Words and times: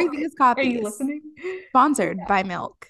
Everything 0.00 0.24
is 0.24 0.34
copies. 0.34 0.66
Are 0.66 0.70
you 0.70 0.82
listening? 0.82 1.20
Sponsored 1.68 2.16
yeah. 2.18 2.24
by 2.26 2.42
Milk. 2.42 2.86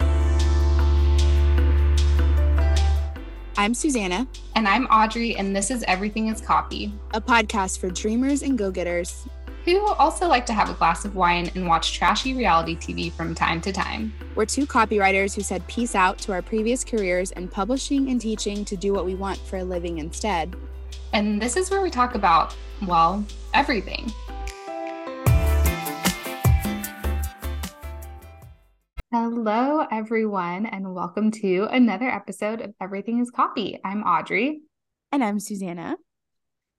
I'm 3.57 3.73
Susannah. 3.73 4.27
And 4.55 4.65
I'm 4.65 4.85
Audrey, 4.85 5.35
and 5.35 5.53
this 5.53 5.71
is 5.71 5.83
Everything 5.89 6.29
is 6.29 6.39
Copy, 6.39 6.93
a 7.13 7.19
podcast 7.19 7.79
for 7.79 7.89
dreamers 7.89 8.43
and 8.43 8.57
go 8.57 8.71
getters 8.71 9.27
who 9.65 9.85
also 9.85 10.27
like 10.27 10.45
to 10.47 10.53
have 10.53 10.69
a 10.69 10.73
glass 10.73 11.05
of 11.05 11.15
wine 11.15 11.51
and 11.53 11.67
watch 11.67 11.93
trashy 11.93 12.33
reality 12.33 12.75
TV 12.75 13.11
from 13.11 13.35
time 13.35 13.61
to 13.61 13.71
time. 13.71 14.11
We're 14.33 14.45
two 14.45 14.65
copywriters 14.65 15.35
who 15.35 15.41
said 15.41 15.67
peace 15.67 15.93
out 15.93 16.17
to 16.19 16.31
our 16.31 16.41
previous 16.41 16.83
careers 16.83 17.31
and 17.33 17.51
publishing 17.51 18.09
and 18.09 18.19
teaching 18.19 18.65
to 18.65 18.75
do 18.75 18.91
what 18.91 19.05
we 19.05 19.13
want 19.13 19.37
for 19.37 19.57
a 19.57 19.63
living 19.63 19.99
instead. 19.99 20.55
And 21.13 21.39
this 21.39 21.57
is 21.57 21.69
where 21.69 21.81
we 21.81 21.91
talk 21.91 22.15
about, 22.15 22.55
well, 22.87 23.23
everything. 23.53 24.11
Hello, 29.13 29.85
everyone, 29.91 30.65
and 30.65 30.95
welcome 30.95 31.31
to 31.31 31.67
another 31.69 32.07
episode 32.07 32.61
of 32.61 32.73
Everything 32.79 33.19
is 33.19 33.29
Copy. 33.29 33.77
I'm 33.83 34.03
Audrey. 34.03 34.61
And 35.11 35.21
I'm 35.21 35.37
Susannah. 35.37 35.97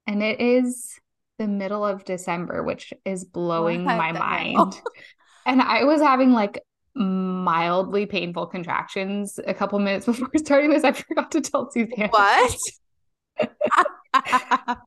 And 0.07 0.23
it 0.23 0.41
is 0.41 0.99
the 1.39 1.47
middle 1.47 1.85
of 1.85 2.07
December, 2.07 2.63
which 2.63 2.95
is 3.05 3.27
blowing 3.27 3.85
my 3.85 4.13
mind. 4.13 4.81
and 5.47 5.61
I 5.61 5.85
was 5.85 6.01
having 6.01 6.33
like 6.33 6.63
mildly 6.95 8.07
painful 8.07 8.47
contractions 8.47 9.39
a 9.47 9.53
couple 9.53 9.79
minutes 9.79 10.07
before 10.07 10.31
starting 10.37 10.71
this. 10.71 10.85
I 10.85 10.93
forgot 10.93 11.33
to 11.33 11.43
tell 11.43 11.71
Susannah. 11.71 12.09
What? 12.09 12.59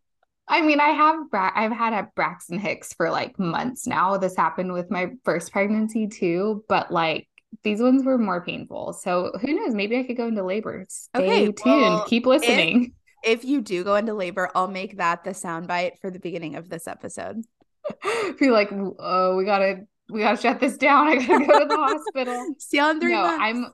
I 0.48 0.62
mean, 0.64 0.80
I 0.80 0.90
have 0.90 1.30
Bra- 1.30 1.52
I've 1.54 1.72
had 1.72 1.94
a 1.94 2.10
Braxton 2.16 2.58
Hicks 2.58 2.94
for 2.94 3.12
like 3.12 3.38
months 3.38 3.86
now. 3.86 4.18
This 4.18 4.36
happened 4.36 4.74
with 4.74 4.90
my 4.90 5.12
first 5.24 5.52
pregnancy 5.52 6.08
too, 6.08 6.64
but 6.68 6.92
like 6.92 7.28
these 7.64 7.82
ones 7.82 8.04
were 8.04 8.18
more 8.18 8.44
painful. 8.44 8.94
So 8.94 9.32
who 9.42 9.54
knows? 9.54 9.74
Maybe 9.74 9.98
I 9.98 10.04
could 10.04 10.18
go 10.18 10.28
into 10.28 10.44
labor. 10.44 10.86
Stay 10.88 11.20
okay, 11.20 11.46
tuned. 11.46 11.56
Well, 11.66 12.06
Keep 12.06 12.26
listening. 12.26 12.94
If, 13.24 13.40
if, 13.44 13.46
you 13.46 13.62
do 13.62 13.84
go 13.84 13.96
into 13.96 14.14
labor, 14.14 14.50
I'll 14.56 14.68
make 14.68 14.98
that 14.98 15.24
the 15.24 15.32
soundbite 15.32 16.00
for 16.00 16.10
the 16.10 16.20
beginning 16.20 16.56
of 16.56 16.70
this 16.70 16.88
episode. 16.88 17.42
Be 18.40 18.50
like, 18.50 18.72
oh, 18.72 19.36
we 19.36 19.46
gotta 19.46 19.88
we 20.10 20.22
gotta 20.22 20.42
shut 20.42 20.60
this 20.60 20.78
down. 20.78 21.08
I 21.10 21.16
gotta 21.26 21.46
go 21.46 21.60
to 21.60 21.66
the 21.66 21.76
hospital. 21.76 22.56
See 22.60 22.78
you 22.78 22.90
in 22.90 23.00
three 23.00 23.14
no, 23.14 23.22
months. 23.22 23.42
I'm 23.42 23.66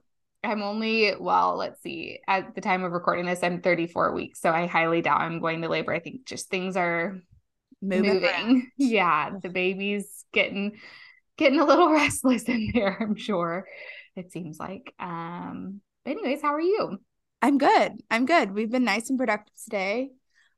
I'm 0.44 0.62
only 0.64 1.14
well, 1.20 1.56
let's 1.56 1.82
see. 1.82 2.20
At 2.28 2.56
the 2.56 2.62
time 2.62 2.84
of 2.84 2.92
recording 2.92 3.26
this, 3.26 3.44
I'm 3.44 3.62
34 3.62 4.14
weeks, 4.14 4.42
so 4.42 4.50
I 4.50 4.66
highly 4.66 5.02
doubt 5.02 5.22
I'm 5.22 5.40
going 5.40 5.62
to 5.62 5.70
labor. 5.70 5.94
I 5.94 6.00
think 6.00 6.26
just 6.26 6.50
things 6.50 6.76
are 6.76 7.22
moving. 7.82 8.14
moving. 8.16 8.72
Yeah, 8.78 9.32
the 9.42 9.50
baby's 9.50 10.26
getting 10.34 10.78
getting 11.42 11.59
a 11.59 11.66
little 11.66 11.92
restless 11.92 12.44
in 12.44 12.72
there, 12.73 12.97
I'm 13.00 13.16
sure. 13.16 13.66
It 14.16 14.31
seems 14.31 14.59
like. 14.59 14.94
Um, 15.00 15.81
but 16.06 16.11
anyways, 16.11 16.42
how 16.42 16.53
are 16.53 16.61
you? 16.61 16.98
I'm 17.42 17.58
good. 17.58 17.94
I'm 18.09 18.25
good. 18.25 18.53
We've 18.53 18.70
been 18.70 18.83
nice 18.83 19.09
and 19.09 19.17
productive 19.17 19.56
today. 19.64 20.11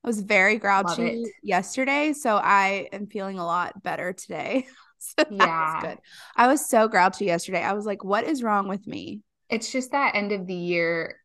I 0.03 0.07
was 0.07 0.19
very 0.19 0.57
grouchy 0.57 1.23
yesterday, 1.41 2.11
so 2.11 2.35
I 2.35 2.89
am 2.91 3.07
feeling 3.07 3.39
a 3.39 3.45
lot 3.45 3.81
better 3.81 4.11
today. 4.11 4.67
so 4.97 5.23
yeah, 5.31 5.81
good. 5.81 5.97
I 6.35 6.47
was 6.47 6.67
so 6.67 6.89
grouchy 6.89 7.25
yesterday. 7.25 7.61
I 7.61 7.71
was 7.71 7.85
like, 7.85 8.03
"What 8.03 8.25
is 8.25 8.43
wrong 8.43 8.67
with 8.67 8.85
me?" 8.85 9.21
It's 9.49 9.71
just 9.71 9.91
that 9.91 10.15
end 10.15 10.33
of 10.33 10.45
the 10.45 10.53
year 10.53 11.19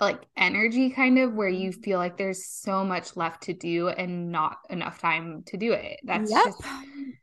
like 0.00 0.20
energy 0.36 0.90
kind 0.90 1.18
of 1.18 1.32
where 1.32 1.48
you 1.48 1.72
feel 1.72 1.98
like 1.98 2.16
there's 2.16 2.46
so 2.46 2.84
much 2.84 3.16
left 3.16 3.44
to 3.44 3.54
do 3.54 3.88
and 3.88 4.30
not 4.30 4.58
enough 4.68 5.00
time 5.00 5.42
to 5.46 5.56
do 5.56 5.72
it. 5.72 6.00
That's 6.02 6.30
yep. 6.30 6.44
just 6.44 6.62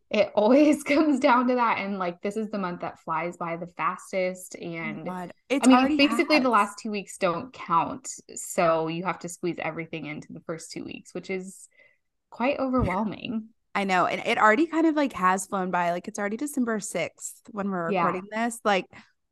it 0.10 0.32
always 0.36 0.84
comes 0.84 1.20
down 1.20 1.48
to 1.48 1.56
that 1.56 1.80
and 1.80 2.00
like 2.00 2.22
this 2.22 2.38
is 2.38 2.50
the 2.50 2.58
month 2.58 2.82
that 2.82 3.00
flies 3.00 3.38
by 3.38 3.58
the 3.58 3.68
fastest 3.78 4.56
oh 4.60 4.66
and 4.66 5.10
oh 5.10 5.28
it's 5.50 5.68
I 5.68 5.88
mean 5.88 5.98
basically 5.98 6.36
has. 6.36 6.44
the 6.44 6.50
last 6.50 6.80
2 6.80 6.92
weeks 6.92 7.18
don't 7.18 7.52
count. 7.54 8.10
So 8.36 8.88
you 8.88 9.04
have 9.04 9.20
to 9.20 9.30
squeeze 9.30 9.58
everything 9.60 10.06
into 10.06 10.34
the 10.34 10.42
first 10.42 10.72
2 10.72 10.84
weeks, 10.84 11.14
which 11.14 11.30
is 11.30 11.68
quite 12.30 12.60
overwhelming. 12.60 13.50
I 13.76 13.84
know. 13.84 14.08
And 14.08 14.26
it 14.26 14.40
already 14.40 14.66
kind 14.66 14.88
of 14.88 14.96
like 14.96 15.14
has 15.14 15.46
flown 15.46 15.70
by. 15.70 15.92
Like 15.92 16.08
it's 16.08 16.18
already 16.18 16.38
December 16.38 16.80
6th 16.80 17.34
when 17.52 17.70
we're 17.70 17.90
recording 17.90 18.24
yeah. 18.32 18.46
this. 18.46 18.60
Like 18.66 18.86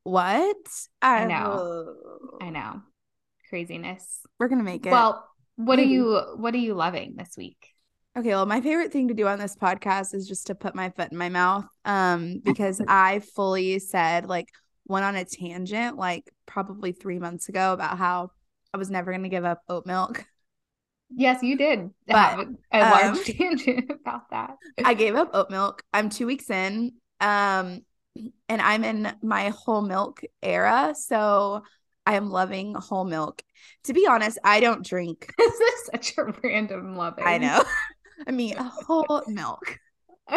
what? 0.04 0.56
I, 1.02 1.24
I 1.24 1.26
know. 1.26 1.96
I 2.40 2.50
know 2.52 2.82
craziness. 3.50 4.20
We're 4.40 4.48
gonna 4.48 4.64
make 4.64 4.86
it. 4.86 4.92
Well, 4.92 5.28
what 5.56 5.78
Maybe. 5.78 5.90
are 5.90 5.94
you 5.94 6.22
what 6.38 6.54
are 6.54 6.60
you 6.60 6.74
loving 6.74 7.16
this 7.18 7.36
week? 7.38 7.70
Okay, 8.18 8.30
well, 8.30 8.46
my 8.46 8.62
favorite 8.62 8.94
thing 8.94 9.10
to 9.10 9.14
do 9.14 9.28
on 9.28 9.40
this 9.40 9.58
podcast 9.58 10.14
is 10.14 10.26
just 10.28 10.48
to 10.48 10.56
put 10.56 10.74
my 10.74 10.90
foot 10.90 11.12
in 11.12 11.18
my 11.18 11.30
mouth. 11.30 11.66
Um, 11.84 12.40
because 12.46 12.82
I 12.88 13.20
fully 13.20 13.80
said 13.80 14.26
like 14.28 14.50
went 14.88 15.04
on 15.04 15.16
a 15.16 15.26
tangent 15.26 15.98
like 15.98 16.32
probably 16.46 16.92
three 16.92 17.20
months 17.20 17.50
ago 17.50 17.74
about 17.74 17.98
how 17.98 18.32
I 18.74 18.78
was 18.78 18.90
never 18.90 19.12
gonna 19.12 19.30
give 19.30 19.44
up 19.44 19.62
oat 19.68 19.86
milk. 19.86 20.26
Yes, 21.14 21.44
you 21.44 21.58
did 21.58 21.92
but, 22.08 22.16
have 22.16 22.48
a 22.72 22.80
large 22.80 23.18
um, 23.18 23.24
tangent 23.24 23.92
about 24.02 24.30
that. 24.32 24.56
I 24.84 24.94
gave 24.94 25.16
up 25.16 25.32
oat 25.34 25.50
milk. 25.50 25.84
I'm 25.94 26.10
two 26.10 26.26
weeks 26.26 26.50
in. 26.50 26.94
Um, 27.20 27.82
and 28.48 28.62
I'm 28.62 28.84
in 28.84 29.14
my 29.22 29.50
whole 29.50 29.82
milk 29.82 30.22
era. 30.42 30.96
So 30.98 31.64
I 32.06 32.16
am 32.16 32.30
loving 32.30 32.76
whole 32.76 33.06
milk. 33.06 33.42
To 33.86 33.94
be 33.94 34.08
honest, 34.08 34.38
I 34.44 34.60
don't 34.60 34.86
drink. 34.86 35.34
this 35.38 35.54
is 35.54 35.86
such 35.86 36.18
a 36.18 36.26
random 36.44 36.96
loving. 36.96 37.26
I 37.26 37.38
know. 37.38 37.64
I 38.28 38.32
mean, 38.32 38.58
a 38.58 38.64
whole 38.64 39.24
milk. 39.28 39.80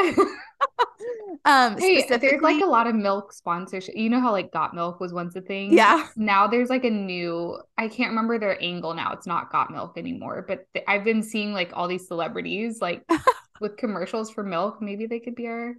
um 1.45 1.79
hey 1.79 2.05
there's 2.07 2.43
like 2.43 2.63
a 2.63 2.67
lot 2.67 2.87
of 2.87 2.95
milk 2.95 3.33
sponsorship 3.33 3.95
you 3.97 4.11
know 4.11 4.21
how 4.21 4.33
like 4.33 4.53
got 4.53 4.75
milk 4.75 5.01
was 5.01 5.13
once 5.13 5.35
a 5.37 5.41
thing 5.41 5.73
yeah 5.73 6.07
now 6.17 6.47
there's 6.47 6.69
like 6.69 6.85
a 6.85 6.91
new 6.91 7.57
i 7.79 7.89
can't 7.89 8.11
remember 8.11 8.39
their 8.39 8.63
angle 8.63 8.93
now 8.93 9.13
it's 9.13 9.27
not 9.27 9.51
got 9.51 9.71
milk 9.71 9.97
anymore 9.97 10.45
but 10.47 10.67
th- 10.75 10.85
i've 10.89 11.05
been 11.05 11.23
seeing 11.23 11.53
like 11.55 11.71
all 11.73 11.89
these 11.89 12.07
celebrities 12.07 12.81
like 12.83 13.03
with 13.61 13.77
commercials 13.77 14.31
for 14.31 14.43
milk 14.43 14.83
maybe 14.83 15.07
they 15.07 15.21
could 15.21 15.35
be 15.35 15.47
our 15.47 15.75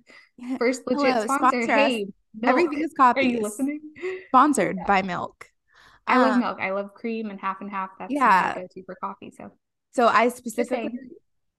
first 0.58 0.82
legit 0.88 1.14
Hello, 1.14 1.24
sponsor, 1.26 1.64
sponsor 1.64 1.76
hey 1.76 2.08
everything 2.44 2.82
is 2.82 2.94
copies. 2.98 3.26
are 3.26 3.30
you 3.30 3.42
listening 3.42 3.82
sponsored 4.30 4.78
yeah. 4.78 4.86
by 4.86 5.02
milk 5.02 5.46
I 6.08 6.18
love 6.18 6.32
um, 6.32 6.40
milk. 6.40 6.58
I 6.60 6.72
love 6.72 6.96
cream 6.96 7.30
and 7.30 7.40
half 7.40 7.62
and 7.62 7.70
half. 7.70 7.92
That's 8.00 8.12
yeah. 8.12 8.54
my 8.56 8.62
go-to 8.64 8.84
for 8.84 8.96
coffee. 8.96 9.32
So, 9.38 9.52
so 9.92 10.08
I 10.08 10.30
specifically 10.30 10.90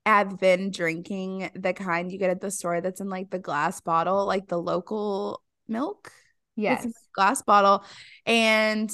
have 0.06 0.38
been 0.38 0.71
drinking 0.71 1.50
the 1.55 1.72
kind 1.72 2.11
you 2.11 2.19
get 2.19 2.31
at 2.31 2.41
the 2.41 2.50
store 2.50 2.81
that's 2.81 3.00
in 3.00 3.09
like 3.09 3.31
the 3.31 3.38
glass 3.38 3.81
bottle, 3.81 4.27
like 4.27 4.49
the 4.49 4.59
local 4.59 5.43
milk. 5.69 6.12
Yes, 6.56 6.87
glass 7.15 7.43
bottle. 7.43 7.84
And 8.27 8.91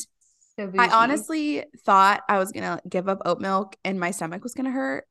so 0.57 0.71
I 0.79 0.89
honestly 0.89 1.65
thought 1.85 2.23
I 2.29 2.39
was 2.39 2.53
gonna 2.53 2.81
give 2.89 3.09
up 3.09 3.23
oat 3.25 3.41
milk 3.41 3.77
and 3.85 3.99
my 3.99 4.11
stomach 4.11 4.43
was 4.43 4.55
gonna 4.55 4.71
hurt. 4.71 5.07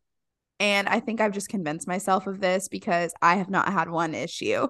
And 0.59 0.88
I 0.88 1.00
think 1.01 1.19
I've 1.19 1.34
just 1.34 1.50
convinced 1.50 1.88
myself 1.88 2.28
of 2.28 2.39
this 2.39 2.67
because 2.69 3.13
I 3.22 3.35
have 3.35 3.50
not 3.50 3.72
had 3.72 3.89
one 3.89 4.16
issue. 4.16 4.67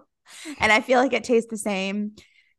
And 0.59 0.71
I 0.71 0.81
feel 0.81 0.99
like 0.99 1.13
it 1.13 1.23
tastes 1.23 1.51
the 1.51 1.57
same. 1.57 2.13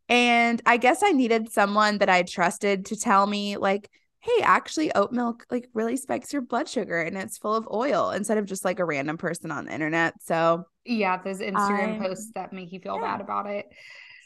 And 0.08 0.62
I 0.64 0.76
guess 0.76 1.02
I 1.02 1.10
needed 1.10 1.50
someone 1.50 1.98
that 1.98 2.08
I 2.08 2.22
trusted 2.22 2.86
to 2.86 2.96
tell 2.96 3.26
me, 3.26 3.56
like, 3.56 3.90
hey, 4.26 4.42
actually, 4.42 4.92
oat 4.94 5.12
milk 5.12 5.46
like 5.50 5.68
really 5.72 5.96
spikes 5.96 6.32
your 6.32 6.42
blood 6.42 6.68
sugar 6.68 7.00
and 7.00 7.16
it's 7.16 7.38
full 7.38 7.54
of 7.54 7.68
oil 7.72 8.10
instead 8.10 8.38
of 8.38 8.46
just 8.46 8.64
like 8.64 8.80
a 8.80 8.84
random 8.84 9.16
person 9.16 9.50
on 9.52 9.66
the 9.66 9.72
internet. 9.72 10.14
So, 10.24 10.64
yeah, 10.84 11.22
those 11.22 11.38
Instagram 11.38 12.00
posts 12.00 12.32
that 12.34 12.52
make 12.52 12.72
you 12.72 12.80
feel 12.80 12.96
yeah. 12.96 13.12
bad 13.12 13.20
about 13.20 13.46
it. 13.46 13.66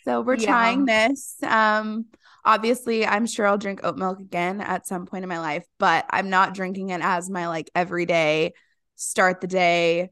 So, 0.04 0.22
we're 0.22 0.36
yeah. 0.36 0.46
trying 0.46 0.84
this. 0.86 1.36
Um, 1.42 2.06
obviously, 2.44 3.04
I'm 3.04 3.26
sure 3.26 3.46
I'll 3.46 3.58
drink 3.58 3.80
oat 3.82 3.98
milk 3.98 4.20
again 4.20 4.62
at 4.62 4.86
some 4.86 5.04
point 5.04 5.24
in 5.24 5.28
my 5.28 5.38
life, 5.40 5.64
but 5.78 6.06
I'm 6.08 6.30
not 6.30 6.54
drinking 6.54 6.90
it 6.90 7.02
as 7.02 7.28
my 7.28 7.48
like 7.48 7.70
everyday 7.74 8.54
start 8.96 9.42
the 9.42 9.46
day 9.46 10.10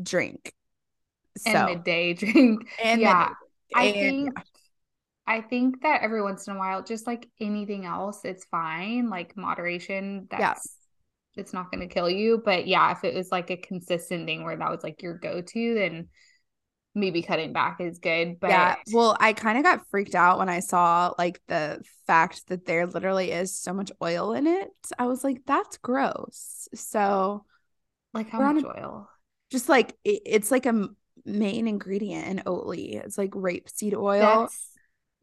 drink. 0.00 0.54
So, 1.38 1.50
and 1.50 1.66
midday 1.78 2.14
drink. 2.14 2.68
And 2.82 3.00
yeah. 3.00 3.30
I 3.74 3.90
think. 3.90 4.34
I 5.26 5.40
think 5.40 5.82
that 5.82 6.02
every 6.02 6.22
once 6.22 6.46
in 6.46 6.54
a 6.54 6.58
while, 6.58 6.82
just 6.82 7.06
like 7.06 7.28
anything 7.40 7.86
else, 7.86 8.24
it's 8.24 8.44
fine. 8.44 9.08
Like 9.08 9.36
moderation, 9.36 10.26
that's 10.30 10.40
yeah. 11.36 11.40
it's 11.40 11.52
not 11.52 11.70
going 11.70 11.86
to 11.86 11.92
kill 11.92 12.10
you. 12.10 12.42
But 12.44 12.66
yeah, 12.66 12.92
if 12.92 13.04
it 13.04 13.14
was 13.14 13.32
like 13.32 13.50
a 13.50 13.56
consistent 13.56 14.26
thing 14.26 14.44
where 14.44 14.56
that 14.56 14.70
was 14.70 14.82
like 14.82 15.02
your 15.02 15.14
go 15.14 15.40
to, 15.40 15.74
then 15.74 16.08
maybe 16.94 17.22
cutting 17.22 17.52
back 17.52 17.80
is 17.80 17.98
good. 17.98 18.38
But 18.38 18.50
yeah, 18.50 18.76
well, 18.92 19.16
I 19.18 19.32
kind 19.32 19.56
of 19.56 19.64
got 19.64 19.88
freaked 19.88 20.14
out 20.14 20.38
when 20.38 20.50
I 20.50 20.60
saw 20.60 21.14
like 21.18 21.40
the 21.48 21.82
fact 22.06 22.46
that 22.48 22.66
there 22.66 22.86
literally 22.86 23.30
is 23.30 23.58
so 23.58 23.72
much 23.72 23.90
oil 24.02 24.32
in 24.34 24.46
it. 24.46 24.68
I 24.98 25.06
was 25.06 25.24
like, 25.24 25.40
that's 25.46 25.78
gross. 25.78 26.68
So, 26.74 27.46
like, 28.12 28.28
how 28.28 28.52
much 28.52 28.62
a, 28.62 28.68
oil? 28.68 29.08
Just 29.50 29.70
like 29.70 29.96
it, 30.04 30.20
it's 30.26 30.50
like 30.50 30.66
a 30.66 30.88
main 31.24 31.66
ingredient 31.66 32.28
in 32.28 32.44
Oatly. 32.44 33.02
It's 33.02 33.16
like 33.16 33.30
rapeseed 33.30 33.94
oil. 33.94 34.20
That's- 34.20 34.70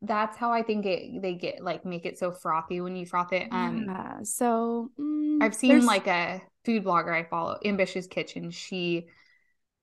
that's 0.01 0.37
how 0.37 0.51
I 0.51 0.63
think 0.63 0.85
it 0.85 1.21
they 1.21 1.33
get 1.33 1.63
like 1.63 1.85
make 1.85 2.05
it 2.05 2.17
so 2.17 2.31
frothy 2.31 2.81
when 2.81 2.95
you 2.95 3.05
froth 3.05 3.33
it. 3.33 3.47
Um 3.51 3.85
yeah, 3.87 4.19
so 4.23 4.89
mm, 4.99 5.41
I've 5.41 5.55
seen 5.55 5.69
there's... 5.69 5.85
like 5.85 6.07
a 6.07 6.41
food 6.65 6.83
blogger 6.83 7.13
I 7.13 7.23
follow, 7.23 7.57
Ambitious 7.63 8.07
Kitchen. 8.07 8.51
She 8.51 9.07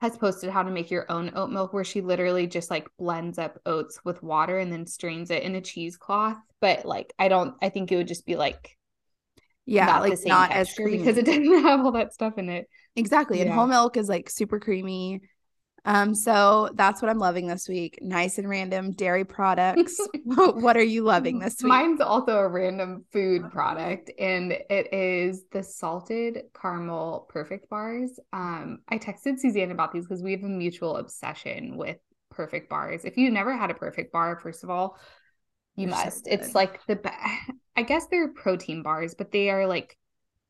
has 0.01 0.17
posted 0.17 0.51
how 0.51 0.63
to 0.63 0.71
make 0.71 0.91
your 0.91 1.11
own 1.11 1.33
oat 1.35 1.51
milk 1.51 1.73
where 1.73 1.85
she 1.85 2.01
literally 2.01 2.47
just 2.47 2.71
like 2.71 2.89
blends 2.99 3.39
up 3.39 3.59
oats 3.67 4.01
with 4.05 4.23
water 4.23 4.59
and 4.59 4.73
then 4.73 4.87
strains 4.87 5.31
it 5.31 5.43
in 5.43 5.55
a 5.55 5.61
cheesecloth. 5.61 6.39
But 6.61 6.85
like 6.85 7.13
I 7.19 7.29
don't 7.29 7.55
I 7.63 7.69
think 7.69 7.93
it 7.93 7.97
would 7.97 8.09
just 8.09 8.27
be 8.27 8.37
like 8.37 8.77
yeah, 9.67 9.87
not 9.87 10.03
like 10.03 10.19
not 10.25 10.51
as 10.51 10.73
creamy 10.73 10.99
because 10.99 11.19
it 11.19 11.27
doesn't 11.27 11.63
have 11.63 11.81
all 11.81 11.93
that 11.93 12.15
stuff 12.15 12.39
in 12.39 12.49
it. 12.49 12.69
Exactly. 12.97 13.39
Yeah. 13.39 13.45
And 13.45 13.53
whole 13.53 13.67
milk 13.67 13.97
is 13.97 14.09
like 14.09 14.31
super 14.31 14.59
creamy. 14.59 15.21
Um, 15.85 16.15
so 16.15 16.71
that's 16.75 17.01
what 17.01 17.11
I'm 17.11 17.19
loving 17.19 17.47
this 17.47 17.69
week. 17.69 17.99
Nice 18.03 18.39
and 18.39 18.49
random 18.49 18.93
dairy 18.93 19.25
products. 19.25 19.99
what 20.25 20.77
are 20.77 20.83
you 20.83 21.03
loving 21.03 21.39
this 21.39 21.63
week? 21.63 21.69
Mine's 21.69 22.01
also 22.01 22.37
a 22.39 22.49
random 22.49 23.05
food 23.13 23.51
product, 23.51 24.11
and 24.19 24.53
it 24.53 24.93
is 24.93 25.45
the 25.53 25.63
salted 25.63 26.45
caramel 26.61 27.27
perfect 27.29 27.69
bars. 27.71 28.19
Um, 28.33 28.81
I 28.89 28.99
texted 28.99 29.39
Suzanne 29.39 29.71
about 29.71 29.93
these 29.93 30.05
because 30.07 30.23
we 30.23 30.33
have 30.33 30.45
a 30.45 30.49
mutual 30.49 30.97
obsession 30.97 31.77
with 31.77 31.99
perfect 32.31 32.69
bars. 32.69 33.05
If 33.05 33.17
you 33.17 33.31
never 33.31 33.57
had 33.57 33.71
a 33.71 33.75
perfect 33.75 34.13
bar, 34.13 34.39
first 34.41 34.65
of 34.65 34.71
all, 34.71 34.99
you 35.77 35.87
they're 35.87 35.97
must. 35.97 36.25
So 36.27 36.33
it's 36.33 36.55
like 36.55 36.81
the 36.87 36.97
best. 36.97 37.17
I 37.77 37.83
guess 37.83 38.07
they're 38.07 38.33
protein 38.33 38.83
bars, 38.83 39.15
but 39.15 39.31
they 39.31 39.51
are 39.51 39.67
like 39.67 39.97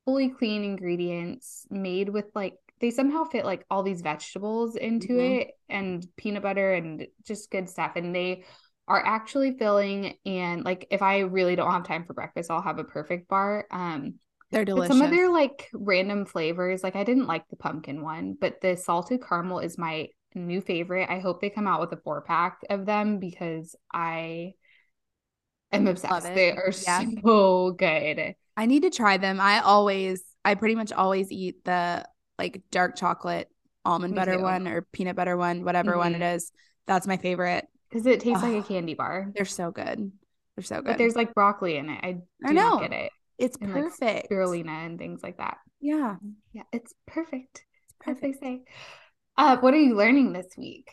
fully 0.07 0.31
clean 0.31 0.65
ingredients 0.65 1.67
made 1.69 2.09
with 2.09 2.25
like 2.35 2.55
they 2.81 2.91
somehow 2.91 3.25
fit 3.25 3.45
like 3.45 3.65
all 3.71 3.83
these 3.83 4.01
vegetables 4.01 4.77
into 4.77 5.09
mm-hmm. 5.09 5.41
it 5.41 5.49
and 5.69 6.07
peanut 6.17 6.43
butter 6.43 6.75
and 6.75 7.07
just 7.27 7.51
good 7.51 7.69
stuff. 7.69 7.93
And 7.97 8.15
they 8.15 8.45
are 8.87 9.05
actually 9.05 9.57
filling. 9.59 10.17
And 10.25 10.65
like, 10.65 10.87
if 10.91 11.03
I 11.03 11.21
really 11.21 11.57
don't 11.57 11.71
have 11.71 11.85
time 11.85 12.05
for 12.05 12.15
breakfast, 12.15 12.51
I'll 12.51 12.63
have 12.63 12.79
a 12.79 12.85
perfect 12.85 13.29
bar. 13.29 13.67
Um, 13.71 14.15
they're 14.51 14.65
delicious. 14.65 14.97
some 14.97 15.03
of 15.03 15.11
their 15.11 15.31
like 15.31 15.69
random 15.75 16.25
flavors, 16.25 16.83
like 16.83 16.97
I 16.97 17.05
didn't 17.05 17.27
like 17.27 17.47
the 17.49 17.57
pumpkin 17.57 18.03
one, 18.03 18.37
but 18.41 18.61
the 18.63 18.77
salted 18.77 19.23
caramel 19.27 19.59
is 19.59 19.77
my 19.77 20.09
new 20.35 20.61
favorite. 20.61 21.11
I 21.11 21.19
hope 21.19 21.41
they 21.41 21.51
come 21.51 21.67
out 21.67 21.81
with 21.81 21.93
a 21.93 22.01
four 22.03 22.23
pack 22.23 22.59
of 22.71 22.87
them 22.87 23.19
because 23.19 23.77
I 23.93 24.55
am 25.71 25.87
obsessed. 25.87 26.35
They 26.35 26.53
are 26.53 26.73
yeah. 26.87 27.05
so 27.23 27.73
good. 27.73 28.35
I 28.57 28.67
need 28.67 28.83
to 28.83 28.91
try 28.91 29.19
them. 29.19 29.39
I 29.41 29.61
always, 29.61 30.23
I 30.45 30.55
pretty 30.55 30.75
much 30.75 30.93
always 30.93 31.31
eat 31.31 31.65
the 31.65 32.07
like 32.39 32.63
dark 32.71 32.97
chocolate 32.97 33.49
almond 33.85 34.15
Me 34.15 34.19
butter 34.19 34.37
too. 34.37 34.43
one 34.43 34.69
or 34.69 34.83
peanut 34.93 35.17
butter 35.17 35.37
one, 35.37 35.65
whatever 35.65 35.93
mm-hmm. 35.93 35.99
one 35.99 36.15
it 36.15 36.21
mm-hmm. 36.21 36.55
That's 36.87 37.07
my 37.07 37.19
favorite 37.19 37.67
because 37.91 38.07
it 38.07 38.21
tastes 38.21 38.43
oh, 38.43 38.49
like 38.49 38.65
a 38.65 38.67
candy 38.67 38.95
bar. 38.95 39.31
They're 39.35 39.45
so 39.45 39.71
good. 39.71 40.11
They're 40.57 40.65
so 40.65 40.77
good. 40.77 40.87
But 40.87 40.99
there's 40.99 41.17
like 41.17 41.35
broccoli 41.35 41.77
in 41.77 41.91
it. 41.91 42.01
I 42.03 42.13
do 42.13 42.23
I 42.47 42.53
know. 42.53 42.71
not 42.71 42.81
get 42.83 42.93
it. 42.93 43.13
It's 43.37 43.57
and 43.61 43.73
perfect. 43.73 44.01
Like 44.01 44.29
spirulina 44.31 44.87
and 44.87 44.99
things 44.99 45.23
like 45.23 45.39
that. 45.39 45.59
Yeah. 45.81 46.17
Yeah, 46.53 46.65
it's 46.73 46.95
perfect. 47.07 47.65
It's 47.85 47.95
perfect. 48.01 48.25
As 48.25 48.41
they 48.41 48.47
say. 48.47 48.63
Uh, 49.37 49.57
what 49.59 49.75
are 49.75 49.79
you 49.79 49.95
learning 49.95 50.33
this 50.33 50.49
week? 50.57 50.91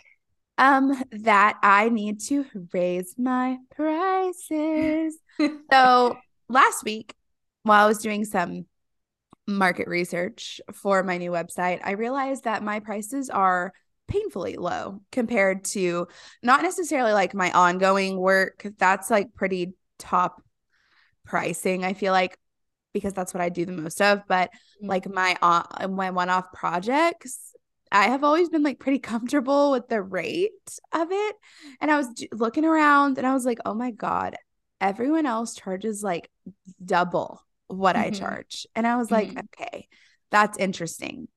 Um, 0.57 1.01
that 1.11 1.57
I 1.63 1.89
need 1.89 2.21
to 2.27 2.45
raise 2.73 3.15
my 3.17 3.57
prices. 3.75 5.17
so 5.71 6.17
last 6.47 6.83
week, 6.83 7.13
while 7.63 7.85
I 7.85 7.87
was 7.87 7.97
doing 7.97 8.23
some 8.23 8.65
market 9.47 9.87
research 9.87 10.59
for 10.73 11.03
my 11.03 11.17
new 11.17 11.31
website, 11.31 11.79
I 11.83 11.91
realized 11.91 12.45
that 12.45 12.63
my 12.63 12.79
prices 12.79 13.29
are 13.29 13.73
painfully 14.07 14.55
low 14.55 15.01
compared 15.11 15.65
to 15.65 16.07
not 16.43 16.61
necessarily 16.61 17.13
like 17.13 17.33
my 17.33 17.51
ongoing 17.51 18.17
work. 18.17 18.65
That's 18.77 19.09
like 19.09 19.33
pretty 19.33 19.73
top 19.99 20.41
pricing, 21.25 21.83
I 21.83 21.93
feel 21.93 22.13
like, 22.13 22.37
because 22.93 23.13
that's 23.13 23.33
what 23.33 23.41
I 23.41 23.49
do 23.49 23.65
the 23.65 23.71
most 23.71 24.01
of. 24.01 24.21
But 24.27 24.51
mm-hmm. 24.51 24.87
like 24.87 25.09
my 25.09 25.37
uh, 25.41 25.87
my 25.87 26.11
one 26.11 26.29
off 26.29 26.51
projects, 26.53 27.53
I 27.91 28.05
have 28.05 28.23
always 28.23 28.49
been 28.49 28.63
like 28.63 28.79
pretty 28.79 28.99
comfortable 28.99 29.71
with 29.71 29.87
the 29.87 30.01
rate 30.01 30.79
of 30.93 31.07
it. 31.11 31.35
And 31.81 31.91
I 31.91 31.97
was 31.97 32.07
looking 32.31 32.65
around 32.65 33.17
and 33.17 33.27
I 33.27 33.33
was 33.33 33.45
like, 33.45 33.59
oh 33.65 33.73
my 33.73 33.91
God, 33.91 34.35
everyone 34.81 35.25
else 35.25 35.55
charges 35.55 36.03
like 36.03 36.29
double 36.83 37.41
what 37.67 37.95
mm-hmm. 37.95 38.07
I 38.07 38.09
charge. 38.11 38.67
And 38.75 38.85
I 38.85 38.97
was 38.97 39.11
like, 39.11 39.29
mm-hmm. 39.29 39.39
okay, 39.61 39.87
that's 40.31 40.57
interesting. 40.57 41.27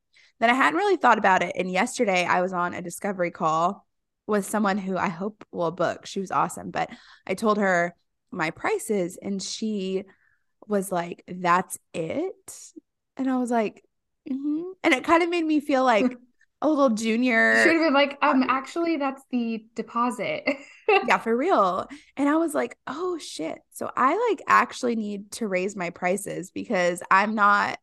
Then 0.40 0.50
I 0.50 0.54
hadn't 0.54 0.78
really 0.78 0.96
thought 0.96 1.18
about 1.18 1.42
it. 1.42 1.56
And 1.56 1.70
yesterday 1.70 2.24
I 2.24 2.42
was 2.42 2.52
on 2.52 2.74
a 2.74 2.82
discovery 2.82 3.30
call 3.30 3.86
with 4.26 4.44
someone 4.44 4.78
who 4.78 4.96
I 4.96 5.08
hope 5.08 5.44
will 5.50 5.70
book. 5.70 6.06
She 6.06 6.20
was 6.20 6.30
awesome. 6.30 6.70
But 6.70 6.90
I 7.26 7.34
told 7.34 7.58
her 7.58 7.94
my 8.30 8.50
prices 8.50 9.18
and 9.20 9.42
she 9.42 10.04
was 10.66 10.92
like, 10.92 11.24
that's 11.26 11.78
it. 11.94 12.72
And 13.16 13.28
I 13.28 13.38
was 13.38 13.50
like, 13.50 13.82
mm-hmm. 14.30 14.62
and 14.84 14.94
it 14.94 15.04
kind 15.04 15.22
of 15.22 15.30
made 15.30 15.44
me 15.44 15.60
feel 15.60 15.82
like 15.82 16.16
a 16.60 16.68
little 16.68 16.90
junior. 16.90 17.62
Should 17.62 17.74
have 17.74 17.82
been 17.82 17.94
like, 17.94 18.18
um, 18.22 18.44
actually, 18.48 18.96
that's 18.96 19.22
the 19.30 19.64
deposit. 19.74 20.44
yeah, 20.88 21.18
for 21.18 21.36
real. 21.36 21.88
And 22.16 22.28
I 22.28 22.36
was 22.36 22.54
like, 22.54 22.76
oh 22.86 23.18
shit. 23.18 23.58
So 23.72 23.90
I 23.96 24.28
like 24.30 24.42
actually 24.48 24.96
need 24.96 25.30
to 25.32 25.46
raise 25.46 25.76
my 25.76 25.90
prices 25.90 26.50
because 26.50 27.02
I'm 27.10 27.34
not 27.34 27.78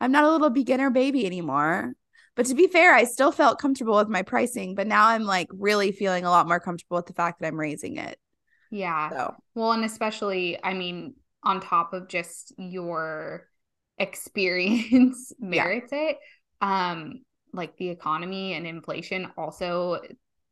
I'm 0.00 0.12
not 0.12 0.24
a 0.24 0.30
little 0.30 0.50
beginner 0.50 0.90
baby 0.90 1.24
anymore. 1.24 1.94
But 2.36 2.46
to 2.46 2.54
be 2.54 2.66
fair, 2.66 2.92
I 2.92 3.04
still 3.04 3.30
felt 3.30 3.60
comfortable 3.60 3.96
with 3.96 4.08
my 4.08 4.22
pricing, 4.22 4.74
but 4.74 4.88
now 4.88 5.06
I'm 5.06 5.22
like 5.22 5.48
really 5.52 5.92
feeling 5.92 6.24
a 6.24 6.30
lot 6.30 6.48
more 6.48 6.58
comfortable 6.58 6.96
with 6.96 7.06
the 7.06 7.12
fact 7.12 7.40
that 7.40 7.46
I'm 7.46 7.58
raising 7.58 7.96
it. 7.96 8.18
Yeah. 8.70 9.10
So. 9.10 9.34
Well, 9.54 9.72
and 9.72 9.84
especially, 9.84 10.58
I 10.62 10.74
mean, 10.74 11.14
on 11.44 11.60
top 11.60 11.92
of 11.92 12.08
just 12.08 12.52
your 12.58 13.46
experience 13.98 15.32
merits 15.38 15.92
yeah. 15.92 16.10
it. 16.10 16.18
Um, 16.60 17.22
like 17.54 17.76
the 17.76 17.88
economy 17.88 18.54
and 18.54 18.66
inflation 18.66 19.28
also 19.36 20.00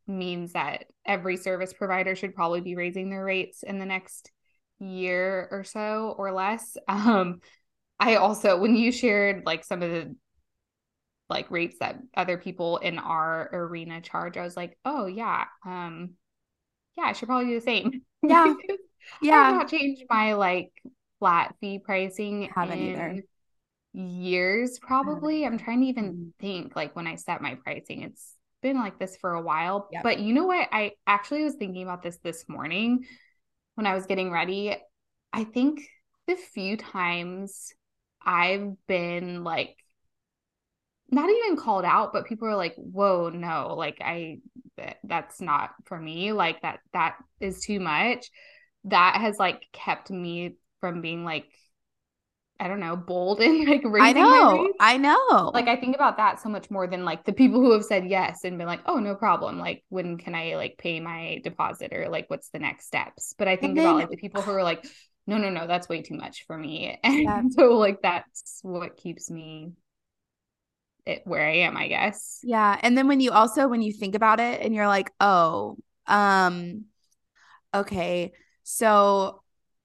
means 0.07 0.53
that 0.53 0.85
every 1.05 1.37
service 1.37 1.73
provider 1.73 2.15
should 2.15 2.35
probably 2.35 2.61
be 2.61 2.75
raising 2.75 3.09
their 3.09 3.23
rates 3.23 3.63
in 3.63 3.79
the 3.79 3.85
next 3.85 4.31
year 4.79 5.47
or 5.51 5.63
so 5.63 6.15
or 6.17 6.31
less. 6.31 6.77
Um, 6.87 7.41
I 7.99 8.15
also, 8.15 8.57
when 8.59 8.75
you 8.75 8.91
shared 8.91 9.45
like 9.45 9.63
some 9.63 9.81
of 9.81 9.89
the 9.89 10.15
like 11.29 11.49
rates 11.49 11.77
that 11.79 11.99
other 12.15 12.37
people 12.37 12.77
in 12.77 12.99
our 12.99 13.49
arena 13.53 14.01
charge, 14.01 14.35
I 14.35 14.43
was 14.43 14.57
like, 14.57 14.77
oh 14.83 15.05
yeah, 15.05 15.45
um, 15.65 16.11
yeah, 16.97 17.05
I 17.05 17.13
should 17.13 17.27
probably 17.27 17.47
do 17.47 17.55
the 17.55 17.61
same. 17.61 18.01
Yeah, 18.21 18.53
yeah. 19.21 19.35
I've 19.35 19.55
not 19.55 19.69
changed 19.69 20.03
my 20.09 20.33
like 20.33 20.71
flat 21.19 21.55
fee 21.61 21.79
pricing. 21.79 22.49
I 22.55 22.59
haven't 22.59 22.79
either 22.79 23.23
years 23.93 24.79
probably. 24.79 25.45
I'm 25.45 25.57
trying 25.57 25.81
to 25.81 25.87
even 25.87 26.33
think 26.39 26.75
like 26.75 26.95
when 26.95 27.07
I 27.07 27.15
set 27.15 27.41
my 27.41 27.55
pricing. 27.55 28.03
It's 28.03 28.35
been 28.61 28.77
like 28.77 28.97
this 28.97 29.17
for 29.17 29.33
a 29.33 29.41
while. 29.41 29.87
Yep. 29.91 30.03
But 30.03 30.19
you 30.19 30.33
know 30.33 30.45
what? 30.45 30.69
I 30.71 30.93
actually 31.05 31.43
was 31.43 31.55
thinking 31.55 31.83
about 31.83 32.01
this 32.01 32.17
this 32.23 32.45
morning 32.47 33.05
when 33.75 33.85
I 33.85 33.93
was 33.93 34.07
getting 34.07 34.31
ready. 34.31 34.75
I 35.31 35.43
think 35.43 35.81
the 36.27 36.35
few 36.35 36.77
times 36.77 37.73
I've 38.25 38.73
been 38.87 39.43
like 39.43 39.75
not 41.11 41.29
even 41.29 41.57
called 41.57 41.85
out, 41.85 42.11
but 42.13 42.25
people 42.25 42.47
are 42.47 42.55
like, 42.55 42.75
"Whoa, 42.75 43.29
no, 43.29 43.75
like 43.77 43.97
I 44.01 44.39
that's 45.03 45.39
not 45.39 45.71
for 45.85 45.99
me. 45.99 46.31
Like 46.31 46.61
that 46.61 46.79
that 46.93 47.17
is 47.39 47.61
too 47.61 47.79
much." 47.79 48.31
That 48.85 49.21
has 49.21 49.37
like 49.37 49.67
kept 49.71 50.09
me 50.09 50.55
from 50.81 51.01
being 51.01 51.23
like 51.23 51.45
I 52.63 52.69
don't 52.69 52.79
know, 52.79 52.95
bold 52.95 53.41
and 53.41 53.67
like 53.67 53.81
raising 53.83 54.01
I 54.01 54.21
know, 54.21 54.73
I 54.79 54.97
know. 54.97 55.51
Like 55.53 55.67
I 55.67 55.75
think 55.75 55.95
about 55.95 56.15
that 56.15 56.41
so 56.41 56.47
much 56.47 56.71
more 56.71 56.87
than 56.87 57.03
like 57.03 57.25
the 57.25 57.33
people 57.33 57.59
who 57.59 57.73
have 57.73 57.83
said 57.83 58.07
yes 58.07 58.45
and 58.45 58.57
been 58.57 58.67
like, 58.67 58.79
oh, 58.85 58.99
no 58.99 59.15
problem. 59.15 59.59
Like 59.59 59.83
when 59.89 60.17
can 60.17 60.33
I 60.33 60.55
like 60.55 60.77
pay 60.77 61.01
my 61.01 61.41
deposit 61.43 61.91
or 61.91 62.07
like 62.07 62.29
what's 62.29 62.49
the 62.49 62.59
next 62.59 62.85
steps? 62.85 63.35
But 63.37 63.49
I 63.49 63.57
think 63.57 63.75
then, 63.75 63.85
about 63.85 63.97
like 63.97 64.09
the 64.09 64.17
people 64.17 64.41
who 64.41 64.51
are 64.51 64.63
like, 64.63 64.87
no, 65.27 65.37
no, 65.37 65.49
no, 65.49 65.67
that's 65.67 65.89
way 65.89 66.03
too 66.03 66.15
much 66.15 66.45
for 66.47 66.57
me. 66.57 66.97
And 67.03 67.23
yeah. 67.23 67.41
so 67.49 67.77
like 67.77 68.01
that's 68.01 68.59
what 68.61 68.95
keeps 68.95 69.29
me 69.29 69.73
it 71.05 71.23
where 71.25 71.45
I 71.45 71.57
am, 71.57 71.75
I 71.75 71.89
guess. 71.89 72.39
Yeah. 72.43 72.79
And 72.81 72.97
then 72.97 73.09
when 73.09 73.19
you 73.19 73.31
also 73.31 73.67
when 73.67 73.81
you 73.81 73.91
think 73.91 74.15
about 74.15 74.39
it 74.39 74.61
and 74.61 74.73
you're 74.73 74.87
like, 74.87 75.11
oh, 75.19 75.75
um, 76.07 76.85
okay, 77.73 78.31
so 78.63 79.42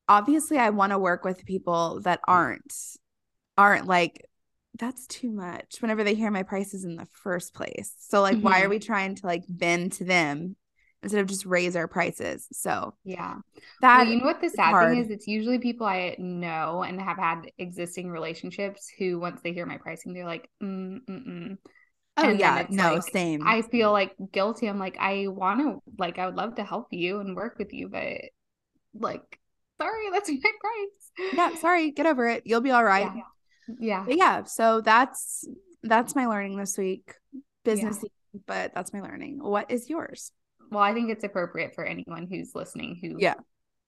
obviously 0.08 0.58
I 0.58 0.70
want 0.70 0.92
to 0.92 0.98
work 0.98 1.24
with 1.24 1.44
people 1.44 2.00
that 2.02 2.20
aren't 2.26 2.72
aren't 3.56 3.86
like 3.86 4.24
that's 4.78 5.06
too 5.06 5.30
much 5.30 5.76
whenever 5.80 6.04
they 6.04 6.14
hear 6.14 6.30
my 6.30 6.44
prices 6.44 6.84
in 6.84 6.96
the 6.96 7.08
first 7.12 7.54
place. 7.54 7.92
So 7.98 8.22
like 8.22 8.36
mm-hmm. 8.36 8.44
why 8.44 8.60
are 8.60 8.62
mm-hmm. 8.62 8.70
we 8.70 8.78
trying 8.78 9.14
to 9.16 9.26
like 9.26 9.44
bend 9.48 9.92
to 9.94 10.04
them 10.04 10.56
instead 11.02 11.20
of 11.20 11.26
just 11.26 11.46
raise 11.46 11.74
our 11.76 11.88
prices? 11.88 12.46
So 12.52 12.94
yeah. 13.04 13.36
That 13.80 13.98
well, 13.98 14.06
you 14.06 14.18
know 14.18 14.26
what 14.26 14.40
the 14.40 14.50
sad 14.50 14.70
hard. 14.70 14.90
thing 14.90 15.04
is 15.04 15.10
it's 15.10 15.26
usually 15.26 15.58
people 15.58 15.86
I 15.86 16.14
know 16.18 16.82
and 16.82 17.00
have 17.00 17.18
had 17.18 17.50
existing 17.58 18.10
relationships 18.10 18.90
who 18.98 19.18
once 19.18 19.40
they 19.42 19.52
hear 19.52 19.66
my 19.66 19.78
pricing 19.78 20.14
they're 20.14 20.24
like 20.24 20.48
mm 20.62 21.00
mm 21.08 21.28
mm. 21.28 21.58
Oh 22.18 22.30
and 22.30 22.40
yeah, 22.40 22.66
no, 22.68 22.94
like, 22.94 23.02
same. 23.04 23.46
I 23.46 23.62
feel 23.62 23.92
like 23.92 24.12
guilty. 24.32 24.66
I'm 24.66 24.78
like, 24.78 24.96
I 24.98 25.28
want 25.28 25.60
to, 25.60 25.80
like, 25.98 26.18
I 26.18 26.26
would 26.26 26.34
love 26.34 26.56
to 26.56 26.64
help 26.64 26.88
you 26.90 27.20
and 27.20 27.36
work 27.36 27.58
with 27.58 27.72
you, 27.72 27.88
but 27.88 28.22
like, 28.92 29.38
sorry, 29.80 30.10
that's 30.12 30.28
my 30.28 30.38
price. 30.60 31.32
Yeah, 31.34 31.54
sorry, 31.56 31.90
get 31.90 32.06
over 32.06 32.28
it. 32.28 32.42
You'll 32.44 32.60
be 32.60 32.70
all 32.70 32.84
right. 32.84 33.10
Yeah. 33.14 33.22
Yeah. 33.80 34.04
yeah. 34.08 34.44
So 34.44 34.80
that's 34.80 35.46
that's 35.82 36.14
my 36.14 36.26
learning 36.26 36.56
this 36.56 36.76
week. 36.76 37.14
Business 37.64 37.98
yeah. 38.02 38.40
but 38.46 38.72
that's 38.74 38.92
my 38.92 39.00
learning. 39.00 39.38
What 39.42 39.70
is 39.70 39.88
yours? 39.88 40.32
Well, 40.70 40.82
I 40.82 40.92
think 40.92 41.10
it's 41.10 41.24
appropriate 41.24 41.74
for 41.74 41.84
anyone 41.84 42.26
who's 42.30 42.54
listening 42.54 42.98
who 43.00 43.16
Yeah. 43.18 43.34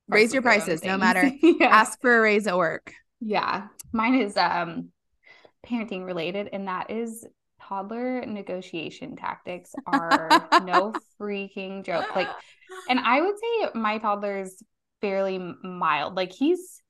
Raise 0.09 0.33
your 0.33 0.43
prices 0.43 0.83
no 0.83 0.99
matter. 0.99 1.31
yeah. 1.43 1.69
Ask 1.69 2.01
for 2.01 2.19
a 2.19 2.21
raise 2.21 2.47
at 2.47 2.57
work. 2.57 2.93
Yeah. 3.21 3.69
Mine 3.93 4.17
is 4.17 4.37
um 4.37 4.89
parenting 5.67 6.05
related 6.05 6.49
and 6.53 6.69
that 6.69 6.91
is 6.91 7.27
toddler 7.61 8.25
negotiation 8.27 9.15
tactics 9.15 9.75
are 9.87 10.29
no 10.65 10.93
freaking 11.21 11.85
joke. 11.85 12.15
Like 12.15 12.29
and 12.89 12.99
I 12.99 13.21
would 13.21 13.37
say 13.39 13.71
my 13.75 13.99
toddler's 13.99 14.63
fairly 15.01 15.39
mild. 15.63 16.15
Like 16.15 16.33
he's 16.33 16.83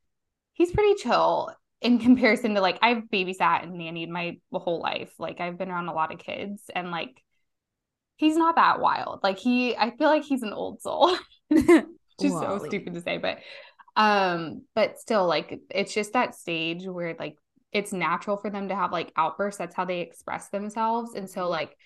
he's 0.53 0.73
pretty 0.73 0.95
chill 0.95 1.51
in 1.81 1.99
comparison 2.07 2.55
to 2.55 2.61
like 2.61 2.79
I've 2.83 3.05
babysat 3.05 3.63
and 3.63 3.75
nannied 3.75 4.09
my 4.09 4.39
whole 4.53 4.81
life. 4.81 5.13
Like 5.19 5.41
I've 5.41 5.59
been 5.59 5.71
around 5.71 5.89
a 5.89 5.95
lot 5.95 6.13
of 6.13 6.19
kids 6.19 6.63
and 6.75 6.91
like 6.91 7.23
he's 8.17 8.37
not 8.37 8.57
that 8.57 8.81
wild. 8.81 9.21
Like 9.23 9.39
he 9.39 9.77
I 9.77 9.91
feel 9.97 10.09
like 10.09 10.25
he's 10.25 10.43
an 10.43 10.53
old 10.53 10.83
soul. 10.83 11.17
just 11.51 11.85
so 12.21 12.63
stupid 12.67 12.95
to 12.95 13.01
say, 13.01 13.19
but 13.19 13.39
um 13.97 14.63
but 14.75 14.99
still 15.01 15.27
like 15.27 15.59
it's 15.71 15.93
just 15.93 16.13
that 16.13 16.35
stage 16.35 16.87
where 16.87 17.17
like 17.19 17.37
it's 17.73 17.93
natural 17.93 18.37
for 18.37 18.51
them 18.51 18.69
to 18.69 18.77
have 18.77 18.93
like 18.93 19.13
outbursts. 19.17 19.59
That's 19.59 19.75
how 19.75 19.85
they 19.85 20.01
express 20.01 20.49
themselves. 20.49 21.15
And 21.15 21.31
so 21.31 21.49
like 21.49 21.77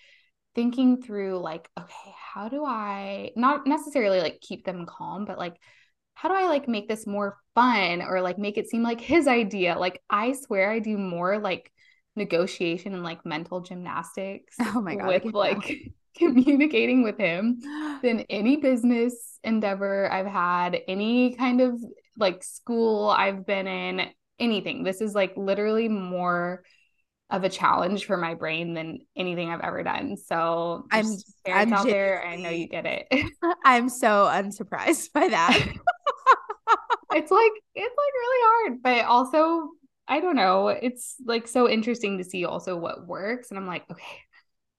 thinking 0.54 1.02
through 1.02 1.38
like 1.38 1.68
okay, 1.78 2.14
how 2.32 2.48
do 2.48 2.64
I 2.64 3.30
not 3.36 3.66
necessarily 3.66 4.20
like 4.20 4.40
keep 4.40 4.64
them 4.64 4.86
calm, 4.86 5.24
but 5.24 5.38
like 5.38 5.56
how 6.14 6.28
do 6.28 6.34
I 6.34 6.46
like 6.46 6.68
make 6.68 6.88
this 6.88 7.06
more 7.06 7.36
fun 7.54 8.02
or 8.02 8.20
like 8.20 8.38
make 8.38 8.56
it 8.56 8.68
seem 8.68 8.82
like 8.82 9.00
his 9.00 9.26
idea? 9.26 9.76
Like 9.78 10.00
I 10.08 10.32
swear 10.32 10.70
I 10.70 10.78
do 10.78 10.96
more 10.96 11.38
like 11.38 11.70
negotiation 12.16 12.94
and 12.94 13.02
like 13.02 13.26
mental 13.26 13.60
gymnastics 13.60 14.54
oh 14.60 14.80
my 14.80 14.94
God, 14.94 15.06
with 15.06 15.24
like 15.34 15.92
communicating 16.16 17.02
with 17.02 17.18
him 17.18 17.58
than 18.02 18.20
any 18.30 18.56
business 18.56 19.38
endeavor 19.42 20.10
I've 20.10 20.26
had, 20.26 20.78
any 20.86 21.34
kind 21.34 21.60
of 21.60 21.80
like 22.16 22.44
school 22.44 23.08
I've 23.08 23.44
been 23.44 23.66
in, 23.66 24.08
anything. 24.38 24.84
This 24.84 25.00
is 25.00 25.14
like 25.14 25.32
literally 25.36 25.88
more 25.88 26.62
of 27.30 27.42
a 27.42 27.48
challenge 27.48 28.04
for 28.04 28.16
my 28.16 28.34
brain 28.34 28.74
than 28.74 29.00
anything 29.16 29.50
I've 29.50 29.60
ever 29.60 29.82
done. 29.82 30.16
So 30.16 30.86
I'm, 30.92 31.06
I'm 31.46 31.72
out 31.72 31.86
there. 31.86 32.24
I 32.24 32.36
know 32.36 32.50
you 32.50 32.68
get 32.68 32.86
it. 32.86 33.08
I'm 33.64 33.88
so 33.88 34.26
unsurprised 34.26 35.12
by 35.12 35.28
that. 35.28 35.68
it's 37.14 37.30
like 37.30 37.52
it's 37.74 37.96
like 37.96 38.14
really 38.14 38.42
hard, 38.42 38.82
but 38.82 39.04
also 39.06 39.70
I 40.06 40.20
don't 40.20 40.36
know. 40.36 40.68
It's 40.68 41.16
like 41.24 41.48
so 41.48 41.68
interesting 41.68 42.18
to 42.18 42.24
see 42.24 42.44
also 42.44 42.76
what 42.76 43.06
works, 43.06 43.50
and 43.50 43.58
I'm 43.58 43.66
like, 43.66 43.84
okay, 43.90 44.02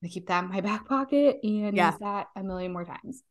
I'm 0.03 0.09
keep 0.09 0.27
that 0.27 0.43
in 0.43 0.49
my 0.49 0.61
back 0.61 0.87
pocket 0.87 1.39
and 1.43 1.75
yeah. 1.75 1.91
use 1.91 1.99
that 1.99 2.27
a 2.35 2.43
million 2.43 2.71
more 2.73 2.85
times. 2.85 3.23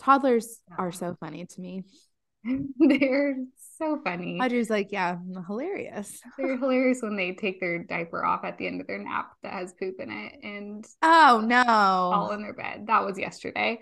Toddlers 0.00 0.60
are 0.76 0.92
so 0.92 1.16
funny 1.20 1.46
to 1.46 1.60
me. 1.60 1.84
They're 2.78 3.36
so 3.78 3.98
funny. 4.04 4.38
Audrey's 4.40 4.70
like, 4.70 4.92
yeah, 4.92 5.16
hilarious. 5.46 6.20
They're 6.36 6.56
hilarious 6.58 7.00
when 7.00 7.16
they 7.16 7.32
take 7.32 7.58
their 7.58 7.82
diaper 7.84 8.24
off 8.24 8.44
at 8.44 8.58
the 8.58 8.66
end 8.66 8.80
of 8.80 8.86
their 8.86 8.98
nap 8.98 9.32
that 9.42 9.52
has 9.52 9.72
poop 9.72 9.96
in 9.98 10.10
it 10.10 10.34
and 10.42 10.86
oh 11.02 11.42
no, 11.44 11.64
all 11.66 12.32
in 12.32 12.42
their 12.42 12.52
bed. 12.52 12.86
That 12.86 13.04
was 13.04 13.18
yesterday. 13.18 13.80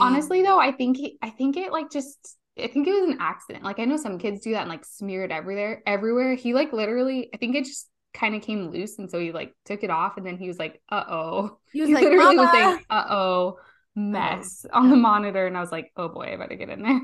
Honestly, 0.00 0.42
though, 0.42 0.58
I 0.58 0.72
think 0.72 0.98
I 1.22 1.30
think 1.30 1.56
it 1.56 1.72
like 1.72 1.90
just 1.90 2.36
I 2.58 2.68
think 2.68 2.86
it 2.86 2.92
was 2.92 3.10
an 3.10 3.18
accident. 3.20 3.64
Like 3.64 3.78
I 3.78 3.84
know 3.84 3.96
some 3.96 4.18
kids 4.18 4.40
do 4.40 4.52
that 4.52 4.62
and 4.62 4.70
like 4.70 4.84
smear 4.84 5.24
it 5.24 5.30
everywhere. 5.30 5.82
Everywhere. 5.86 6.34
He 6.34 6.54
like 6.54 6.72
literally, 6.72 7.28
I 7.34 7.36
think 7.36 7.54
it 7.56 7.64
just 7.64 7.88
kind 8.14 8.34
of 8.34 8.42
came 8.42 8.70
loose, 8.70 8.98
and 8.98 9.10
so 9.10 9.20
he 9.20 9.32
like 9.32 9.54
took 9.64 9.84
it 9.84 9.90
off, 9.90 10.16
and 10.16 10.26
then 10.26 10.38
he 10.38 10.48
was 10.48 10.58
like, 10.58 10.80
"Uh 10.90 11.04
oh." 11.08 11.58
He 11.72 11.80
was 11.80 11.88
he 11.88 11.94
like, 11.94 12.04
literally 12.04 12.36
Mama. 12.36 12.42
was 12.42 12.50
saying, 12.52 12.84
"Uh 12.88 13.04
oh." 13.10 13.58
mess 13.96 14.66
on 14.72 14.90
the 14.90 14.96
monitor 14.96 15.46
and 15.46 15.56
I 15.56 15.60
was 15.60 15.72
like, 15.72 15.90
oh 15.96 16.08
boy, 16.08 16.32
I 16.32 16.36
better 16.36 16.54
get 16.54 16.68
in 16.68 16.82
there. 16.82 17.00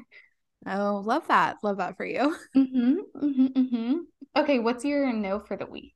Oh, 0.67 1.03
love 1.05 1.27
that. 1.29 1.57
Love 1.65 1.79
that 1.79 1.97
for 1.97 2.05
you. 2.05 2.37
Mm-hmm, 2.57 2.95
mm-hmm, 3.17 3.47
mm-hmm. 3.47 3.95
Okay, 4.37 4.59
what's 4.59 4.85
your 4.85 5.13
no 5.13 5.41
for 5.41 5.57
the 5.57 5.67
week? 5.67 5.95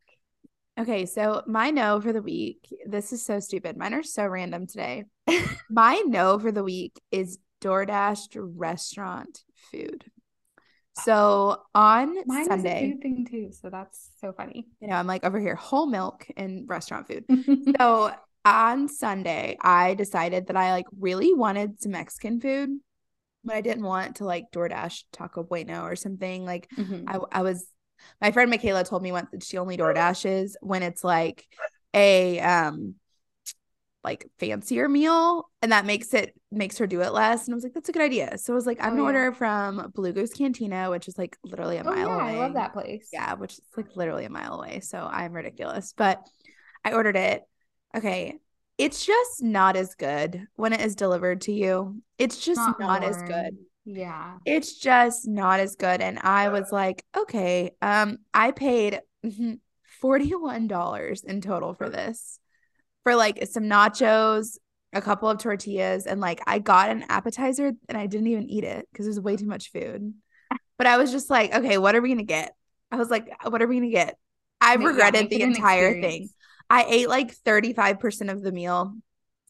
Okay, 0.79 1.07
so 1.07 1.43
my 1.47 1.71
no 1.71 2.01
for 2.01 2.13
the 2.13 2.23
week, 2.23 2.67
this 2.87 3.13
is 3.13 3.25
so 3.25 3.39
stupid. 3.39 3.77
Mine 3.77 3.95
are 3.95 4.03
so 4.03 4.27
random 4.27 4.67
today. 4.67 5.05
my 5.71 6.03
no 6.07 6.39
for 6.39 6.51
the 6.51 6.65
week 6.65 7.01
is 7.11 7.39
DoorDash 7.63 8.29
restaurant 8.35 9.45
food. 9.71 10.05
So 11.05 11.63
on 11.75 12.17
Mine 12.27 12.47
Sunday, 12.47 12.95
a 12.97 13.01
thing 13.01 13.27
too. 13.31 13.51
So 13.53 13.69
that's 13.69 14.11
so 14.21 14.33
funny. 14.33 14.67
You 14.81 14.89
know, 14.89 14.95
I'm 14.95 15.07
like 15.07 15.25
over 15.25 15.39
here, 15.39 15.55
whole 15.55 15.87
milk 15.87 16.27
and 16.37 16.69
restaurant 16.69 17.07
food. 17.07 17.25
so 17.79 18.13
on 18.45 18.89
Sunday, 18.89 19.59
I 19.61 19.95
decided 19.95 20.47
that 20.47 20.57
I 20.57 20.73
like 20.73 20.87
really 20.99 21.35
wanted 21.35 21.83
some 21.83 21.93
Mexican 21.93 22.41
food, 22.41 22.71
but 23.45 23.57
I 23.57 23.61
didn't 23.61 23.85
want 23.85 24.17
to 24.17 24.25
like 24.25 24.51
DoorDash 24.53 25.05
Taco 25.13 25.43
Bueno 25.43 25.83
or 25.83 25.97
something. 25.97 26.45
Like 26.45 26.69
mm-hmm. 26.71 27.09
I, 27.09 27.19
I 27.31 27.43
was, 27.43 27.67
my 28.21 28.31
friend 28.31 28.51
Michaela 28.51 28.85
told 28.85 29.03
me 29.03 29.13
once 29.13 29.29
that 29.33 29.43
she 29.43 29.59
only 29.59 29.77
DoorDashes 29.77 30.53
when 30.61 30.83
it's 30.83 31.05
like 31.05 31.45
a 31.93 32.41
um 32.41 32.95
like 34.07 34.31
fancier 34.39 34.89
meal 34.89 35.51
and 35.63 35.73
that 35.73 35.85
makes 35.85 36.15
it 36.15 36.33
makes 36.53 36.79
her 36.79 36.87
do 36.87 37.03
it 37.03 37.13
less. 37.13 37.47
And 37.47 37.53
I 37.53 37.57
was 37.57 37.65
like 37.65 37.75
that's 37.75 37.89
a 37.89 37.93
good 37.93 38.03
idea. 38.03 38.39
So 38.39 38.53
I 38.53 38.57
was 38.57 38.67
like 38.67 38.79
I'm 38.81 38.93
oh, 38.93 38.97
gonna 38.97 39.03
yeah. 39.03 39.07
order 39.07 39.33
from 39.33 39.93
Blue 39.95 40.13
Goose 40.13 40.33
Cantina 40.33 40.91
which 40.91 41.09
is 41.09 41.19
like 41.19 41.37
literally 41.45 41.77
a 41.77 41.81
oh, 41.81 41.91
mile 41.91 42.09
yeah, 42.09 42.15
away 42.15 42.37
I 42.37 42.39
love 42.39 42.55
that 42.55 42.73
place. 42.73 43.09
Yeah 43.13 43.35
which 43.35 43.55
is 43.55 43.63
like 43.77 43.97
literally 43.97 44.25
a 44.25 44.31
mile 44.31 44.55
away 44.55 44.79
so 44.81 44.99
I'm 44.99 45.33
ridiculous. 45.33 45.93
But 45.95 46.23
I 46.85 46.93
ordered 46.93 47.17
it. 47.17 47.43
Okay 47.97 48.39
it's 48.79 49.05
just 49.05 49.43
not 49.43 49.75
as 49.75 49.95
good 49.97 50.47
when 50.55 50.73
it 50.73 50.81
is 50.81 50.95
delivered 50.95 51.41
to 51.43 51.53
you. 51.53 52.01
It's 52.19 52.39
just 52.39 52.61
not, 52.61 52.79
not 52.79 53.05
as 53.05 53.21
good. 53.23 53.57
Yeah. 53.87 54.37
It's 54.45 54.79
just 54.79 55.27
not 55.27 55.59
as 55.59 55.75
good. 55.75 56.01
And 56.01 56.21
I 56.21 56.51
was 56.51 56.71
like 56.71 57.05
okay 57.17 57.73
um 57.83 58.19
I 58.33 58.53
paid 58.53 59.01
$41 60.03 61.25
in 61.25 61.41
total 61.41 61.75
for 61.75 61.89
this 61.89 62.39
for 63.07 63.15
like 63.15 63.47
some 63.47 63.67
nachos, 63.67 64.59
a 64.93 65.01
couple 65.01 65.29
of 65.29 65.39
tortillas, 65.39 66.07
and 66.07 66.21
like 66.21 66.41
I 66.45 66.59
got 66.59 66.91
an 66.91 67.05
appetizer 67.09 67.71
and 67.89 67.97
I 67.97 68.07
didn't 68.09 68.27
even 68.27 68.51
eat 68.51 68.65
it 68.65 68.89
because 68.91 69.07
it 69.07 69.11
was 69.11 69.21
way 69.21 69.37
too 69.37 69.47
much 69.47 69.71
food. 69.71 70.13
But 70.77 70.89
I 70.89 70.97
was 70.97 71.13
just 71.13 71.31
like, 71.31 71.55
okay, 71.55 71.79
what 71.79 71.95
are 71.95 72.01
we 72.01 72.09
gonna 72.09 72.25
get? 72.25 72.57
I 72.91 72.97
was 72.97 73.09
like, 73.09 73.29
what 73.49 73.63
are 73.63 73.69
we 73.69 73.77
gonna 73.77 73.93
get? 73.93 74.19
I 74.61 74.75
regretted 74.75 75.31
the 75.31 75.43
entire 75.43 76.01
thing. 76.01 76.31
I 76.69 76.85
ate 76.89 77.09
like 77.09 77.33
35% 77.33 78.33
of 78.33 78.43
the 78.43 78.51
meal. 78.51 78.97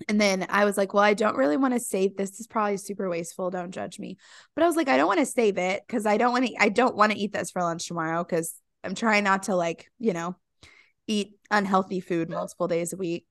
And 0.07 0.21
then 0.21 0.45
I 0.51 0.67
was 0.67 0.77
like, 0.77 0.93
well, 0.93 1.03
I 1.03 1.15
don't 1.15 1.39
really 1.39 1.57
want 1.57 1.73
to 1.73 1.81
save 1.81 2.15
this. 2.15 2.33
this 2.33 2.41
is 2.41 2.47
probably 2.47 2.77
super 2.77 3.09
wasteful. 3.09 3.49
Don't 3.49 3.71
judge 3.71 3.99
me. 3.99 4.19
But 4.55 4.65
I 4.65 4.67
was 4.67 4.77
like, 4.77 4.89
I 4.89 4.99
don't 4.99 5.07
want 5.07 5.21
to 5.21 5.25
save 5.25 5.57
it 5.57 5.83
because 5.87 6.05
I 6.05 6.19
don't 6.19 6.33
want 6.33 6.47
to 6.47 6.55
I 6.61 6.69
don't 6.69 6.95
want 6.95 7.13
to 7.13 7.19
eat 7.19 7.33
this 7.33 7.53
for 7.53 7.63
lunch 7.63 7.89
tomorrow 7.89 8.23
because 8.23 8.55
I'm 8.85 8.95
trying 8.95 9.25
not 9.25 9.45
to 9.45 9.57
like, 9.57 9.91
you 9.99 10.13
know, 10.13 10.37
eat 11.07 11.39
unhealthy 11.51 12.01
food 12.01 12.29
multiple 12.29 12.69
days 12.69 12.93
a 12.93 12.99
week. 12.99 13.27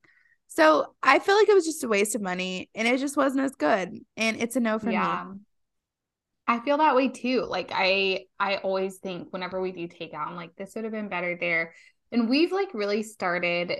So 0.47 0.93
I 1.03 1.19
feel 1.19 1.35
like 1.35 1.49
it 1.49 1.55
was 1.55 1.65
just 1.65 1.83
a 1.83 1.87
waste 1.87 2.15
of 2.15 2.21
money 2.21 2.69
and 2.75 2.87
it 2.87 2.99
just 2.99 3.17
wasn't 3.17 3.43
as 3.43 3.55
good. 3.55 3.99
And 4.15 4.41
it's 4.41 4.55
a 4.55 4.59
no 4.59 4.79
for 4.79 4.91
yeah. 4.91 5.25
me. 5.29 5.39
I 6.47 6.59
feel 6.59 6.77
that 6.77 6.95
way 6.95 7.09
too. 7.09 7.41
Like 7.41 7.71
I 7.73 8.25
I 8.39 8.57
always 8.57 8.97
think 8.97 9.33
whenever 9.33 9.59
we 9.59 9.71
do 9.71 9.87
takeout, 9.87 10.27
I'm 10.27 10.35
like, 10.35 10.55
this 10.55 10.75
would 10.75 10.83
have 10.83 10.93
been 10.93 11.09
better 11.09 11.35
there. 11.39 11.73
And 12.11 12.29
we've 12.29 12.51
like 12.51 12.73
really 12.73 13.01
started, 13.03 13.73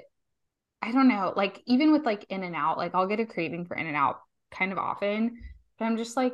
I 0.81 0.91
don't 0.91 1.07
know, 1.07 1.33
like 1.35 1.61
even 1.67 1.91
with 1.91 2.05
like 2.05 2.25
in 2.29 2.43
and 2.43 2.55
out, 2.55 2.77
like 2.77 2.95
I'll 2.95 3.07
get 3.07 3.19
a 3.19 3.25
craving 3.25 3.65
for 3.65 3.77
in 3.77 3.85
and 3.85 3.95
out 3.95 4.19
kind 4.51 4.71
of 4.71 4.77
often. 4.77 5.37
But 5.77 5.85
I'm 5.85 5.97
just 5.97 6.17
like, 6.17 6.33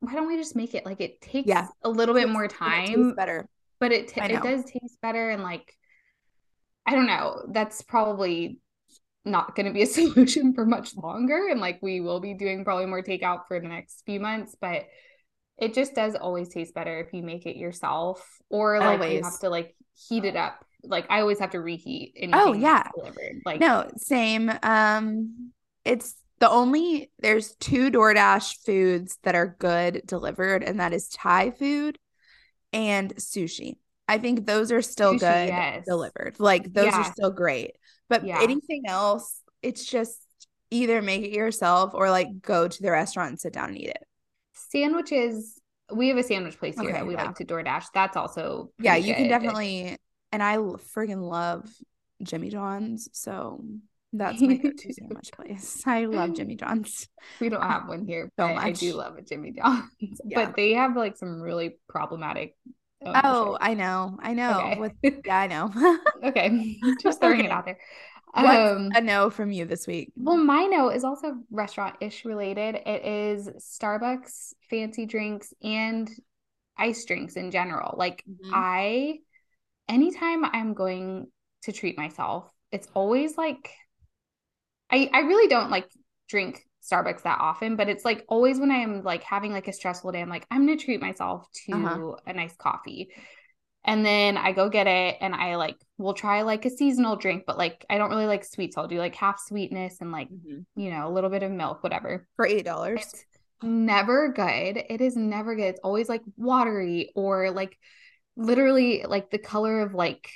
why 0.00 0.12
don't 0.14 0.28
we 0.28 0.36
just 0.36 0.54
make 0.54 0.74
it 0.74 0.84
like 0.84 1.00
it 1.00 1.20
takes 1.20 1.48
yeah. 1.48 1.68
a 1.82 1.88
little 1.88 2.14
bit 2.14 2.28
more 2.28 2.46
time. 2.46 3.14
better. 3.14 3.48
But 3.80 3.92
it 3.92 4.08
t- 4.08 4.20
it 4.20 4.42
does 4.42 4.64
taste 4.64 5.00
better 5.00 5.30
and 5.30 5.42
like 5.42 5.74
I 6.86 6.92
don't 6.92 7.06
know. 7.06 7.42
That's 7.48 7.82
probably 7.82 8.58
not 9.30 9.54
going 9.54 9.66
to 9.66 9.72
be 9.72 9.82
a 9.82 9.86
solution 10.00 10.52
for 10.54 10.64
much 10.64 10.96
longer 10.96 11.48
and 11.50 11.60
like 11.60 11.78
we 11.82 12.00
will 12.00 12.20
be 12.20 12.34
doing 12.34 12.64
probably 12.64 12.86
more 12.86 13.02
takeout 13.02 13.46
for 13.46 13.60
the 13.60 13.68
next 13.68 14.02
few 14.04 14.20
months 14.20 14.56
but 14.60 14.86
it 15.58 15.74
just 15.74 15.94
does 15.94 16.14
always 16.14 16.48
taste 16.48 16.74
better 16.74 17.00
if 17.00 17.12
you 17.12 17.22
make 17.22 17.46
it 17.46 17.56
yourself 17.56 18.38
or 18.48 18.78
like 18.78 19.00
always. 19.00 19.18
you 19.18 19.24
have 19.24 19.40
to 19.40 19.50
like 19.50 19.74
heat 20.08 20.24
it 20.24 20.36
up 20.36 20.64
like 20.84 21.06
i 21.10 21.20
always 21.20 21.40
have 21.40 21.50
to 21.50 21.60
reheat 21.60 22.16
and 22.20 22.34
oh 22.34 22.52
yeah 22.52 22.88
delivered 22.94 23.42
like 23.44 23.60
no 23.60 23.90
same 23.96 24.50
um 24.62 25.50
it's 25.84 26.14
the 26.40 26.48
only 26.48 27.10
there's 27.18 27.56
two 27.56 27.90
DoorDash 27.90 28.64
foods 28.64 29.18
that 29.24 29.34
are 29.34 29.56
good 29.58 30.02
delivered 30.06 30.62
and 30.62 30.78
that 30.78 30.92
is 30.92 31.08
Thai 31.08 31.50
food 31.50 31.98
and 32.72 33.14
sushi. 33.16 33.76
I 34.06 34.18
think 34.18 34.46
those 34.46 34.72
are 34.72 34.82
still 34.82 35.14
sushi, 35.14 35.20
good 35.20 35.48
yes. 35.48 35.84
delivered. 35.86 36.36
Like 36.38 36.72
those 36.72 36.86
yeah. 36.86 37.00
are 37.00 37.12
still 37.12 37.30
great. 37.30 37.76
But 38.08 38.24
yeah. 38.24 38.40
anything 38.40 38.84
else, 38.86 39.42
it's 39.62 39.84
just 39.84 40.18
either 40.70 41.00
make 41.02 41.22
it 41.22 41.32
yourself 41.32 41.92
or 41.94 42.10
like 42.10 42.40
go 42.40 42.68
to 42.68 42.82
the 42.82 42.90
restaurant 42.90 43.30
and 43.30 43.40
sit 43.40 43.52
down 43.52 43.70
and 43.70 43.78
eat 43.78 43.88
it. 43.88 44.04
Sandwiches, 44.52 45.60
we 45.92 46.08
have 46.08 46.18
a 46.18 46.22
sandwich 46.22 46.58
place 46.58 46.74
here 46.78 46.90
okay, 46.90 46.98
that 46.98 47.06
we 47.06 47.14
yeah. 47.14 47.24
like 47.24 47.36
to 47.36 47.44
DoorDash. 47.44 47.86
That's 47.94 48.16
also 48.16 48.70
yeah, 48.78 48.96
you 48.96 49.14
good. 49.14 49.16
can 49.16 49.28
definitely. 49.28 49.96
And 50.30 50.42
I 50.42 50.56
friggin' 50.56 51.22
love 51.22 51.68
Jimmy 52.22 52.50
John's, 52.50 53.08
so 53.12 53.64
That's 54.12 54.40
my 54.40 54.56
go-to 54.56 54.92
sandwich 54.98 55.30
place. 55.32 55.82
I 55.86 56.04
love 56.06 56.34
Jimmy 56.34 56.56
John's. 56.56 57.08
We 57.40 57.48
don't 57.48 57.62
have 57.62 57.88
one 57.88 58.06
here, 58.06 58.30
but 58.36 58.56
I 58.56 58.72
do 58.72 58.94
love 58.94 59.16
a 59.16 59.22
Jimmy 59.22 59.52
John's. 59.52 59.90
Yeah. 60.24 60.44
But 60.44 60.56
they 60.56 60.74
have 60.74 60.96
like 60.96 61.16
some 61.16 61.40
really 61.40 61.78
problematic. 61.88 62.56
Ownership. 63.04 63.22
Oh, 63.24 63.58
I 63.60 63.74
know, 63.74 64.18
I 64.20 64.34
know. 64.34 64.60
Okay. 64.60 64.80
With, 64.80 64.92
yeah, 65.24 65.38
I 65.38 65.46
know. 65.46 65.98
okay, 66.22 66.78
just 67.02 67.20
throwing 67.20 67.40
okay. 67.40 67.46
it 67.46 67.52
out 67.52 67.64
there. 67.64 67.78
Um, 68.34 68.90
a 68.94 69.00
no 69.00 69.30
from 69.30 69.52
you 69.52 69.64
this 69.64 69.86
week? 69.86 70.12
Well, 70.16 70.36
my 70.36 70.64
no 70.64 70.90
is 70.90 71.04
also 71.04 71.38
restaurant 71.50 71.96
ish 72.00 72.24
related. 72.24 72.76
It 72.86 73.04
is 73.04 73.48
Starbucks 73.58 74.52
fancy 74.68 75.06
drinks 75.06 75.54
and 75.62 76.08
ice 76.76 77.04
drinks 77.04 77.36
in 77.36 77.50
general. 77.50 77.94
Like 77.96 78.22
mm-hmm. 78.28 78.52
I, 78.54 79.18
anytime 79.88 80.44
I'm 80.44 80.74
going 80.74 81.28
to 81.62 81.72
treat 81.72 81.96
myself, 81.96 82.50
it's 82.70 82.88
always 82.94 83.36
like 83.38 83.70
I 84.90 85.10
I 85.12 85.20
really 85.20 85.48
don't 85.48 85.70
like 85.70 85.88
drink 86.28 86.67
Starbucks 86.90 87.22
that 87.22 87.38
often, 87.40 87.76
but 87.76 87.88
it's 87.88 88.04
like 88.04 88.24
always 88.28 88.58
when 88.58 88.70
I 88.70 88.76
am 88.76 89.02
like 89.02 89.22
having 89.22 89.52
like 89.52 89.68
a 89.68 89.72
stressful 89.72 90.12
day, 90.12 90.20
I'm 90.20 90.28
like, 90.28 90.46
I'm 90.50 90.66
gonna 90.66 90.78
treat 90.78 91.00
myself 91.00 91.46
to 91.66 91.72
uh-huh. 91.72 92.12
a 92.26 92.32
nice 92.32 92.56
coffee. 92.56 93.10
And 93.84 94.04
then 94.04 94.36
I 94.36 94.52
go 94.52 94.68
get 94.68 94.86
it 94.86 95.16
and 95.20 95.34
I 95.34 95.56
like 95.56 95.76
will 95.96 96.14
try 96.14 96.42
like 96.42 96.64
a 96.64 96.70
seasonal 96.70 97.16
drink, 97.16 97.44
but 97.46 97.56
like 97.56 97.84
I 97.88 97.98
don't 97.98 98.10
really 98.10 98.26
like 98.26 98.44
sweet. 98.44 98.74
So 98.74 98.82
I'll 98.82 98.88
do 98.88 98.98
like 98.98 99.14
half 99.14 99.40
sweetness 99.40 100.00
and 100.00 100.12
like, 100.12 100.28
mm-hmm. 100.28 100.80
you 100.80 100.90
know, 100.90 101.08
a 101.08 101.12
little 101.12 101.30
bit 101.30 101.42
of 101.42 101.50
milk, 101.50 101.82
whatever. 101.82 102.26
For 102.36 102.46
eight 102.46 102.64
dollars. 102.64 103.24
Never 103.62 104.32
good. 104.32 104.82
It 104.88 105.00
is 105.00 105.16
never 105.16 105.56
good. 105.56 105.64
It's 105.64 105.80
always 105.82 106.08
like 106.08 106.22
watery 106.36 107.10
or 107.14 107.50
like 107.50 107.76
literally 108.36 109.04
like 109.06 109.30
the 109.30 109.38
color 109.38 109.80
of 109.80 109.94
like 109.94 110.30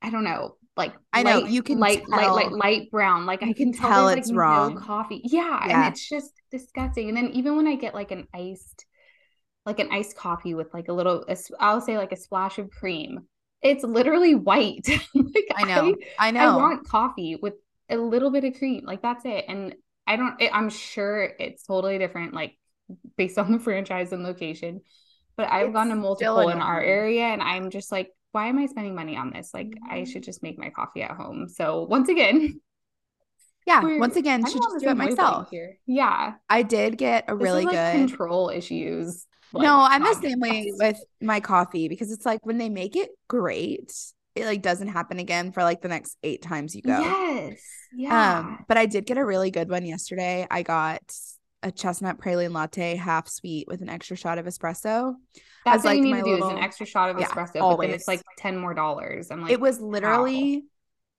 I 0.00 0.10
don't 0.10 0.24
know, 0.24 0.56
like 0.76 0.94
I 1.12 1.22
know 1.22 1.44
you 1.44 1.62
can 1.62 1.78
light, 1.78 2.02
tell. 2.08 2.18
light, 2.18 2.30
light, 2.30 2.52
light 2.52 2.90
brown. 2.90 3.26
Like 3.26 3.42
I 3.42 3.52
can, 3.52 3.54
can 3.54 3.72
tell, 3.72 3.90
tell 3.90 4.08
it's 4.08 4.28
like 4.28 4.36
wrong. 4.36 4.74
No 4.74 4.80
coffee. 4.80 5.20
Yeah, 5.24 5.66
yeah, 5.66 5.86
and 5.86 5.92
it's 5.92 6.08
just 6.08 6.32
disgusting. 6.50 7.08
And 7.08 7.16
then 7.16 7.30
even 7.34 7.56
when 7.56 7.66
I 7.66 7.76
get 7.76 7.94
like 7.94 8.10
an 8.10 8.26
iced, 8.34 8.86
like 9.66 9.80
an 9.80 9.88
iced 9.92 10.16
coffee 10.16 10.54
with 10.54 10.72
like 10.72 10.88
a 10.88 10.92
little, 10.92 11.26
I'll 11.60 11.80
say 11.82 11.98
like 11.98 12.12
a 12.12 12.16
splash 12.16 12.58
of 12.58 12.70
cream. 12.70 13.26
It's 13.60 13.84
literally 13.84 14.34
white. 14.34 14.88
like 15.14 15.48
I 15.54 15.64
know, 15.64 15.94
I, 16.18 16.28
I, 16.28 16.30
know. 16.30 16.40
I 16.40 16.56
want 16.56 16.88
coffee 16.88 17.36
with 17.40 17.54
a 17.90 17.96
little 17.96 18.30
bit 18.30 18.44
of 18.44 18.54
cream. 18.54 18.84
Like 18.86 19.02
that's 19.02 19.26
it. 19.26 19.44
And 19.48 19.74
I 20.06 20.16
don't. 20.16 20.40
It, 20.40 20.50
I'm 20.54 20.70
sure 20.70 21.22
it's 21.38 21.64
totally 21.64 21.98
different, 21.98 22.32
like 22.32 22.56
based 23.16 23.36
on 23.36 23.52
the 23.52 23.58
franchise 23.60 24.12
and 24.12 24.22
location. 24.22 24.80
But 25.36 25.50
I've 25.50 25.66
it's 25.66 25.74
gone 25.74 25.88
to 25.88 25.96
multiple 25.96 26.48
in 26.48 26.60
our 26.60 26.80
area, 26.80 27.24
and 27.24 27.42
I'm 27.42 27.70
just 27.70 27.92
like, 27.92 28.10
why 28.32 28.48
am 28.48 28.58
I 28.58 28.66
spending 28.66 28.94
money 28.94 29.16
on 29.16 29.30
this? 29.30 29.50
Like, 29.54 29.72
I 29.88 29.98
mm-hmm. 29.98 30.04
should 30.10 30.22
just 30.22 30.42
make 30.42 30.58
my 30.58 30.70
coffee 30.70 31.02
at 31.02 31.12
home. 31.12 31.48
So 31.48 31.84
once 31.84 32.08
again, 32.08 32.60
yeah, 33.66 33.80
once 33.98 34.16
again, 34.16 34.44
should 34.44 34.62
just 34.62 34.80
do 34.80 34.88
it 34.88 34.96
myself. 34.96 35.50
Here. 35.50 35.78
Yeah, 35.86 36.34
I 36.48 36.62
did 36.62 36.98
get 36.98 37.24
a 37.28 37.34
this 37.34 37.42
really 37.42 37.64
like 37.64 37.74
good 37.74 38.08
control 38.08 38.48
issues. 38.48 39.26
Like, 39.52 39.64
no, 39.64 39.80
I'm 39.80 40.02
the 40.02 40.14
same 40.14 40.40
way 40.40 40.72
with 40.74 40.98
my 41.20 41.40
coffee 41.40 41.88
because 41.88 42.10
it's 42.10 42.24
like 42.24 42.44
when 42.44 42.56
they 42.56 42.70
make 42.70 42.96
it 42.96 43.10
great, 43.28 43.92
it 44.34 44.46
like 44.46 44.62
doesn't 44.62 44.88
happen 44.88 45.18
again 45.18 45.52
for 45.52 45.62
like 45.62 45.82
the 45.82 45.88
next 45.88 46.16
eight 46.22 46.42
times 46.42 46.74
you 46.74 46.82
go. 46.82 46.98
Yes. 46.98 47.62
Yeah. 47.94 48.38
Um, 48.38 48.64
but 48.66 48.78
I 48.78 48.86
did 48.86 49.04
get 49.04 49.18
a 49.18 49.24
really 49.24 49.50
good 49.50 49.68
one 49.68 49.84
yesterday. 49.84 50.46
I 50.50 50.62
got 50.62 51.02
a 51.62 51.70
chestnut 51.70 52.18
praline 52.18 52.52
latte, 52.52 52.96
half 52.96 53.28
sweet 53.28 53.66
with 53.68 53.82
an 53.82 53.88
extra 53.88 54.16
shot 54.16 54.38
of 54.38 54.46
espresso. 54.46 55.14
That's 55.64 55.84
what 55.84 55.90
like 55.90 55.98
you 55.98 56.04
need 56.04 56.16
to 56.16 56.22
do 56.22 56.30
little, 56.32 56.48
is 56.48 56.54
an 56.54 56.62
extra 56.62 56.86
shot 56.86 57.10
of 57.10 57.16
espresso, 57.16 57.54
yeah, 57.54 57.60
but 57.60 57.80
then 57.80 57.90
it's 57.90 58.08
like 58.08 58.22
ten 58.36 58.56
more 58.56 58.74
dollars. 58.74 59.30
I'm 59.30 59.42
like, 59.42 59.52
it 59.52 59.60
was 59.60 59.80
literally, 59.80 60.56
wow. 60.56 60.62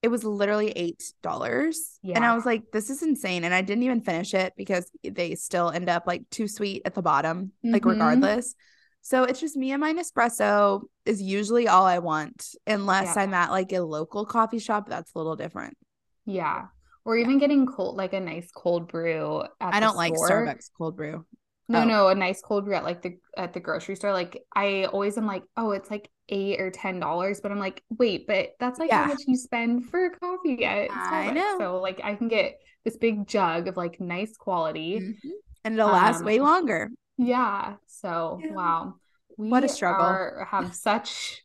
it 0.03 0.07
was 0.09 0.23
literally 0.23 0.71
eight 0.71 1.03
dollars, 1.21 2.00
yeah. 2.01 2.15
and 2.15 2.25
I 2.25 2.35
was 2.35 2.45
like, 2.45 2.63
this 2.71 2.89
is 2.89 3.03
insane. 3.03 3.43
And 3.43 3.53
I 3.53 3.62
didn't 3.62 3.83
even 3.83 4.01
finish 4.01 4.33
it 4.33 4.53
because 4.57 4.89
they 5.03 5.35
still 5.35 5.69
end 5.69 5.89
up 5.89 6.03
like 6.05 6.29
too 6.29 6.47
sweet 6.47 6.81
at 6.85 6.93
the 6.93 7.01
bottom, 7.01 7.45
mm-hmm. 7.45 7.73
like 7.73 7.85
regardless. 7.85 8.55
So 9.01 9.23
it's 9.23 9.41
just 9.41 9.57
me 9.57 9.72
and 9.72 9.81
my 9.81 9.94
Nespresso 9.94 10.83
is 11.05 11.22
usually 11.22 11.68
all 11.68 11.85
I 11.85 12.00
want, 12.00 12.55
unless 12.65 13.15
yeah. 13.15 13.24
I'm 13.24 13.33
at 13.33 13.51
like 13.51 13.74
a 13.74 13.81
local 13.81 14.25
coffee 14.25 14.59
shop. 14.59 14.87
That's 14.87 15.13
a 15.13 15.18
little 15.18 15.35
different. 15.35 15.77
Yeah 16.25 16.68
or 17.05 17.18
even 17.18 17.37
getting 17.37 17.66
cold 17.66 17.98
like 17.98 18.13
a 18.13 18.20
nice 18.20 18.50
cold 18.55 18.87
brew 18.87 19.44
I 19.59 19.79
don't 19.79 19.98
like 19.98 20.13
Starbucks 20.13 20.70
cold 20.77 20.96
brew. 20.96 21.25
No, 21.70 21.81
oh. 21.81 21.85
no, 21.85 22.07
a 22.09 22.16
nice 22.16 22.42
cold 22.42 22.66
brew 22.66 22.75
at 22.75 22.83
like 22.83 23.01
the 23.01 23.18
at 23.37 23.53
the 23.53 23.59
grocery 23.59 23.96
store. 23.96 24.11
Like 24.11 24.44
I 24.53 24.85
always 24.85 25.18
am 25.18 25.25
like, 25.25 25.44
oh, 25.55 25.72
it's 25.72 25.89
like 25.89 26.09
eight 26.29 26.59
or 26.59 26.72
ten 26.72 27.00
dollars, 27.00 27.39
but 27.39 27.51
I'm 27.51 27.59
like, 27.59 27.81
wait, 27.98 28.27
but 28.27 28.50
that's 28.59 28.79
like 28.79 28.89
yeah. 28.89 29.03
how 29.03 29.07
much 29.09 29.24
you 29.27 29.37
spend 29.37 29.89
for 29.89 30.09
coffee 30.11 30.66
at 30.66 30.89
Starbucks. 30.89 31.11
I 31.11 31.31
know. 31.31 31.55
So 31.59 31.79
like 31.79 32.01
I 32.03 32.16
can 32.16 32.27
get 32.27 32.59
this 32.83 32.98
big 32.98 33.27
jug 33.27 33.68
of 33.70 33.77
like 33.77 34.01
nice 34.01 34.35
quality, 34.35 35.00
mm-hmm. 35.00 35.29
and 35.63 35.75
it'll 35.75 35.87
last 35.87 36.20
um, 36.20 36.25
way 36.25 36.39
longer. 36.39 36.89
Yeah. 37.18 37.75
So 37.87 38.39
yeah. 38.44 38.51
wow, 38.51 38.96
we 39.37 39.48
what 39.48 39.63
a 39.63 39.70
struggle. 39.70 40.05
Are, 40.05 40.48
have 40.51 40.75
such 40.75 41.44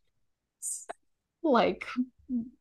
like 1.44 1.86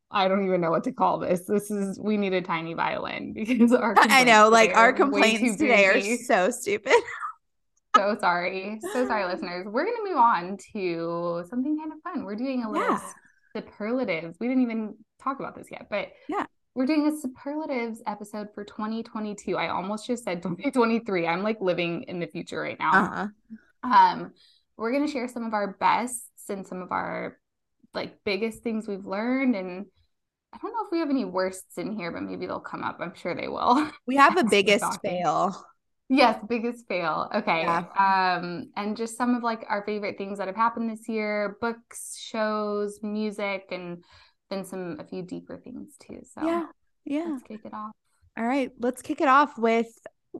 I 0.10 0.28
don't 0.28 0.46
even 0.46 0.62
know 0.62 0.72
what 0.72 0.84
to 0.86 0.92
call 0.92 1.20
this. 1.20 1.42
This 1.42 1.70
is 1.70 2.00
we 2.00 2.18
need 2.18 2.34
a 2.34 2.42
tiny 2.42 2.74
violin 2.74 3.34
because 3.34 3.74
our 3.74 3.96
I 3.98 4.24
know, 4.24 4.50
like 4.50 4.76
our 4.76 4.94
complaints 4.94 5.58
today 5.58 5.86
are 5.86 6.18
so 6.18 6.50
stupid. 6.52 6.94
so 7.96 8.18
sorry. 8.20 8.80
So 8.94 9.08
sorry, 9.08 9.26
listeners. 9.26 9.68
We're 9.68 9.86
gonna 9.86 10.10
move 10.10 10.18
on 10.18 10.58
to 10.74 11.44
something 11.50 11.78
kind 11.78 11.92
of 11.92 12.02
fun. 12.02 12.24
We're 12.24 12.36
doing 12.36 12.64
a 12.64 12.72
little 12.72 12.88
yeah. 12.88 13.02
superlatives. 13.56 14.38
We 14.40 14.48
didn't 14.48 14.64
even 14.64 14.96
talk 15.22 15.40
about 15.40 15.56
this 15.56 15.68
yet, 15.72 15.88
but 15.90 16.10
yeah. 16.30 16.46
We're 16.74 16.86
doing 16.86 17.08
a 17.08 17.20
superlatives 17.20 18.04
episode 18.06 18.50
for 18.54 18.64
2022. 18.64 19.58
I 19.58 19.70
almost 19.70 20.06
just 20.06 20.24
said 20.24 20.44
2023. 20.44 21.26
I'm 21.26 21.42
like 21.42 21.60
living 21.60 22.04
in 22.04 22.20
the 22.20 22.28
future 22.28 22.62
right 22.62 22.78
now. 22.78 22.92
Uh-huh. 22.92 23.92
Um, 23.92 24.34
we're 24.78 24.92
gonna 24.92 25.08
share 25.08 25.28
some 25.28 25.44
of 25.44 25.56
our 25.56 25.76
bests 25.80 26.50
and 26.50 26.68
some 26.68 26.84
of 26.84 26.92
our 26.92 27.40
like 27.96 28.24
biggest 28.24 28.62
things 28.62 28.88
we've 28.88 29.08
learned 29.08 29.56
and 29.56 29.88
I 30.58 30.60
don't 30.62 30.74
know 30.74 30.86
if 30.86 30.92
we 30.92 31.00
have 31.00 31.12
any 31.12 31.24
worsts 31.24 31.78
in 31.78 31.96
here, 31.96 32.12
but 32.12 32.24
maybe 32.24 32.48
they'll 32.48 32.60
come 32.60 32.84
up. 32.84 32.98
I'm 33.00 33.14
sure 33.14 33.36
they 33.36 33.48
will. 33.48 33.92
We 34.08 34.16
have 34.16 34.38
a 34.38 34.44
biggest 34.44 35.00
fail. 35.02 35.56
Yes, 36.10 36.40
biggest 36.48 36.88
fail. 36.88 37.30
Okay. 37.36 37.62
Yeah. 37.62 37.84
Um, 38.40 38.72
and 38.76 38.98
just 38.98 39.18
some 39.18 39.36
of 39.36 39.44
like 39.44 39.66
our 39.70 39.84
favorite 39.86 40.18
things 40.18 40.40
that 40.40 40.48
have 40.48 40.56
happened 40.56 40.90
this 40.90 41.08
year, 41.08 41.58
books, 41.62 42.18
shows, 42.20 43.00
music, 43.04 43.66
and 43.72 44.04
then 44.50 44.66
some 44.66 44.98
a 45.00 45.04
few 45.04 45.22
deeper 45.22 45.58
things 45.58 45.96
too. 46.00 46.22
So 46.34 46.48
yeah, 46.48 46.66
yeah. 47.06 47.26
Let's 47.30 47.44
kick 47.44 47.62
it 47.66 47.74
off. 47.74 47.92
All 48.38 48.46
right, 48.46 48.72
let's 48.80 49.02
kick 49.02 49.22
it 49.22 49.28
off 49.28 49.58
with 49.58 49.88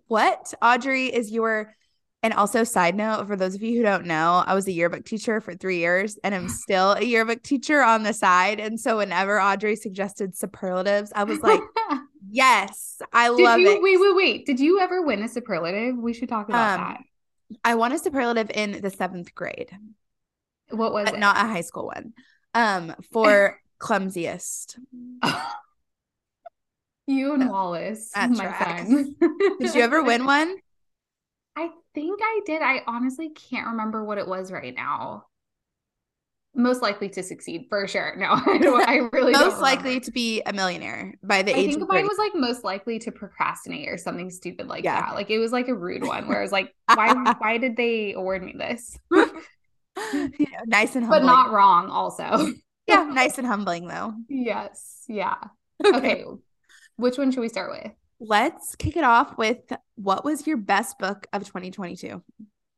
what 0.08 0.54
Audrey 0.62 1.08
is 1.08 1.32
your 1.32 1.76
and 2.24 2.34
also, 2.34 2.64
side 2.64 2.96
note 2.96 3.28
for 3.28 3.36
those 3.36 3.54
of 3.54 3.62
you 3.62 3.78
who 3.78 3.84
don't 3.84 4.06
know, 4.06 4.44
I 4.46 4.56
was 4.56 4.68
a 4.68 4.72
yearbook 4.72 5.06
teacher 5.06 5.40
for 5.40 5.54
three 5.54 5.78
years 5.78 6.18
and 6.24 6.34
I'm 6.34 6.50
still 6.50 6.94
a 6.94 7.04
yearbook 7.04 7.44
teacher 7.44 7.84
on 7.84 8.04
the 8.04 8.14
side. 8.14 8.60
And 8.60 8.80
so, 8.80 8.98
whenever 8.98 9.40
Audrey 9.40 9.76
suggested 9.76 10.36
superlatives, 10.36 11.12
I 11.16 11.26
was 11.26 11.42
like, 11.42 11.62
yes, 12.30 13.00
I 13.14 13.28
Did 13.28 13.44
love 13.44 13.60
you, 13.60 13.70
it. 13.70 13.82
Wait, 13.82 14.00
wait, 14.00 14.16
wait. 14.16 14.46
Did 14.46 14.60
you 14.60 14.80
ever 14.80 15.04
win 15.04 15.22
a 15.22 15.28
superlative? 15.28 15.96
We 15.96 16.14
should 16.14 16.30
talk 16.30 16.50
about 16.50 16.80
um, 16.80 16.86
that. 16.86 17.02
I 17.64 17.76
won 17.76 17.92
a 17.92 18.00
superlative 18.00 18.50
in 18.54 18.82
the 18.82 18.90
seventh 18.90 19.34
grade. 19.36 19.70
What 20.70 20.92
was 20.92 21.10
it? 21.10 21.20
Not 21.20 21.38
a 21.38 21.48
high 21.48 21.62
school 21.62 21.86
one. 21.86 22.14
Um, 22.54 22.96
for 23.12 23.60
clumsiest. 23.80 24.80
you 27.08 27.34
and 27.34 27.50
Wallace, 27.50 28.10
That's 28.14 28.38
my 28.38 28.58
son. 28.58 29.16
Did 29.60 29.76
you 29.76 29.82
ever 29.82 30.04
win 30.04 30.26
one? 30.26 30.58
I 31.58 31.72
think 31.96 32.20
I 32.22 32.42
did. 32.46 32.62
I 32.62 32.84
honestly 32.86 33.30
can't 33.32 33.66
remember 33.68 34.04
what 34.04 34.20
it 34.20 34.28
was 34.28 34.52
right 34.52 34.76
now. 34.76 35.26
Most 36.54 36.84
likely 36.84 37.10
to 37.10 37.24
succeed 37.24 37.66
for 37.68 37.88
sure. 37.88 38.16
No, 38.16 38.28
I, 38.46 38.60
don't, 38.60 39.10
really 39.14 39.32
most 39.32 39.60
likely 39.60 40.00
to 40.02 40.12
be 40.12 40.44
a 40.46 40.54
millionaire 40.54 41.16
by 41.24 41.42
the 41.42 41.56
I 41.56 41.58
age. 41.58 41.70
I 41.70 41.78
think 41.78 41.90
mine 41.90 42.06
was 42.06 42.20
like 42.20 42.36
most 42.36 42.64
likely 42.64 43.00
to 43.00 43.12
procrastinate 43.12 43.90
or 43.90 43.98
something 43.98 44.30
stupid 44.30 44.68
like 44.68 44.84
yeah. 44.84 45.02
that. 45.02 45.16
Like 45.16 45.32
it 45.32 45.40
was 45.40 45.52
like 45.52 45.68
a 45.68 45.74
rude 45.74 46.06
one 46.06 46.28
where 46.28 46.38
I 46.38 46.44
was 46.44 46.52
like, 46.52 46.76
why? 46.94 47.34
why 47.40 47.58
did 47.58 47.76
they 47.76 48.14
award 48.14 48.44
me 48.44 48.54
this? 48.56 48.96
yeah, 49.12 50.62
nice 50.68 50.96
and 50.96 51.06
humbling. 51.06 51.22
but 51.22 51.26
not 51.26 51.52
wrong. 51.52 51.90
Also, 51.90 52.54
yeah, 52.86 53.04
nice 53.12 53.40
and 53.40 53.48
humbling 53.48 53.88
though. 53.88 54.14
Yes. 54.30 55.06
Yeah. 55.08 55.38
Okay. 55.84 55.98
okay. 55.98 56.24
Which 56.98 57.18
one 57.18 57.32
should 57.32 57.42
we 57.42 57.50
start 57.50 57.72
with? 57.72 57.92
Let's 58.20 58.76
kick 58.76 58.98
it 58.98 59.04
off 59.04 59.38
with 59.38 59.72
what 59.96 60.26
was 60.26 60.48
your 60.48 60.58
best 60.58 60.98
book 61.00 61.28
of 61.34 61.44
2022? 61.44 62.22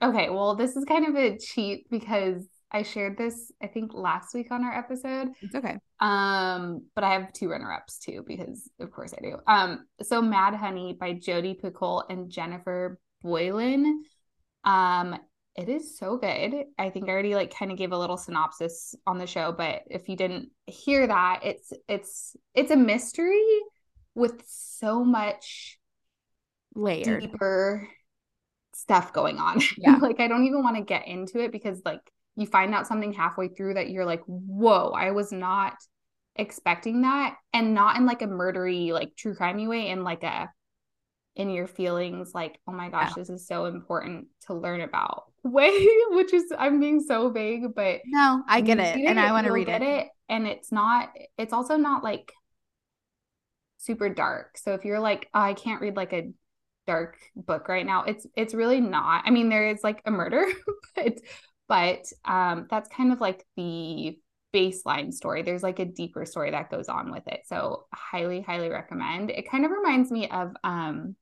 Okay, 0.02 0.30
well, 0.30 0.56
this 0.56 0.76
is 0.76 0.86
kind 0.86 1.06
of 1.08 1.16
a 1.16 1.38
cheat 1.38 1.90
because 1.90 2.48
I 2.72 2.84
shared 2.84 3.18
this 3.18 3.52
I 3.62 3.68
think 3.68 3.94
last 3.94 4.34
week 4.34 4.52
on 4.52 4.64
our 4.64 4.74
episode. 4.74 5.30
It's 5.42 5.56
okay. 5.56 5.78
Um, 6.00 6.86
but 6.96 7.04
I 7.04 7.14
have 7.14 7.34
two 7.34 7.50
runner-ups 7.50 8.00
too 8.00 8.24
because 8.26 8.70
of 8.80 8.92
course 8.92 9.14
I 9.14 9.22
do. 9.22 9.38
Um, 9.48 9.86
so 10.02 10.22
Mad 10.22 10.56
Honey 10.56 10.96
by 11.00 11.14
Jodi 11.14 11.60
Picoult 11.62 12.04
and 12.10 12.30
Jennifer 12.30 13.00
Boylan. 13.22 14.04
Um, 14.64 15.18
it 15.56 15.68
is 15.68 15.98
so 15.98 16.18
good. 16.18 16.54
I 16.78 16.90
think 16.90 17.10
I 17.10 17.12
already 17.12 17.36
like 17.36 17.54
kind 17.54 17.72
of 17.72 17.78
gave 17.78 17.92
a 17.92 17.98
little 17.98 18.16
synopsis 18.16 18.96
on 19.06 19.18
the 19.18 19.28
show, 19.28 19.52
but 19.52 19.82
if 19.90 20.08
you 20.08 20.16
didn't 20.16 20.50
hear 20.68 21.06
that, 21.08 21.42
it's 21.44 21.74
it's 21.90 22.38
it's 22.54 22.72
a 22.72 22.78
mystery 22.78 23.44
with 24.16 24.44
so 24.48 25.04
much 25.04 25.80
layered 26.76 27.22
deeper 27.22 27.88
stuff 28.74 29.14
going 29.14 29.38
on. 29.38 29.62
Yeah. 29.78 29.98
like 29.98 30.20
I 30.20 30.28
don't 30.28 30.46
even 30.46 30.64
want 30.64 30.78
to 30.78 30.84
get 30.84 31.08
into 31.08 31.40
it 31.40 31.52
because 31.52 31.82
like 31.86 32.02
you 32.36 32.48
find 32.48 32.74
out 32.74 32.88
something 32.88 33.14
halfway 33.14 33.50
through 33.50 33.76
that 33.76 33.90
you're 33.90 34.06
like, 34.06 34.24
whoa, 34.26 34.92
I 34.96 35.12
was 35.12 35.32
not 35.32 35.74
expecting 36.36 37.02
that. 37.02 37.36
And 37.54 37.74
not 37.74 37.98
in 37.98 38.06
like 38.06 38.22
a 38.22 38.28
murdery, 38.28 38.92
like 38.92 39.16
true 39.16 39.36
crimey 39.36 39.68
way, 39.68 39.90
in 39.90 40.04
like 40.04 40.24
a 40.24 40.50
in 41.36 41.50
your 41.50 41.68
feelings, 41.68 42.34
like, 42.34 42.60
oh 42.68 42.72
my 42.72 42.90
gosh, 42.90 43.12
yeah. 43.12 43.22
this 43.22 43.30
is 43.30 43.48
so 43.48 43.66
important 43.66 44.28
to 44.48 44.54
learn 44.54 44.82
about 44.82 45.26
way, 45.44 45.88
which 46.10 46.34
is 46.34 46.52
I'm 46.58 46.80
being 46.80 47.02
so 47.02 47.30
vague, 47.30 47.76
but 47.76 48.02
no, 48.06 48.44
I 48.48 48.62
get 48.62 48.80
it. 48.80 48.98
And 48.98 49.20
I 49.20 49.32
want 49.32 49.48
to 49.48 49.54
read 49.54 49.70
it. 49.70 49.82
it. 49.82 50.08
And 50.28 50.48
it's 50.48 50.72
not, 50.72 51.10
it's 51.38 51.54
also 51.54 51.76
not 51.76 52.04
like 52.04 52.32
super 53.80 54.10
dark. 54.10 54.58
So 54.58 54.74
if 54.74 54.86
you're 54.86 55.00
like, 55.00 55.30
oh, 55.34 55.40
I 55.40 55.54
can't 55.56 55.82
read 55.82 55.96
like 55.96 56.14
a 56.14 56.32
dark 56.86 57.18
book 57.36 57.68
right 57.68 57.86
now, 57.86 58.04
it's 58.04 58.28
it's 58.36 58.54
really 58.54 58.82
not. 58.82 59.24
I 59.26 59.32
mean, 59.32 59.50
there 59.50 59.70
is 59.70 59.84
like 59.84 60.02
a 60.06 60.12
murder, 60.12 60.46
but 60.96 61.18
but 61.68 62.06
um 62.26 62.68
that's 62.70 62.90
kind 62.90 63.12
of 63.12 63.20
like 63.20 63.46
the 63.56 64.20
baseline 64.54 65.14
story. 65.14 65.42
There's 65.42 65.64
like 65.64 65.80
a 65.80 65.86
deeper 65.86 66.26
story 66.26 66.52
that 66.52 66.70
goes 66.70 66.90
on 66.90 67.12
with 67.12 67.28
it. 67.28 67.42
So 67.46 67.86
highly, 67.94 68.42
highly 68.42 68.70
recommend. 68.70 69.32
It 69.32 69.50
kind 69.50 69.66
of 69.66 69.72
reminds 69.72 70.12
me 70.12 70.30
of 70.30 70.54
um 70.64 71.16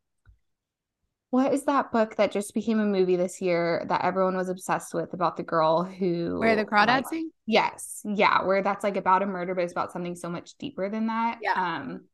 what 1.30 1.54
is 1.54 1.66
that 1.66 1.92
book 1.92 2.16
that 2.16 2.32
just 2.32 2.54
became 2.54 2.80
a 2.80 2.86
movie 2.86 3.18
this 3.18 3.42
year 3.42 3.86
that 3.90 4.06
everyone 4.06 4.38
was 4.38 4.48
obsessed 4.48 4.94
with 4.94 5.14
about 5.14 5.36
the 5.36 5.44
girl 5.44 5.84
who 5.84 6.40
where 6.40 6.56
the 6.56 6.66
crawdads 6.66 6.88
like, 6.88 7.08
sing? 7.10 7.32
Yes. 7.46 8.02
Yeah. 8.06 8.44
Where 8.46 8.64
that's 8.64 8.84
like 8.84 8.98
about 8.98 9.24
a 9.24 9.26
murder, 9.26 9.54
but 9.54 9.66
it's 9.66 9.74
about 9.74 9.92
something 9.92 10.16
so 10.16 10.30
much 10.30 10.58
deeper 10.58 10.90
than 10.90 11.08
that. 11.08 11.40
Yeah. 11.42 11.54
Um 11.54 12.06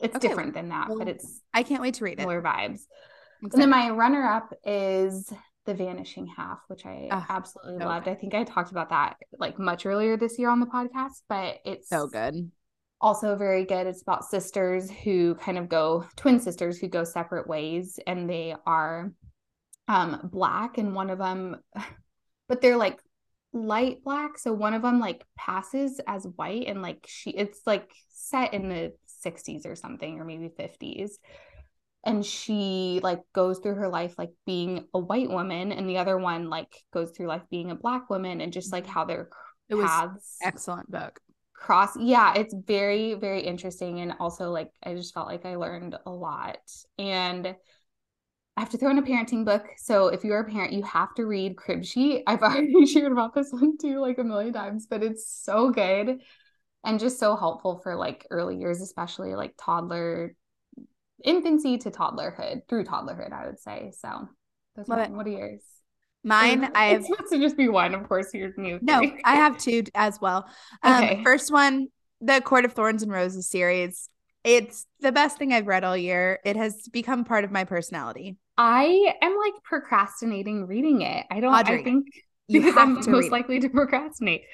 it's 0.00 0.16
okay. 0.16 0.28
different 0.28 0.54
than 0.54 0.68
that, 0.68 0.88
well, 0.88 0.98
but 0.98 1.08
it's 1.08 1.40
I 1.52 1.62
can't 1.62 1.82
wait 1.82 1.94
to 1.94 2.04
read 2.04 2.20
it. 2.20 2.22
More 2.22 2.42
vibes. 2.42 2.80
And 3.42 3.52
then 3.52 3.70
my 3.70 3.90
runner 3.90 4.24
up 4.24 4.52
is 4.64 5.32
The 5.64 5.74
Vanishing 5.74 6.26
Half, 6.26 6.58
which 6.68 6.84
I 6.84 7.08
oh, 7.10 7.24
absolutely 7.28 7.80
so 7.80 7.86
loved. 7.86 8.04
Good. 8.04 8.10
I 8.10 8.14
think 8.14 8.34
I 8.34 8.44
talked 8.44 8.70
about 8.70 8.90
that 8.90 9.16
like 9.38 9.58
much 9.58 9.86
earlier 9.86 10.16
this 10.16 10.38
year 10.38 10.50
on 10.50 10.60
the 10.60 10.66
podcast, 10.66 11.22
but 11.28 11.58
it's 11.64 11.88
so 11.88 12.08
good. 12.08 12.50
Also 13.00 13.36
very 13.36 13.64
good. 13.64 13.86
It's 13.86 14.02
about 14.02 14.24
sisters 14.24 14.90
who 14.90 15.36
kind 15.36 15.56
of 15.56 15.68
go 15.68 16.04
twin 16.16 16.40
sisters 16.40 16.78
who 16.78 16.88
go 16.88 17.04
separate 17.04 17.46
ways 17.46 17.98
and 18.06 18.28
they 18.28 18.54
are 18.66 19.12
um 19.86 20.28
black 20.30 20.78
and 20.78 20.94
one 20.94 21.10
of 21.10 21.18
them 21.18 21.56
but 22.48 22.60
they're 22.60 22.76
like 22.76 22.98
light 23.54 24.04
black 24.04 24.38
so 24.38 24.52
one 24.52 24.74
of 24.74 24.82
them 24.82 25.00
like 25.00 25.24
passes 25.36 26.00
as 26.06 26.26
white 26.36 26.66
and 26.66 26.82
like 26.82 27.06
she 27.08 27.30
it's 27.30 27.60
like 27.66 27.90
set 28.10 28.52
in 28.52 28.68
the 28.68 28.92
60s 29.24 29.66
or 29.66 29.76
something 29.76 30.20
or 30.20 30.24
maybe 30.24 30.48
50s 30.48 31.12
and 32.04 32.24
she 32.24 33.00
like 33.02 33.20
goes 33.34 33.58
through 33.58 33.74
her 33.74 33.88
life 33.88 34.14
like 34.18 34.30
being 34.46 34.86
a 34.94 34.98
white 34.98 35.28
woman 35.28 35.72
and 35.72 35.88
the 35.88 35.98
other 35.98 36.16
one 36.16 36.48
like 36.48 36.82
goes 36.92 37.10
through 37.10 37.26
life 37.26 37.42
being 37.50 37.70
a 37.70 37.74
black 37.74 38.08
woman 38.08 38.40
and 38.40 38.52
just 38.52 38.72
like 38.72 38.84
mm-hmm. 38.84 38.92
how 38.92 39.04
their 39.04 39.28
it 39.68 39.76
paths 39.76 40.36
excellent 40.42 40.90
book. 40.90 41.18
cross 41.54 41.96
yeah 41.98 42.34
it's 42.34 42.54
very 42.66 43.14
very 43.14 43.40
interesting 43.40 44.00
and 44.00 44.14
also 44.20 44.50
like 44.50 44.70
i 44.84 44.94
just 44.94 45.12
felt 45.12 45.26
like 45.26 45.44
i 45.44 45.56
learned 45.56 45.96
a 46.06 46.10
lot. 46.10 46.58
And 46.98 47.54
I 48.56 48.60
have 48.62 48.70
to 48.70 48.76
throw 48.76 48.90
in 48.90 48.98
a 48.98 49.02
parenting 49.02 49.44
book. 49.44 49.64
So 49.76 50.08
if 50.08 50.24
you're 50.24 50.40
a 50.40 50.50
parent, 50.50 50.72
you 50.72 50.82
have 50.82 51.14
to 51.14 51.26
read 51.26 51.54
Cribsheet. 51.54 52.24
I've 52.26 52.42
already 52.42 52.86
shared 52.86 53.12
about 53.12 53.32
this 53.32 53.52
one 53.52 53.78
too, 53.78 54.00
like 54.00 54.18
a 54.18 54.24
million 54.24 54.52
times, 54.52 54.88
but 54.90 55.00
it's 55.04 55.30
so 55.30 55.70
good 55.70 56.18
and 56.88 56.98
just 56.98 57.20
so 57.20 57.36
helpful 57.36 57.80
for 57.82 57.94
like 57.94 58.26
early 58.30 58.56
years, 58.56 58.80
especially 58.80 59.34
like 59.34 59.52
toddler 59.58 60.34
infancy 61.22 61.76
to 61.76 61.90
toddlerhood 61.90 62.62
through 62.66 62.84
toddlerhood, 62.84 63.30
I 63.30 63.46
would 63.46 63.60
say. 63.60 63.92
So 63.98 64.26
those 64.74 64.88
Love 64.88 64.98
are, 65.00 65.12
what 65.14 65.26
are 65.26 65.30
yours? 65.30 65.60
Mine, 66.24 66.70
I 66.74 66.86
have 66.86 67.04
supposed 67.04 67.30
to 67.30 67.38
just 67.38 67.58
be 67.58 67.68
one, 67.68 67.94
of 67.94 68.08
course. 68.08 68.32
You're 68.32 68.54
new. 68.56 68.78
No, 68.80 69.02
I 69.22 69.34
have 69.34 69.58
two 69.58 69.84
as 69.94 70.18
well. 70.18 70.48
Um, 70.82 71.04
okay. 71.04 71.22
First 71.22 71.52
one, 71.52 71.88
the 72.22 72.40
Court 72.40 72.64
of 72.64 72.72
Thorns 72.72 73.02
and 73.02 73.12
Roses 73.12 73.50
series. 73.50 74.08
It's 74.42 74.86
the 75.00 75.12
best 75.12 75.36
thing 75.36 75.52
I've 75.52 75.66
read 75.66 75.84
all 75.84 75.96
year. 75.96 76.38
It 76.42 76.56
has 76.56 76.88
become 76.90 77.26
part 77.26 77.44
of 77.44 77.50
my 77.50 77.64
personality. 77.64 78.38
I 78.56 79.14
am 79.20 79.36
like 79.36 79.62
procrastinating 79.62 80.66
reading 80.66 81.02
it. 81.02 81.26
I 81.30 81.40
don't. 81.40 81.52
Audrey, 81.52 81.80
I 81.80 81.84
think 81.84 82.06
because 82.48 82.74
I'm 82.78 82.94
most 83.10 83.30
likely 83.30 83.60
to 83.60 83.68
procrastinate. 83.68 84.44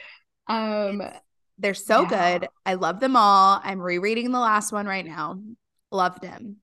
Um, 0.48 1.00
it's, 1.00 1.20
they're 1.58 1.74
so 1.74 2.02
yeah. 2.02 2.38
good. 2.38 2.48
I 2.66 2.74
love 2.74 3.00
them 3.00 3.16
all. 3.16 3.60
I'm 3.62 3.80
rereading 3.80 4.32
the 4.32 4.40
last 4.40 4.72
one 4.72 4.86
right 4.86 5.06
now. 5.06 5.40
Loved 5.90 6.24
him. 6.24 6.56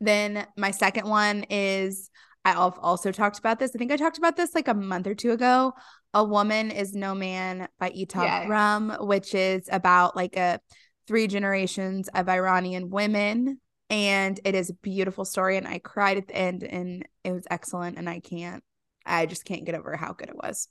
Then 0.00 0.46
my 0.56 0.70
second 0.72 1.08
one 1.08 1.44
is 1.50 2.10
I've 2.44 2.78
also 2.78 3.10
talked 3.10 3.38
about 3.38 3.58
this. 3.58 3.72
I 3.74 3.78
think 3.78 3.90
I 3.90 3.96
talked 3.96 4.18
about 4.18 4.36
this 4.36 4.54
like 4.54 4.68
a 4.68 4.74
month 4.74 5.06
or 5.06 5.14
two 5.14 5.32
ago. 5.32 5.72
A 6.12 6.22
Woman 6.22 6.70
is 6.70 6.94
No 6.94 7.14
Man 7.14 7.68
by 7.78 7.90
Etaf 7.90 8.24
yeah. 8.24 8.46
Rum, 8.46 8.96
which 9.00 9.34
is 9.34 9.68
about 9.72 10.14
like 10.14 10.36
a 10.36 10.60
three 11.06 11.26
generations 11.26 12.08
of 12.08 12.28
Iranian 12.28 12.90
women. 12.90 13.60
And 13.90 14.38
it 14.44 14.54
is 14.54 14.70
a 14.70 14.74
beautiful 14.74 15.24
story. 15.24 15.56
And 15.56 15.66
I 15.66 15.78
cried 15.78 16.18
at 16.18 16.28
the 16.28 16.36
end 16.36 16.64
and 16.64 17.06
it 17.22 17.32
was 17.32 17.46
excellent. 17.50 17.98
And 17.98 18.08
I 18.08 18.20
can't, 18.20 18.62
I 19.06 19.26
just 19.26 19.44
can't 19.44 19.64
get 19.64 19.74
over 19.74 19.96
how 19.96 20.12
good 20.12 20.28
it 20.28 20.36
was. 20.36 20.68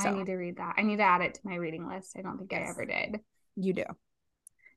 So. 0.00 0.10
I 0.10 0.12
need 0.12 0.26
to 0.26 0.34
read 0.34 0.56
that. 0.58 0.74
I 0.76 0.82
need 0.82 0.96
to 0.96 1.02
add 1.02 1.22
it 1.22 1.34
to 1.34 1.40
my 1.44 1.54
reading 1.54 1.88
list. 1.88 2.16
I 2.18 2.22
don't 2.22 2.36
think 2.36 2.52
yes. 2.52 2.66
I 2.66 2.70
ever 2.70 2.84
did. 2.84 3.20
You 3.56 3.72
do. 3.72 3.84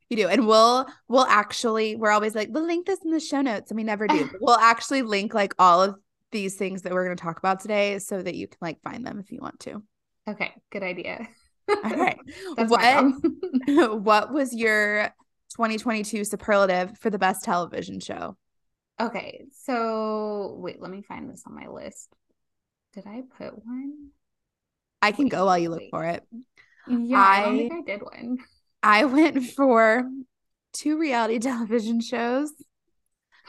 You 0.10 0.18
do. 0.18 0.28
And 0.28 0.48
we'll 0.48 0.88
we'll 1.08 1.26
actually 1.26 1.96
we're 1.96 2.12
always 2.12 2.36
like, 2.36 2.50
we'll 2.52 2.66
link 2.66 2.86
this 2.86 3.00
in 3.04 3.12
the 3.12 3.20
show 3.20 3.42
notes. 3.42 3.70
And 3.70 3.78
we 3.78 3.84
never 3.84 4.08
do. 4.08 4.30
we'll 4.42 4.58
actually 4.58 5.02
link 5.02 5.34
like 5.34 5.54
all 5.60 5.84
of 5.84 5.96
these 6.32 6.56
things 6.56 6.84
that 6.84 6.94
we're 6.94 7.04
gonna 7.04 7.16
talk 7.16 7.38
about 7.38 7.60
today 7.60 8.00
so 8.00 8.22
that 8.22 8.36
you 8.36 8.48
can 8.48 8.58
like 8.62 8.82
find 8.82 9.06
them 9.06 9.20
if 9.20 9.32
you 9.32 9.40
want 9.42 9.60
to. 9.62 9.84
Okay, 10.28 10.54
good 10.72 10.84
idea. 10.84 11.28
all 11.70 11.92
right. 11.92 12.20
what 12.56 13.14
what 14.02 14.34
was 14.34 14.56
your 14.56 15.14
2022 15.52 16.24
superlative 16.24 16.98
for 16.98 17.10
the 17.10 17.20
best 17.20 17.44
television 17.44 18.00
show? 18.00 18.38
Okay, 19.02 19.46
so 19.64 20.56
wait, 20.60 20.82
let 20.82 20.92
me 20.92 21.02
find 21.02 21.30
this 21.30 21.44
on 21.48 21.56
my 21.56 21.68
list. 21.68 22.14
Did 22.94 23.06
I 23.08 23.24
put 23.38 23.66
one? 23.66 24.10
I 25.02 25.12
can 25.12 25.26
wait, 25.26 25.32
go 25.32 25.46
while 25.46 25.58
you 25.58 25.70
look 25.70 25.80
wait. 25.80 25.92
for 25.92 26.06
it. 26.06 26.24
Yeah, 26.88 27.18
I, 27.18 27.42
I 27.42 27.46
don't 27.46 27.58
think 27.58 27.74
I 27.74 27.82
did 27.82 28.02
one. 28.02 28.38
I 28.82 29.06
went 29.06 29.44
for 29.52 30.04
two 30.74 30.98
reality 30.98 31.40
television 31.40 32.02
shows. 32.02 32.52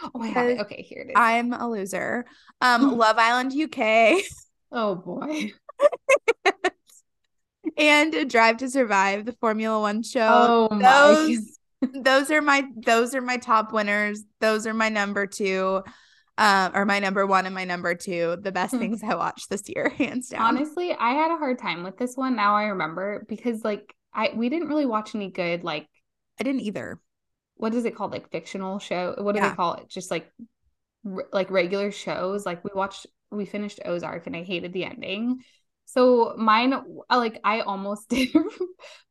Oh, 0.02 0.20
I 0.20 0.28
have 0.28 0.48
it. 0.48 0.60
Okay, 0.60 0.82
here 0.82 1.02
it 1.02 1.10
is. 1.10 1.14
I'm 1.16 1.52
a 1.52 1.68
loser. 1.68 2.26
Um, 2.62 2.98
Love 2.98 3.16
Island 3.18 3.54
UK. 3.58 4.22
Oh 4.72 4.94
boy. 4.94 5.50
and 7.76 8.30
Drive 8.30 8.58
to 8.58 8.70
Survive, 8.70 9.24
the 9.24 9.32
Formula 9.32 9.80
One 9.80 10.04
show. 10.04 10.68
Oh 10.70 10.78
those, 10.78 11.58
my. 11.80 12.02
those 12.02 12.30
are 12.30 12.40
my 12.40 12.68
those 12.76 13.16
are 13.16 13.20
my 13.20 13.38
top 13.38 13.72
winners. 13.72 14.22
Those 14.40 14.68
are 14.68 14.74
my 14.74 14.88
number 14.88 15.26
two. 15.26 15.82
Um, 16.40 16.72
or 16.74 16.86
my 16.86 17.00
number 17.00 17.26
one 17.26 17.44
and 17.44 17.54
my 17.54 17.66
number 17.66 17.94
two, 17.94 18.38
the 18.40 18.50
best 18.50 18.72
hmm. 18.72 18.78
things 18.78 19.02
I 19.02 19.14
watched 19.14 19.50
this 19.50 19.68
year, 19.68 19.90
hands 19.98 20.30
down. 20.30 20.40
Honestly, 20.40 20.90
I 20.98 21.10
had 21.10 21.30
a 21.30 21.36
hard 21.36 21.58
time 21.58 21.84
with 21.84 21.98
this 21.98 22.16
one. 22.16 22.34
Now 22.34 22.56
I 22.56 22.68
remember 22.68 23.26
because 23.28 23.62
like 23.62 23.94
I 24.14 24.30
we 24.34 24.48
didn't 24.48 24.68
really 24.68 24.86
watch 24.86 25.14
any 25.14 25.30
good 25.30 25.64
like 25.64 25.86
I 26.40 26.44
didn't 26.44 26.62
either. 26.62 26.98
What 27.56 27.74
is 27.74 27.84
it 27.84 27.94
called? 27.94 28.12
Like 28.12 28.30
fictional 28.30 28.78
show? 28.78 29.14
What 29.18 29.34
do 29.34 29.42
yeah. 29.42 29.50
they 29.50 29.54
call 29.54 29.74
it? 29.74 29.90
Just 29.90 30.10
like 30.10 30.32
like 31.30 31.50
regular 31.50 31.90
shows. 31.90 32.46
Like 32.46 32.64
we 32.64 32.70
watched 32.74 33.06
we 33.30 33.44
finished 33.44 33.80
Ozark 33.84 34.26
and 34.26 34.34
I 34.34 34.42
hated 34.42 34.72
the 34.72 34.86
ending. 34.86 35.40
So 35.84 36.34
mine 36.38 36.74
like 37.10 37.38
I 37.44 37.60
almost 37.60 38.08
did 38.08 38.30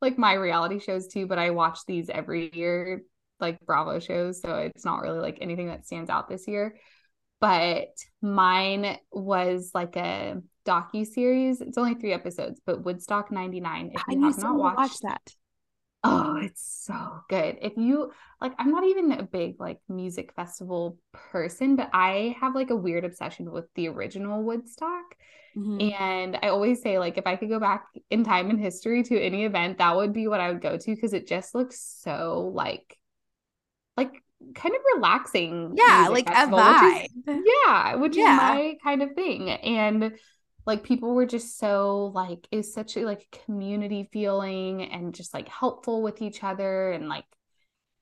like 0.01 0.17
my 0.17 0.33
reality 0.33 0.79
shows 0.79 1.07
too, 1.07 1.27
but 1.27 1.37
I 1.37 1.51
watch 1.51 1.81
these 1.85 2.09
every 2.09 2.49
year 2.55 3.03
like 3.39 3.63
Bravo 3.67 3.99
shows, 3.99 4.41
so 4.41 4.55
it's 4.55 4.83
not 4.83 5.01
really 5.01 5.19
like 5.19 5.37
anything 5.41 5.67
that 5.67 5.85
stands 5.85 6.09
out 6.09 6.27
this 6.27 6.47
year. 6.47 6.75
But 7.39 7.89
mine 8.21 8.97
was 9.11 9.71
like 9.73 9.95
a 9.95 10.41
docu 10.65 11.05
series. 11.05 11.61
It's 11.61 11.77
only 11.77 11.95
three 11.95 12.13
episodes, 12.13 12.59
but 12.65 12.83
Woodstock 12.83 13.31
'99. 13.31 13.91
If 13.93 14.03
you 14.09 14.23
I 14.23 14.27
have 14.27 14.37
not 14.39 14.55
watched 14.57 14.77
watch 14.77 14.97
that, 15.03 15.33
oh, 16.03 16.37
it's 16.41 16.85
so 16.85 17.21
good. 17.29 17.57
If 17.61 17.73
you 17.77 18.11
like, 18.41 18.53
I'm 18.59 18.71
not 18.71 18.85
even 18.85 19.11
a 19.13 19.23
big 19.23 19.55
like 19.59 19.79
music 19.87 20.33
festival 20.35 20.97
person, 21.13 21.75
but 21.75 21.89
I 21.93 22.35
have 22.41 22.55
like 22.55 22.69
a 22.69 22.75
weird 22.75 23.05
obsession 23.05 23.51
with 23.51 23.65
the 23.75 23.87
original 23.87 24.43
Woodstock. 24.43 25.15
Mm-hmm. 25.57 26.01
And 26.01 26.37
I 26.43 26.49
always 26.49 26.81
say, 26.81 26.99
like, 26.99 27.17
if 27.17 27.25
I 27.25 27.35
could 27.35 27.49
go 27.49 27.59
back 27.59 27.85
in 28.09 28.23
time 28.23 28.49
and 28.49 28.59
history 28.59 29.03
to 29.03 29.19
any 29.19 29.45
event, 29.45 29.79
that 29.79 29.95
would 29.95 30.13
be 30.13 30.27
what 30.27 30.39
I 30.39 30.51
would 30.51 30.61
go 30.61 30.77
to 30.77 30.95
because 30.95 31.13
it 31.13 31.27
just 31.27 31.55
looks 31.55 31.81
so 32.01 32.51
like, 32.53 32.97
like 33.97 34.23
kind 34.55 34.75
of 34.75 34.81
relaxing. 34.95 35.75
Yeah, 35.75 36.07
like 36.09 36.27
festival, 36.27 36.59
a 36.59 36.61
vibe. 36.61 37.07
Which 37.25 37.37
is, 37.37 37.43
yeah, 37.65 37.95
which 37.95 38.17
yeah. 38.17 38.33
is 38.33 38.39
my 38.39 38.77
kind 38.83 39.01
of 39.03 39.13
thing. 39.13 39.49
And 39.49 40.13
like 40.65 40.83
people 40.83 41.15
were 41.15 41.25
just 41.25 41.57
so 41.57 42.11
like 42.13 42.47
is 42.51 42.73
such 42.73 42.97
a 42.97 43.01
like 43.01 43.27
community 43.45 44.09
feeling 44.11 44.83
and 44.83 45.13
just 45.15 45.33
like 45.33 45.47
helpful 45.47 46.01
with 46.01 46.21
each 46.21 46.43
other 46.43 46.91
and 46.91 47.09
like 47.09 47.25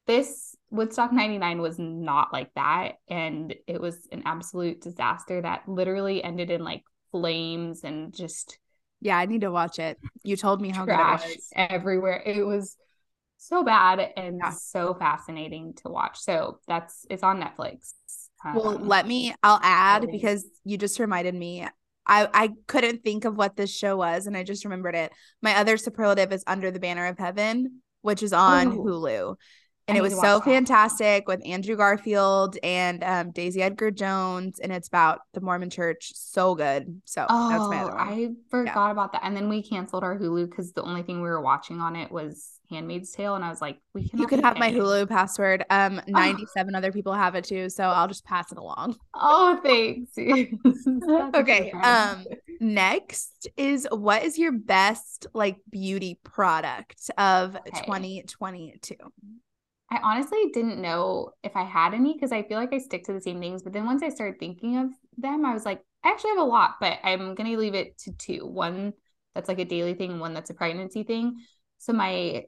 this 0.05 0.55
Woodstock 0.69 1.13
99 1.13 1.61
was 1.61 1.79
not 1.79 2.33
like 2.33 2.53
that. 2.55 2.93
And 3.07 3.55
it 3.67 3.79
was 3.79 4.07
an 4.11 4.23
absolute 4.25 4.81
disaster 4.81 5.41
that 5.41 5.67
literally 5.67 6.23
ended 6.23 6.49
in 6.49 6.63
like 6.63 6.83
flames 7.11 7.83
and 7.83 8.13
just. 8.13 8.59
Yeah, 8.99 9.17
I 9.17 9.27
need 9.27 9.41
to 9.41 9.51
watch 9.51 9.79
it. 9.79 9.99
You 10.23 10.35
told 10.35 10.59
me 10.59 10.69
how 10.69 10.85
good 10.85 10.93
it 10.93 11.37
was. 11.37 11.49
everywhere. 11.55 12.21
It 12.25 12.45
was 12.45 12.75
so 13.37 13.63
bad 13.63 14.11
and 14.17 14.39
yeah. 14.43 14.49
so 14.51 14.93
fascinating 14.93 15.73
to 15.83 15.89
watch. 15.89 16.19
So 16.19 16.59
that's 16.67 17.05
it's 17.09 17.23
on 17.23 17.41
Netflix. 17.41 17.93
Well, 18.43 18.77
um, 18.77 18.87
let 18.87 19.07
me 19.07 19.33
I'll 19.41 19.59
add 19.61 20.07
because 20.11 20.45
you 20.63 20.77
just 20.77 20.99
reminded 20.99 21.35
me. 21.35 21.65
I 22.05 22.29
I 22.33 22.49
couldn't 22.67 23.03
think 23.03 23.25
of 23.25 23.35
what 23.35 23.55
this 23.55 23.73
show 23.73 23.97
was 23.97 24.27
and 24.27 24.37
I 24.37 24.43
just 24.43 24.63
remembered 24.63 24.95
it. 24.95 25.11
My 25.41 25.55
other 25.55 25.77
superlative 25.77 26.31
is 26.31 26.43
Under 26.47 26.71
the 26.71 26.79
Banner 26.79 27.07
of 27.07 27.17
Heaven, 27.17 27.81
which 28.01 28.23
is 28.23 28.33
on 28.33 28.67
Ooh. 28.67 28.83
Hulu 28.83 29.35
and 29.87 29.97
it 29.97 30.01
was 30.01 30.19
so 30.19 30.41
fantastic 30.41 31.27
with 31.27 31.41
Andrew 31.45 31.77
Garfield 31.77 32.57
and 32.61 33.03
um, 33.03 33.31
Daisy 33.31 33.61
Edgar 33.61 33.89
Jones, 33.89 34.59
and 34.59 34.71
it's 34.71 34.87
about 34.87 35.21
the 35.33 35.39
Mormon 35.39 35.69
Church. 35.69 36.11
So 36.13 36.55
good. 36.55 37.01
So 37.05 37.25
oh, 37.29 37.49
that's 37.49 37.67
my 37.69 37.83
other 37.83 37.95
one. 37.95 38.09
I 38.09 38.29
forgot 38.49 38.87
yeah. 38.87 38.91
about 38.91 39.13
that. 39.13 39.21
And 39.23 39.35
then 39.35 39.47
we 39.47 39.63
canceled 39.63 40.03
our 40.03 40.19
Hulu 40.19 40.49
because 40.49 40.73
the 40.73 40.83
only 40.83 41.03
thing 41.03 41.21
we 41.21 41.29
were 41.29 41.41
watching 41.41 41.79
on 41.79 41.95
it 41.95 42.11
was 42.11 42.59
Handmaid's 42.69 43.11
Tale, 43.11 43.35
and 43.35 43.45
I 43.45 43.49
was 43.49 43.61
like, 43.61 43.79
we 43.93 44.09
can. 44.09 44.19
You 44.19 44.27
can 44.27 44.43
have 44.43 44.57
my 44.57 44.71
Hulu 44.71 45.07
password. 45.07 45.63
Um, 45.69 46.01
ninety-seven 46.07 46.75
oh. 46.75 46.77
other 46.77 46.91
people 46.91 47.13
have 47.13 47.35
it 47.35 47.45
too, 47.45 47.69
so 47.69 47.85
I'll 47.85 48.09
just 48.09 48.25
pass 48.25 48.51
it 48.51 48.57
along. 48.57 48.97
Oh, 49.13 49.59
thanks. 49.63 50.17
okay. 51.35 51.71
Um, 51.71 52.25
next 52.59 53.47
is 53.55 53.87
what 53.91 54.23
is 54.23 54.37
your 54.37 54.51
best 54.51 55.27
like 55.33 55.57
beauty 55.69 56.19
product 56.23 57.09
of 57.17 57.55
okay. 57.55 57.85
2022? 57.85 58.95
I 59.89 59.99
honestly 60.03 60.49
didn't 60.53 60.81
know 60.81 61.31
if 61.43 61.55
I 61.55 61.63
had 61.63 61.93
any 61.93 62.13
because 62.13 62.31
I 62.31 62.43
feel 62.43 62.57
like 62.57 62.73
I 62.73 62.77
stick 62.77 63.05
to 63.05 63.13
the 63.13 63.21
same 63.21 63.39
things. 63.39 63.63
But 63.63 63.73
then 63.73 63.85
once 63.85 64.03
I 64.03 64.09
started 64.09 64.39
thinking 64.39 64.77
of 64.77 64.89
them, 65.17 65.45
I 65.45 65.53
was 65.53 65.65
like, 65.65 65.81
I 66.03 66.09
actually 66.09 66.31
have 66.31 66.39
a 66.39 66.43
lot, 66.43 66.75
but 66.81 66.99
I'm 67.03 67.35
going 67.35 67.49
to 67.49 67.57
leave 67.57 67.75
it 67.75 67.97
to 67.99 68.11
two 68.11 68.45
one 68.45 68.93
that's 69.33 69.47
like 69.47 69.59
a 69.59 69.65
daily 69.65 69.93
thing, 69.93 70.19
one 70.19 70.33
that's 70.33 70.49
a 70.49 70.53
pregnancy 70.53 71.03
thing. 71.03 71.37
So, 71.77 71.93
my 71.93 72.45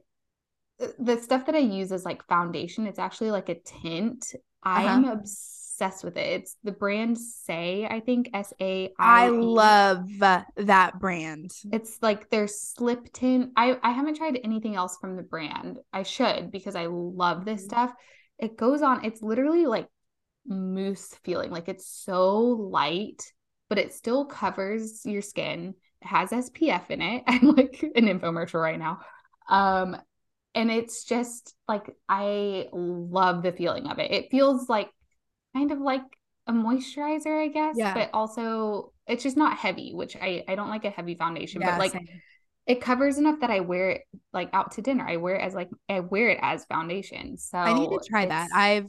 the 0.98 1.18
stuff 1.18 1.46
that 1.46 1.54
I 1.54 1.58
use 1.58 1.92
is 1.92 2.04
like 2.04 2.26
foundation, 2.26 2.86
it's 2.86 2.98
actually 2.98 3.30
like 3.30 3.48
a 3.48 3.54
tint. 3.54 4.26
Uh-huh. 4.34 4.80
I 4.80 4.82
am 4.84 5.04
obsessed 5.04 5.59
obsessed 5.80 6.04
with 6.04 6.16
it. 6.16 6.40
It's 6.40 6.56
the 6.62 6.72
brand 6.72 7.16
Saie, 7.16 7.90
I 7.90 8.00
think 8.00 8.30
S 8.34 8.52
A 8.60 8.90
I. 8.98 9.24
I 9.24 9.28
love 9.28 10.08
that 10.18 10.98
brand. 10.98 11.52
It's 11.72 11.98
like 12.02 12.30
their 12.30 12.46
slip 12.46 13.12
tint. 13.12 13.52
I 13.56 13.78
I 13.82 13.90
haven't 13.90 14.16
tried 14.16 14.38
anything 14.44 14.76
else 14.76 14.98
from 15.00 15.16
the 15.16 15.22
brand. 15.22 15.78
I 15.92 16.02
should 16.02 16.50
because 16.50 16.76
I 16.76 16.86
love 16.86 17.44
this 17.44 17.62
mm-hmm. 17.62 17.68
stuff. 17.68 17.92
It 18.38 18.56
goes 18.56 18.82
on. 18.82 19.04
It's 19.04 19.22
literally 19.22 19.66
like 19.66 19.88
mousse 20.46 21.14
feeling. 21.24 21.50
Like 21.50 21.68
it's 21.68 21.86
so 21.86 22.38
light, 22.38 23.22
but 23.68 23.78
it 23.78 23.92
still 23.92 24.26
covers 24.26 25.04
your 25.04 25.22
skin. 25.22 25.74
It 26.02 26.08
has 26.08 26.30
SPF 26.30 26.90
in 26.90 27.02
it. 27.02 27.24
I'm 27.26 27.52
like 27.52 27.82
an 27.94 28.06
infomercial 28.06 28.62
right 28.62 28.78
now. 28.78 29.00
Um, 29.48 29.96
and 30.54 30.70
it's 30.70 31.04
just 31.04 31.54
like 31.68 31.94
I 32.08 32.66
love 32.72 33.42
the 33.42 33.52
feeling 33.52 33.86
of 33.86 33.98
it. 33.98 34.10
It 34.10 34.30
feels 34.30 34.68
like 34.68 34.90
kind 35.54 35.72
of 35.72 35.80
like 35.80 36.02
a 36.46 36.52
moisturizer, 36.52 37.42
I 37.42 37.48
guess. 37.48 37.76
Yeah. 37.78 37.94
But 37.94 38.10
also 38.12 38.92
it's 39.06 39.22
just 39.22 39.36
not 39.36 39.56
heavy, 39.56 39.92
which 39.94 40.16
I 40.16 40.44
I 40.48 40.54
don't 40.54 40.68
like 40.68 40.84
a 40.84 40.90
heavy 40.90 41.14
foundation, 41.14 41.60
yeah, 41.60 41.72
but 41.72 41.78
like 41.78 41.92
same. 41.92 42.08
it 42.66 42.80
covers 42.80 43.18
enough 43.18 43.40
that 43.40 43.50
I 43.50 43.60
wear 43.60 43.90
it 43.90 44.02
like 44.32 44.50
out 44.52 44.72
to 44.72 44.82
dinner. 44.82 45.06
I 45.06 45.16
wear 45.16 45.36
it 45.36 45.42
as 45.42 45.54
like 45.54 45.70
I 45.88 46.00
wear 46.00 46.30
it 46.30 46.38
as 46.42 46.64
foundation. 46.64 47.36
So 47.36 47.58
I 47.58 47.72
need 47.72 47.88
to 47.88 48.00
try 48.08 48.26
that. 48.26 48.48
I've 48.54 48.86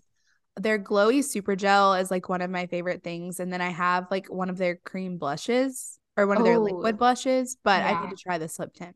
their 0.58 0.78
glowy 0.78 1.24
super 1.24 1.56
gel 1.56 1.94
is 1.94 2.12
like 2.12 2.28
one 2.28 2.42
of 2.42 2.52
my 2.52 2.68
favorite 2.68 3.04
things, 3.04 3.40
and 3.40 3.52
then 3.52 3.62
I 3.62 3.70
have 3.70 4.08
like 4.12 4.28
one 4.28 4.50
of 4.50 4.58
their 4.58 4.76
cream 4.76 5.18
blushes 5.18 5.98
or 6.18 6.28
one 6.28 6.38
of 6.38 6.44
their 6.44 6.58
oh. 6.58 6.64
liquid 6.64 6.96
oh, 6.96 6.98
blushes, 6.98 7.58
but 7.64 7.80
yeah. 7.80 7.92
I 7.92 8.04
need 8.04 8.10
to 8.10 8.22
try 8.22 8.38
the 8.38 8.50
slip 8.50 8.74
tint. 8.74 8.96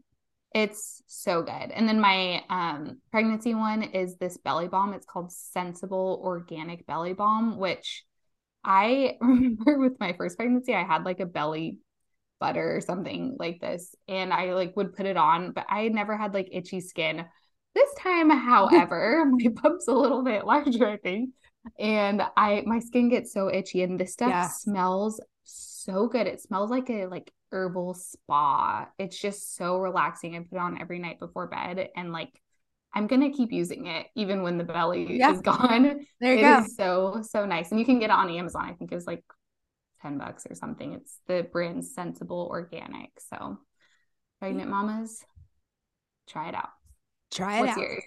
It's 0.55 1.03
so 1.05 1.41
good. 1.41 1.51
And 1.51 1.85
then 1.85 1.99
my 1.99 2.41
um, 2.49 3.01
pregnancy 3.11 3.53
one 3.53 3.83
is 3.83 4.15
this 4.15 4.37
belly 4.37 4.69
balm. 4.69 4.93
It's 4.93 5.05
called 5.05 5.33
Sensible 5.33 6.21
Organic 6.23 6.87
Belly 6.87 7.11
Balm, 7.11 7.57
which 7.57 8.05
I 8.63 9.17
remember 9.21 9.77
with 9.77 9.99
my 9.99 10.13
first 10.13 10.37
pregnancy, 10.37 10.73
I 10.73 10.83
had 10.83 11.03
like 11.03 11.19
a 11.19 11.25
belly 11.25 11.79
butter 12.39 12.77
or 12.77 12.79
something 12.79 13.35
like 13.37 13.59
this. 13.59 13.95
And 14.07 14.31
I 14.31 14.53
like 14.53 14.77
would 14.77 14.95
put 14.95 15.05
it 15.05 15.17
on, 15.17 15.51
but 15.51 15.65
I 15.67 15.89
never 15.89 16.15
had 16.15 16.33
like 16.33 16.47
itchy 16.53 16.79
skin. 16.79 17.25
This 17.73 17.93
time, 17.99 18.29
however, 18.29 19.25
my 19.29 19.49
bump's 19.61 19.89
a 19.89 19.93
little 19.93 20.23
bit 20.23 20.45
larger, 20.45 20.87
I 20.87 20.95
think. 20.95 21.31
And 21.77 22.21
I 22.37 22.63
my 22.65 22.79
skin 22.79 23.09
gets 23.09 23.33
so 23.33 23.53
itchy 23.53 23.83
and 23.83 23.99
this 23.99 24.13
stuff 24.13 24.29
yeah. 24.29 24.47
smells 24.47 25.19
so 25.43 26.07
good. 26.07 26.27
It 26.27 26.41
smells 26.41 26.69
like 26.69 26.89
a 26.89 27.07
like 27.07 27.33
herbal 27.51 27.93
spa. 27.93 28.87
It's 28.97 29.17
just 29.17 29.55
so 29.55 29.77
relaxing. 29.77 30.35
I 30.35 30.39
put 30.39 30.55
it 30.55 30.59
on 30.59 30.81
every 30.81 30.99
night 30.99 31.19
before 31.19 31.47
bed 31.47 31.89
and 31.95 32.11
like 32.11 32.41
I'm 32.95 33.07
gonna 33.07 33.31
keep 33.31 33.51
using 33.51 33.87
it 33.87 34.07
even 34.15 34.41
when 34.41 34.57
the 34.57 34.63
belly 34.63 35.17
yeah. 35.17 35.33
is 35.33 35.41
gone. 35.41 36.05
There 36.21 36.33
you 36.33 36.39
it 36.39 36.41
go. 36.41 36.65
so 36.77 37.21
so 37.29 37.45
nice, 37.45 37.71
and 37.71 37.79
you 37.79 37.85
can 37.85 37.99
get 37.99 38.05
it 38.05 38.11
on 38.11 38.29
Amazon. 38.29 38.63
I 38.69 38.73
think 38.73 38.91
it 38.91 38.95
was 38.95 39.05
like 39.05 39.23
ten 40.01 40.17
bucks 40.17 40.47
or 40.49 40.55
something. 40.55 40.93
It's 40.93 41.19
the 41.27 41.45
brand 41.51 41.83
Sensible 41.83 42.47
Organic. 42.49 43.11
So, 43.29 43.59
pregnant 44.39 44.69
mamas, 44.69 45.25
try 46.29 46.49
it 46.49 46.55
out. 46.55 46.69
Try 47.31 47.57
it 47.57 47.61
What's 47.61 47.71
out. 47.73 47.79
Yours? 47.79 48.03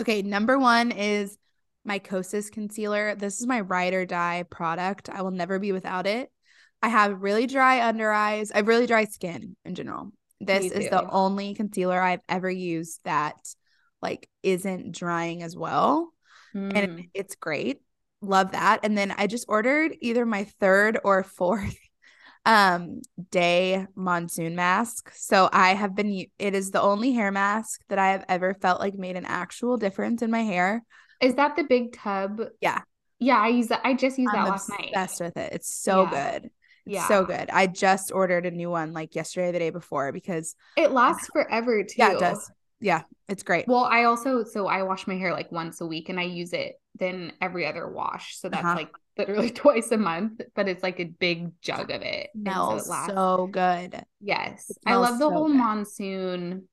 Okay, 0.00 0.20
number 0.20 0.58
one 0.58 0.92
is 0.92 1.38
my 1.84 1.98
Kosas 1.98 2.52
concealer. 2.52 3.14
This 3.14 3.40
is 3.40 3.46
my 3.46 3.60
ride 3.60 3.94
or 3.94 4.04
die 4.04 4.44
product. 4.48 5.08
I 5.08 5.22
will 5.22 5.30
never 5.30 5.58
be 5.58 5.72
without 5.72 6.06
it. 6.06 6.30
I 6.82 6.88
have 6.88 7.22
really 7.22 7.46
dry 7.46 7.86
under 7.86 8.10
eyes. 8.10 8.50
I 8.50 8.56
have 8.58 8.68
really 8.68 8.86
dry 8.86 9.04
skin 9.04 9.56
in 9.64 9.74
general. 9.74 10.10
This 10.40 10.72
is 10.72 10.90
the 10.90 11.08
only 11.08 11.54
concealer 11.54 12.00
I've 12.00 12.22
ever 12.28 12.50
used 12.50 13.00
that 13.04 13.36
like 14.00 14.28
isn't 14.42 14.92
drying 14.92 15.42
as 15.42 15.56
well. 15.56 16.12
Mm. 16.54 16.76
And 16.76 16.92
hmm. 16.92 17.04
it's 17.14 17.36
great. 17.36 17.80
Love 18.20 18.52
that. 18.52 18.80
And 18.82 18.98
then 18.98 19.14
I 19.16 19.28
just 19.28 19.46
ordered 19.48 19.96
either 20.00 20.26
my 20.26 20.44
third 20.60 20.98
or 21.04 21.22
fourth 21.38 21.76
um 22.44 23.00
Dae 23.30 23.86
monsoon 23.94 24.56
mask. 24.56 25.12
So 25.14 25.48
I 25.52 25.74
have 25.74 25.94
been 25.94 26.26
it 26.38 26.54
is 26.54 26.72
the 26.72 26.82
only 26.82 27.12
hair 27.12 27.30
mask 27.30 27.82
that 27.88 28.00
I 28.00 28.10
have 28.10 28.24
ever 28.28 28.54
felt 28.54 28.80
like 28.80 28.94
made 28.94 29.16
an 29.16 29.24
actual 29.24 29.76
difference 29.76 30.22
in 30.22 30.30
my 30.32 30.42
hair. 30.42 30.82
Is 31.20 31.36
that 31.36 31.54
the 31.54 31.62
big 31.62 31.96
tub? 31.96 32.40
Yeah. 32.60 32.80
Yeah, 33.20 33.38
I 33.38 33.48
use 33.48 33.68
that. 33.68 33.82
I 33.84 33.94
just 33.94 34.18
used 34.18 34.34
I'm 34.34 34.44
that 34.44 34.50
last 34.50 34.68
night. 34.68 34.90
Best 34.92 35.20
with 35.20 35.36
it. 35.36 35.52
It's 35.52 35.72
so 35.72 36.02
yeah. 36.02 36.32
good. 36.40 36.50
It's 36.86 36.94
yeah. 36.94 37.08
so 37.08 37.24
good. 37.24 37.48
I 37.50 37.66
just 37.66 38.12
ordered 38.12 38.46
a 38.46 38.50
new 38.50 38.70
one 38.70 38.92
like 38.92 39.14
yesterday, 39.14 39.52
the 39.52 39.58
Dae 39.58 39.70
before, 39.70 40.12
because 40.12 40.54
it 40.76 40.90
lasts 40.90 41.28
forever 41.32 41.82
too. 41.82 41.94
Yeah, 41.96 42.12
it 42.12 42.18
does. 42.18 42.50
Yeah, 42.80 43.02
it's 43.28 43.44
great. 43.44 43.68
Well, 43.68 43.84
I 43.84 44.04
also 44.04 44.42
so 44.44 44.66
I 44.66 44.82
wash 44.82 45.06
my 45.06 45.16
hair 45.16 45.32
like 45.32 45.52
once 45.52 45.80
a 45.80 45.86
week 45.86 46.08
and 46.08 46.18
I 46.18 46.24
use 46.24 46.52
it 46.52 46.74
then 46.98 47.32
every 47.40 47.66
other 47.66 47.88
wash. 47.88 48.38
So 48.38 48.48
that's 48.48 48.64
uh-huh. 48.64 48.76
like 48.76 48.90
literally 49.16 49.50
twice 49.64 49.90
a 49.92 49.96
month, 49.96 50.40
but 50.54 50.68
it's 50.68 50.82
like 50.82 51.00
a 51.00 51.04
big 51.04 51.52
jug 51.60 51.90
of 51.90 52.02
it. 52.02 52.30
Smells 52.34 52.86
so, 52.86 53.06
so 53.08 53.48
good. 53.50 54.02
Yes. 54.20 54.70
I 54.86 54.96
love 54.96 55.18
the 55.18 55.26
so 55.26 55.30
whole 55.30 55.48
good. 55.48 55.56
monsoon 55.56 56.68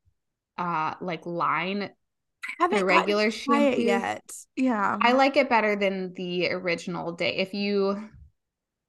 uh 0.58 0.93
like 1.00 1.26
line 1.26 1.84
I 1.84 2.63
haven't 2.63 2.80
the 2.80 2.86
regular 2.86 3.32
shampoo 3.32 3.82
yet. 3.82 4.30
Yeah. 4.56 4.98
I 5.02 5.13
like 5.13 5.38
it 5.38 5.50
better 5.50 5.76
than 5.76 6.13
the 6.15 6.52
original 6.52 7.13
day. 7.13 7.38
If 7.38 7.54
you 7.54 8.10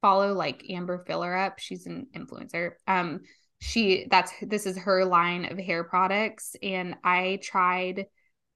follow 0.00 0.32
like 0.32 0.64
Amber 0.68 1.04
Fillerup. 1.08 1.58
She's 1.58 1.86
an 1.86 2.06
influencer. 2.16 2.72
Um, 2.86 3.20
she 3.60 4.06
that's 4.10 4.32
this 4.42 4.66
is 4.66 4.78
her 4.78 5.04
line 5.04 5.50
of 5.50 5.58
hair 5.58 5.84
products, 5.84 6.56
and 6.62 6.96
I 7.04 7.40
tried 7.42 8.06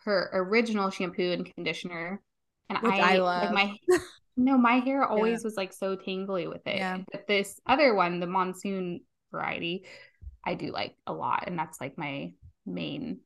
her 0.04 0.30
original 0.33 0.90
shampoo 0.90 1.33
and 1.33 1.52
conditioner, 1.54 2.22
and 2.68 2.78
Which 2.78 2.92
I, 2.92 3.14
I 3.14 3.18
love. 3.18 3.52
Like 3.52 3.54
my 3.88 3.98
no, 4.37 4.57
my 4.57 4.76
hair 4.76 5.04
always 5.04 5.40
yeah. 5.40 5.46
was 5.46 5.57
like 5.57 5.72
so 5.72 5.96
tingly 5.96 6.46
with 6.46 6.66
it. 6.66 6.76
Yeah. 6.76 6.98
But 7.12 7.26
this 7.26 7.61
other 7.66 7.94
one, 7.94 8.20
the 8.20 8.26
monsoon 8.26 9.00
variety, 9.30 9.85
I 10.44 10.54
do 10.54 10.72
like 10.72 10.96
a 11.07 11.12
lot, 11.12 11.44
and 11.46 11.59
that's 11.59 11.80
like 11.80 11.98
my 11.98 12.33
main 12.64 13.20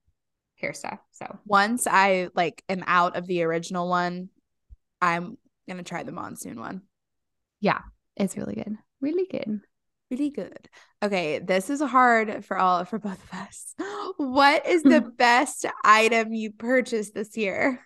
hair 0.57 0.73
stuff. 0.73 0.99
So 1.13 1.39
once 1.47 1.87
I 1.87 2.29
like 2.35 2.63
am 2.69 2.83
out 2.87 3.17
of 3.17 3.27
the 3.27 3.45
original 3.45 3.89
one, 3.89 4.31
I'm 5.01 5.39
gonna 5.69 5.85
try 5.85 6.03
the 6.03 6.13
monsoon 6.13 6.59
one. 6.59 6.83
Yeah, 7.61 7.81
it's 8.19 8.37
really 8.37 8.55
good. 8.55 8.77
Really 9.01 9.27
good. 9.31 9.61
Really 10.11 10.31
good. 10.31 10.69
Okay, 11.03 11.39
this 11.39 11.71
is 11.71 11.81
hard 11.83 12.45
for 12.45 12.59
all 12.59 12.85
for 12.85 12.99
both 12.99 13.23
of 13.25 13.39
us. 13.39 13.75
What 14.17 14.67
is 14.67 14.83
the 14.83 15.01
best 15.17 15.65
item 15.85 16.33
you 16.33 16.51
purchased 16.51 17.15
this 17.15 17.37
year? 17.37 17.81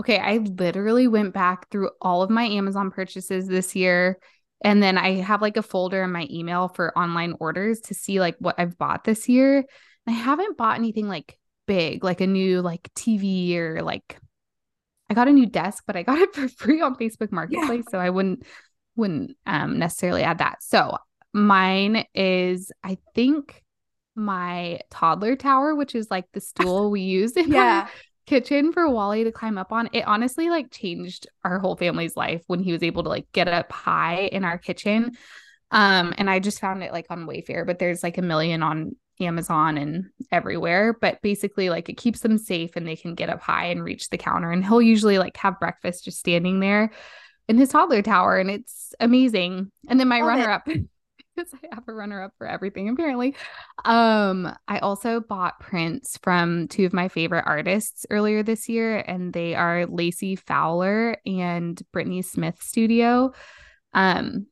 Okay, 0.00 0.18
I 0.18 0.38
literally 0.38 1.08
went 1.08 1.34
back 1.34 1.68
through 1.70 1.90
all 2.00 2.22
of 2.22 2.30
my 2.30 2.44
Amazon 2.44 2.90
purchases 2.90 3.46
this 3.46 3.76
year 3.76 4.18
and 4.64 4.82
then 4.82 4.96
I 4.96 5.16
have 5.16 5.42
like 5.42 5.58
a 5.58 5.62
folder 5.62 6.02
in 6.02 6.10
my 6.10 6.26
email 6.30 6.68
for 6.68 6.96
online 6.98 7.34
orders 7.38 7.80
to 7.82 7.94
see 7.94 8.18
like 8.18 8.36
what 8.38 8.54
I've 8.58 8.78
bought 8.78 9.04
this 9.04 9.28
year. 9.28 9.64
I 10.06 10.12
haven't 10.12 10.56
bought 10.56 10.78
anything 10.78 11.06
like 11.06 11.38
big, 11.66 12.02
like 12.02 12.22
a 12.22 12.26
new 12.26 12.62
like 12.62 12.88
TV 12.94 13.56
or 13.56 13.82
like 13.82 14.18
I 15.10 15.12
I 15.12 15.14
got 15.14 15.28
a 15.28 15.32
new 15.32 15.46
desk, 15.46 15.84
but 15.86 15.96
I 15.96 16.02
got 16.02 16.18
it 16.18 16.34
for 16.34 16.48
free 16.48 16.80
on 16.80 16.96
Facebook 16.96 17.30
Marketplace, 17.30 17.84
yeah. 17.86 17.90
so 17.90 17.98
I 17.98 18.10
wouldn't 18.10 18.44
wouldn't 18.96 19.36
um 19.46 19.78
necessarily 19.78 20.22
add 20.22 20.38
that. 20.38 20.62
So 20.62 20.96
mine 21.32 22.06
is 22.14 22.72
I 22.82 22.98
think 23.14 23.62
my 24.14 24.80
toddler 24.90 25.36
tower, 25.36 25.74
which 25.74 25.94
is 25.94 26.10
like 26.10 26.26
the 26.32 26.40
stool 26.40 26.90
we 26.90 27.02
use 27.02 27.32
in 27.32 27.50
yeah. 27.50 27.88
kitchen 28.26 28.72
for 28.72 28.88
Wally 28.88 29.24
to 29.24 29.32
climb 29.32 29.58
up 29.58 29.72
on. 29.72 29.90
It 29.92 30.06
honestly 30.06 30.48
like 30.48 30.70
changed 30.70 31.26
our 31.44 31.58
whole 31.58 31.76
family's 31.76 32.16
life 32.16 32.42
when 32.46 32.60
he 32.60 32.72
was 32.72 32.82
able 32.82 33.02
to 33.02 33.08
like 33.08 33.30
get 33.32 33.48
up 33.48 33.70
high 33.72 34.28
in 34.32 34.44
our 34.44 34.58
kitchen. 34.58 35.12
Um, 35.70 36.14
and 36.18 36.30
I 36.30 36.38
just 36.38 36.60
found 36.60 36.82
it 36.82 36.92
like 36.92 37.06
on 37.10 37.26
Wayfair, 37.26 37.66
but 37.66 37.78
there's 37.78 38.02
like 38.02 38.16
a 38.16 38.22
million 38.22 38.62
on 38.62 38.94
Amazon 39.20 39.76
and 39.76 40.06
everywhere. 40.30 40.96
But 40.98 41.20
basically, 41.20 41.68
like 41.68 41.88
it 41.88 41.96
keeps 41.96 42.20
them 42.20 42.38
safe 42.38 42.76
and 42.76 42.86
they 42.86 42.96
can 42.96 43.14
get 43.14 43.30
up 43.30 43.40
high 43.40 43.66
and 43.66 43.82
reach 43.82 44.08
the 44.08 44.18
counter. 44.18 44.52
And 44.52 44.64
he'll 44.64 44.82
usually 44.82 45.18
like 45.18 45.36
have 45.38 45.58
breakfast 45.58 46.04
just 46.04 46.18
standing 46.20 46.60
there 46.60 46.92
in 47.48 47.58
his 47.58 47.68
toddler 47.68 48.02
tower, 48.02 48.38
and 48.38 48.50
it's 48.50 48.94
amazing. 49.00 49.70
And 49.88 50.00
then 50.00 50.08
my 50.08 50.20
runner 50.20 50.50
up. 50.50 50.64
because 50.64 51.52
I 51.54 51.74
have 51.74 51.84
a 51.88 51.92
runner 51.92 52.22
up 52.22 52.32
for 52.38 52.46
everything 52.46 52.88
apparently. 52.88 53.34
Um, 53.84 54.54
I 54.68 54.78
also 54.78 55.20
bought 55.20 55.60
prints 55.60 56.18
from 56.22 56.68
two 56.68 56.86
of 56.86 56.92
my 56.92 57.08
favorite 57.08 57.44
artists 57.46 58.06
earlier 58.10 58.42
this 58.42 58.68
year, 58.68 58.98
and 58.98 59.32
they 59.32 59.54
are 59.54 59.86
Laci 59.86 60.38
Fowler 60.38 61.18
and 61.26 61.80
Brittany 61.92 62.22
Smith 62.22 62.62
Studio. 62.62 63.32
Um, 63.92 64.46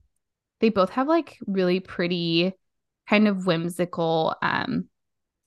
they 0.61 0.69
both 0.69 0.91
have 0.91 1.09
like 1.09 1.39
really 1.47 1.81
pretty, 1.81 2.53
kind 3.09 3.27
of 3.27 3.47
whimsical, 3.47 4.37
um, 4.43 4.89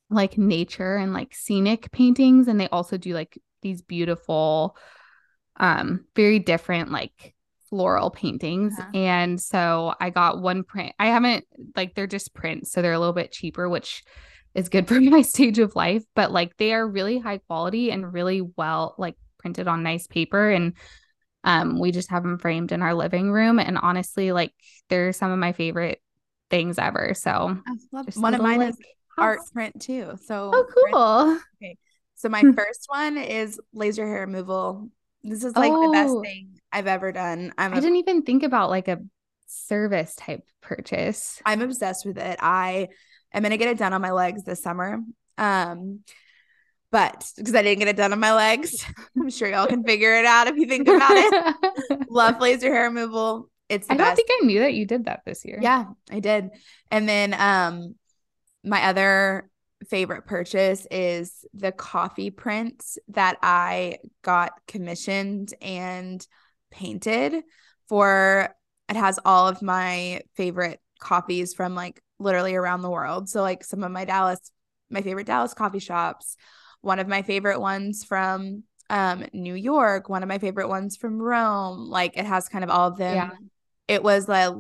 like 0.09 0.37
nature 0.37 0.97
and 0.97 1.13
like 1.13 1.33
scenic 1.33 1.91
paintings, 1.91 2.47
and 2.47 2.59
they 2.59 2.67
also 2.69 2.97
do 2.97 3.13
like 3.13 3.37
these 3.61 3.81
beautiful, 3.81 4.75
um, 5.57 6.05
very 6.15 6.39
different 6.39 6.91
like 6.91 7.34
floral 7.69 8.09
paintings. 8.09 8.73
Yeah. 8.77 8.99
And 8.99 9.41
so 9.41 9.93
I 9.99 10.09
got 10.09 10.41
one 10.41 10.63
print. 10.63 10.93
I 10.99 11.07
haven't 11.07 11.45
like 11.75 11.95
they're 11.95 12.07
just 12.07 12.33
prints, 12.33 12.71
so 12.71 12.81
they're 12.81 12.93
a 12.93 12.99
little 12.99 13.13
bit 13.13 13.31
cheaper, 13.31 13.67
which 13.69 14.03
is 14.55 14.69
good 14.69 14.87
for 14.87 14.99
my 14.99 15.21
stage 15.21 15.59
of 15.59 15.75
life, 15.75 16.03
but 16.15 16.31
like 16.31 16.57
they 16.57 16.73
are 16.73 16.87
really 16.87 17.19
high 17.19 17.39
quality 17.39 17.91
and 17.91 18.11
really 18.11 18.41
well 18.41 18.95
like 18.97 19.15
printed 19.37 19.67
on 19.67 19.83
nice 19.83 20.07
paper 20.07 20.49
and 20.49 20.73
um 21.43 21.79
we 21.79 21.91
just 21.91 22.09
have 22.09 22.23
them 22.23 22.39
framed 22.39 22.71
in 22.71 22.81
our 22.81 22.95
living 22.95 23.31
room 23.31 23.59
and 23.59 23.77
honestly 23.77 24.31
like 24.31 24.51
they're 24.89 25.13
some 25.13 25.31
of 25.31 25.37
my 25.37 25.51
favorite 25.51 26.01
things 26.49 26.79
ever. 26.79 27.13
So 27.13 27.57
one 28.15 28.33
of 28.33 28.41
mine 28.41 28.59
like, 28.59 28.69
is 28.69 28.77
art 29.17 29.39
print 29.53 29.79
too. 29.79 30.17
So 30.25 30.51
Oh 30.53 30.65
cool. 30.91 31.39
Okay. 31.61 31.77
So 32.15 32.29
my 32.29 32.41
first 32.55 32.85
one 32.87 33.17
is 33.17 33.59
laser 33.73 34.07
hair 34.07 34.21
removal. 34.21 34.89
This 35.23 35.43
is 35.43 35.55
like 35.55 35.71
oh. 35.71 35.87
the 35.87 35.91
best 35.91 36.09
oh. 36.11 36.21
thing 36.21 36.54
I've 36.75 36.87
ever 36.87 37.13
done. 37.13 37.53
I'm 37.57 37.73
I 37.73 37.79
didn't 37.79 37.95
even 37.99 38.23
think 38.23 38.43
about 38.43 38.69
like 38.69 38.89
a 38.89 38.99
service 39.47 40.13
type 40.15 40.43
purchase. 40.61 41.41
I'm 41.45 41.61
obsessed 41.61 42.05
with 42.05 42.17
it. 42.17 42.37
I 42.41 42.89
am 43.33 43.43
gonna 43.43 43.55
get 43.55 43.69
it 43.69 43.77
done 43.77 43.93
on 43.93 44.01
my 44.01 44.11
legs 44.11 44.43
this 44.43 44.61
summer. 44.61 44.99
Um, 45.37 46.01
but 46.91 47.31
because 47.37 47.55
I 47.55 47.63
didn't 47.63 47.79
get 47.79 47.87
it 47.87 47.95
done 47.95 48.11
on 48.11 48.19
my 48.19 48.33
legs, 48.33 48.85
I'm 49.17 49.29
sure 49.29 49.49
y'all 49.49 49.67
can 49.67 49.85
figure 49.85 50.15
it 50.15 50.25
out 50.25 50.47
if 50.47 50.57
you 50.57 50.65
think 50.65 50.89
about 50.89 51.11
it. 51.13 52.09
Love 52.09 52.41
laser 52.41 52.73
hair 52.73 52.89
removal. 52.89 53.49
It's 53.69 53.87
I 53.89 53.95
don't 53.95 54.13
think 54.13 54.29
I 54.29 54.45
knew 54.45 54.59
that 54.59 54.73
you 54.73 54.85
did 54.85 55.05
that 55.05 55.21
this 55.25 55.45
year. 55.45 55.59
Yeah, 55.61 55.85
I 56.11 56.19
did. 56.19 56.49
And 56.91 57.07
then 57.07 57.33
um 57.33 57.95
my 58.65 58.83
other 58.83 59.49
favorite 59.89 60.25
purchase 60.25 60.85
is 60.91 61.45
the 61.53 61.71
coffee 61.71 62.31
prints 62.31 62.97
that 63.09 63.37
I 63.41 63.99
got 64.23 64.51
commissioned 64.67 65.53
and 65.61 66.25
painted 66.75 67.43
for 67.87 68.53
it 68.89 68.95
has 68.95 69.19
all 69.25 69.47
of 69.47 69.61
my 69.61 70.21
favorite 70.35 70.79
coffees 70.99 71.53
from 71.53 71.75
like 71.75 72.01
literally 72.19 72.55
around 72.55 72.81
the 72.81 72.89
world. 72.89 73.29
So 73.29 73.41
like 73.41 73.63
some 73.63 73.83
of 73.83 73.91
my 73.91 74.05
Dallas 74.05 74.51
my 74.89 75.01
favorite 75.01 75.27
Dallas 75.27 75.53
coffee 75.53 75.79
shops, 75.79 76.37
one 76.81 76.99
of 76.99 77.07
my 77.07 77.21
favorite 77.21 77.59
ones 77.59 78.03
from 78.03 78.63
um 78.89 79.25
New 79.33 79.55
York, 79.55 80.09
one 80.09 80.23
of 80.23 80.29
my 80.29 80.37
favorite 80.37 80.67
ones 80.67 80.95
from 80.95 81.21
Rome. 81.21 81.89
Like 81.89 82.17
it 82.17 82.25
has 82.25 82.49
kind 82.49 82.63
of 82.63 82.69
all 82.69 82.89
of 82.89 82.97
them. 82.97 83.15
Yeah. 83.15 83.31
It 83.87 84.03
was 84.03 84.27
like 84.27 84.53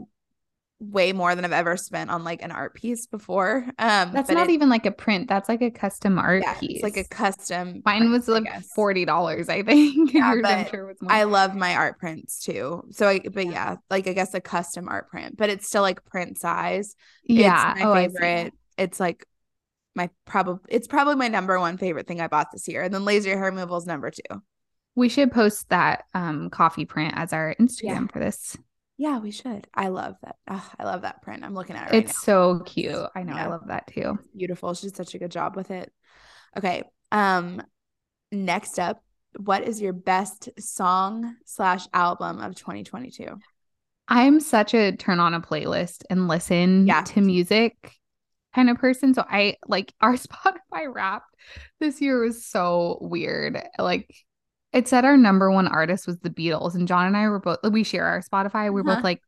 way 0.79 1.13
more 1.13 1.35
than 1.35 1.45
I've 1.45 1.53
ever 1.53 1.77
spent 1.77 2.09
on 2.09 2.23
like 2.23 2.41
an 2.41 2.51
art 2.51 2.73
piece 2.73 3.07
before. 3.07 3.65
Um 3.79 4.11
That's 4.11 4.29
not 4.29 4.49
it, 4.49 4.53
even 4.53 4.69
like 4.69 4.85
a 4.85 4.91
print. 4.91 5.29
That's 5.29 5.47
like 5.47 5.61
a 5.61 5.71
custom 5.71 6.19
art 6.19 6.43
yeah, 6.43 6.53
piece. 6.55 6.75
It's 6.75 6.83
like 6.83 6.97
a 6.97 7.05
custom. 7.05 7.81
Mine 7.85 7.99
print, 7.99 8.11
was 8.11 8.27
like 8.27 8.63
forty 8.75 9.05
dollars, 9.05 9.49
I 9.49 9.63
think. 9.63 10.13
Yeah, 10.15 10.35
but 10.41 10.69
sure 10.69 10.93
I 11.07 11.23
love 11.23 11.55
my 11.55 11.75
art 11.75 11.99
prints 11.99 12.39
too. 12.39 12.83
So 12.91 13.07
I 13.07 13.19
but 13.19 13.45
yeah, 13.47 13.77
like 13.89 14.07
I 14.07 14.13
guess 14.13 14.33
a 14.33 14.41
custom 14.41 14.87
art 14.87 15.09
print, 15.09 15.37
but 15.37 15.49
it's 15.49 15.67
still 15.67 15.81
like 15.81 16.05
print 16.05 16.37
size. 16.37 16.95
Yeah. 17.23 17.71
It's 17.71 17.81
my 17.81 17.87
oh, 17.87 17.93
favorite. 17.93 18.53
It's 18.77 18.99
like 18.99 19.25
my 19.95 20.09
probably 20.25 20.59
it's 20.69 20.87
probably 20.87 21.15
my 21.15 21.29
number 21.29 21.59
one 21.59 21.77
favorite 21.77 22.07
thing 22.07 22.19
I 22.21 22.27
bought 22.27 22.51
this 22.51 22.67
year. 22.67 22.83
And 22.83 22.93
then 22.93 23.05
laser 23.05 23.37
hair 23.37 23.45
removal 23.45 23.77
is 23.77 23.85
number 23.85 24.11
two. 24.11 24.41
We 24.93 25.09
should 25.09 25.31
post 25.31 25.69
that 25.69 26.03
um 26.13 26.49
coffee 26.49 26.85
print 26.85 27.13
as 27.15 27.33
our 27.33 27.55
Instagram 27.59 27.83
yeah. 27.83 28.07
for 28.07 28.19
this. 28.19 28.57
Yeah, 28.97 29.19
we 29.19 29.31
should. 29.31 29.67
I 29.73 29.89
love 29.89 30.15
that. 30.23 30.37
Oh, 30.49 30.71
I 30.79 30.85
love 30.85 31.01
that 31.01 31.21
print. 31.21 31.43
I'm 31.43 31.53
looking 31.53 31.75
at 31.75 31.89
it. 31.89 31.93
Right 31.93 32.03
it's 32.03 32.13
now. 32.27 32.57
so 32.57 32.59
cute. 32.65 33.09
I 33.15 33.23
know. 33.23 33.35
Yeah. 33.35 33.45
I 33.45 33.47
love 33.47 33.67
that 33.67 33.87
too. 33.87 34.17
beautiful. 34.35 34.73
She 34.73 34.87
did 34.87 34.95
such 34.95 35.15
a 35.15 35.19
good 35.19 35.31
job 35.31 35.55
with 35.55 35.71
it. 35.71 35.91
Okay. 36.57 36.83
Um, 37.11 37.61
next 38.31 38.79
up, 38.79 39.03
what 39.37 39.63
is 39.67 39.81
your 39.81 39.93
best 39.93 40.49
song 40.57 41.35
slash 41.45 41.87
album 41.93 42.39
of 42.39 42.55
2022? 42.55 43.37
I'm 44.07 44.39
such 44.39 44.73
a 44.73 44.95
turn 44.95 45.19
on 45.19 45.33
a 45.33 45.41
playlist 45.41 46.03
and 46.09 46.27
listen 46.27 46.87
yeah. 46.87 47.01
to 47.01 47.21
music 47.21 47.91
kind 48.53 48.69
of 48.69 48.77
person. 48.77 49.13
So 49.13 49.25
I 49.27 49.57
like 49.67 49.93
our 49.99 50.13
Spotify 50.15 50.87
wrapped 50.91 51.35
this 51.79 52.01
year 52.01 52.21
was 52.21 52.45
so 52.45 52.97
weird. 53.01 53.61
Like 53.77 54.09
it 54.75 54.89
said 54.89 55.05
our 55.05 55.15
number 55.15 55.49
one 55.49 55.69
artist 55.69 56.05
was 56.05 56.19
the 56.19 56.29
Beatles, 56.29 56.75
and 56.75 56.85
John 56.85 57.07
and 57.07 57.15
I 57.15 57.29
were 57.29 57.39
both 57.39 57.59
we 57.71 57.83
share 57.83 58.05
our 58.05 58.21
Spotify. 58.21 58.71
We 58.71 58.81
are 58.81 58.83
uh-huh. 58.83 58.95
both 58.95 59.03
like, 59.05 59.21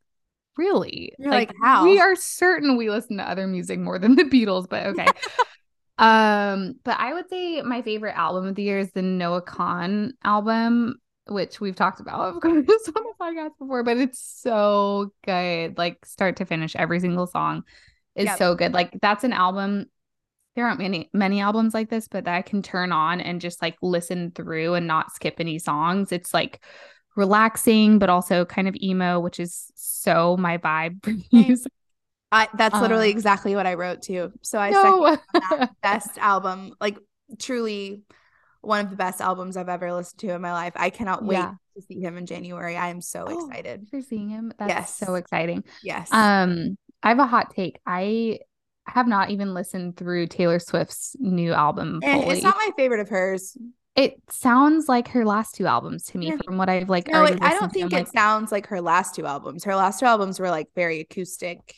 really? 0.57 1.13
You're 1.17 1.31
like, 1.31 1.47
like 1.49 1.57
how? 1.63 1.85
We 1.85 2.01
are 2.01 2.17
certain 2.17 2.75
we 2.75 2.89
listen 2.89 3.15
to 3.17 3.27
other 3.27 3.47
music 3.47 3.79
more 3.79 3.97
than 3.97 4.15
the 4.15 4.25
Beatles, 4.25 4.67
but 4.67 4.87
okay. 4.87 5.07
um, 5.97 6.75
but 6.83 6.99
I 6.99 7.13
would 7.13 7.29
say 7.29 7.61
my 7.61 7.81
favorite 7.81 8.17
album 8.17 8.45
of 8.45 8.55
the 8.55 8.63
year 8.63 8.77
is 8.77 8.91
the 8.91 9.01
Noah 9.01 9.41
Kahan 9.41 10.11
album, 10.25 10.95
which 11.27 11.61
we've 11.61 11.77
talked 11.77 12.01
about, 12.01 12.35
of 12.35 12.41
course, 12.41 12.53
on 12.95 13.03
the 13.03 13.13
podcast 13.17 13.51
before, 13.57 13.83
but 13.83 13.95
it's 13.95 14.19
so 14.19 15.13
good. 15.25 15.77
Like 15.77 16.05
start 16.05 16.35
to 16.37 16.45
finish, 16.45 16.75
every 16.75 16.99
single 16.99 17.25
song 17.25 17.63
is 18.15 18.25
yep. 18.25 18.37
so 18.37 18.53
good. 18.53 18.73
Like 18.73 18.97
that's 19.01 19.23
an 19.23 19.31
album 19.31 19.85
there 20.57 20.65
aren't 20.65 20.79
many 20.79 21.07
many 21.13 21.39
albums 21.39 21.75
like 21.75 21.87
this, 21.87 22.07
but 22.07 22.25
that 22.25 22.33
I 22.33 22.41
can 22.41 22.63
turn 22.63 22.91
on 22.91 23.21
and 23.21 23.39
just 23.39 23.61
like 23.61 23.77
listen 23.83 24.31
through 24.31 24.73
and 24.73 24.87
not 24.87 25.13
skip 25.13 25.35
any 25.39 25.59
songs. 25.59 26.11
It's 26.11 26.33
like 26.33 26.65
relaxing, 27.15 27.99
but 27.99 28.09
also 28.09 28.43
kind 28.43 28.67
of 28.67 28.75
emo, 28.81 29.19
which 29.19 29.39
is 29.39 29.71
so 29.75 30.35
my 30.35 30.57
vibe 30.57 31.05
for 31.05 31.13
music. 31.31 31.71
I 32.31 32.49
that's 32.55 32.73
literally 32.73 33.11
um, 33.11 33.17
exactly 33.17 33.55
what 33.55 33.67
I 33.67 33.75
wrote 33.75 34.01
too. 34.01 34.33
So 34.41 34.57
I 34.57 34.71
no. 34.71 35.17
best 35.83 36.17
album, 36.17 36.73
like 36.81 36.97
truly 37.37 38.01
one 38.61 38.83
of 38.83 38.89
the 38.89 38.97
best 38.97 39.21
albums 39.21 39.57
I've 39.57 39.69
ever 39.69 39.93
listened 39.93 40.21
to 40.21 40.33
in 40.33 40.41
my 40.41 40.53
life. 40.53 40.73
I 40.75 40.89
cannot 40.89 41.23
wait 41.23 41.35
yeah. 41.35 41.53
to 41.75 41.81
see 41.83 42.01
him 42.01 42.17
in 42.17 42.25
January. 42.25 42.75
I 42.75 42.87
am 42.87 43.01
so 43.01 43.25
oh, 43.27 43.45
excited 43.45 43.89
for 43.91 44.01
seeing 44.01 44.29
him. 44.29 44.51
That's 44.57 44.69
yes. 44.69 44.95
so 44.95 45.13
exciting. 45.13 45.63
Yes. 45.83 46.11
Um, 46.11 46.79
I 47.03 47.09
have 47.09 47.19
a 47.19 47.27
hot 47.27 47.53
take. 47.55 47.79
I 47.85 48.39
have 48.87 49.07
not 49.07 49.29
even 49.29 49.53
listened 49.53 49.97
through 49.97 50.27
Taylor 50.27 50.59
Swift's 50.59 51.15
new 51.19 51.53
album. 51.53 51.99
And 52.03 52.23
fully. 52.23 52.35
it's 52.35 52.43
not 52.43 52.55
my 52.57 52.71
favorite 52.75 53.01
of 53.01 53.09
hers. 53.09 53.57
It 53.95 54.21
sounds 54.29 54.87
like 54.87 55.07
her 55.09 55.25
last 55.25 55.55
two 55.55 55.65
albums 55.65 56.03
to 56.05 56.17
me, 56.17 56.27
yeah. 56.27 56.37
from 56.45 56.57
what 56.57 56.69
I've 56.69 56.87
like. 56.87 57.07
No, 57.07 57.23
I 57.23 57.31
don't 57.31 57.71
think 57.71 57.91
it 57.91 57.95
like... 57.95 58.07
sounds 58.07 58.51
like 58.51 58.67
her 58.67 58.79
last 58.79 59.15
two 59.15 59.25
albums. 59.25 59.63
Her 59.63 59.75
last 59.75 59.99
two 59.99 60.05
albums 60.05 60.39
were 60.39 60.49
like 60.49 60.67
very 60.75 60.99
acoustic. 60.99 61.75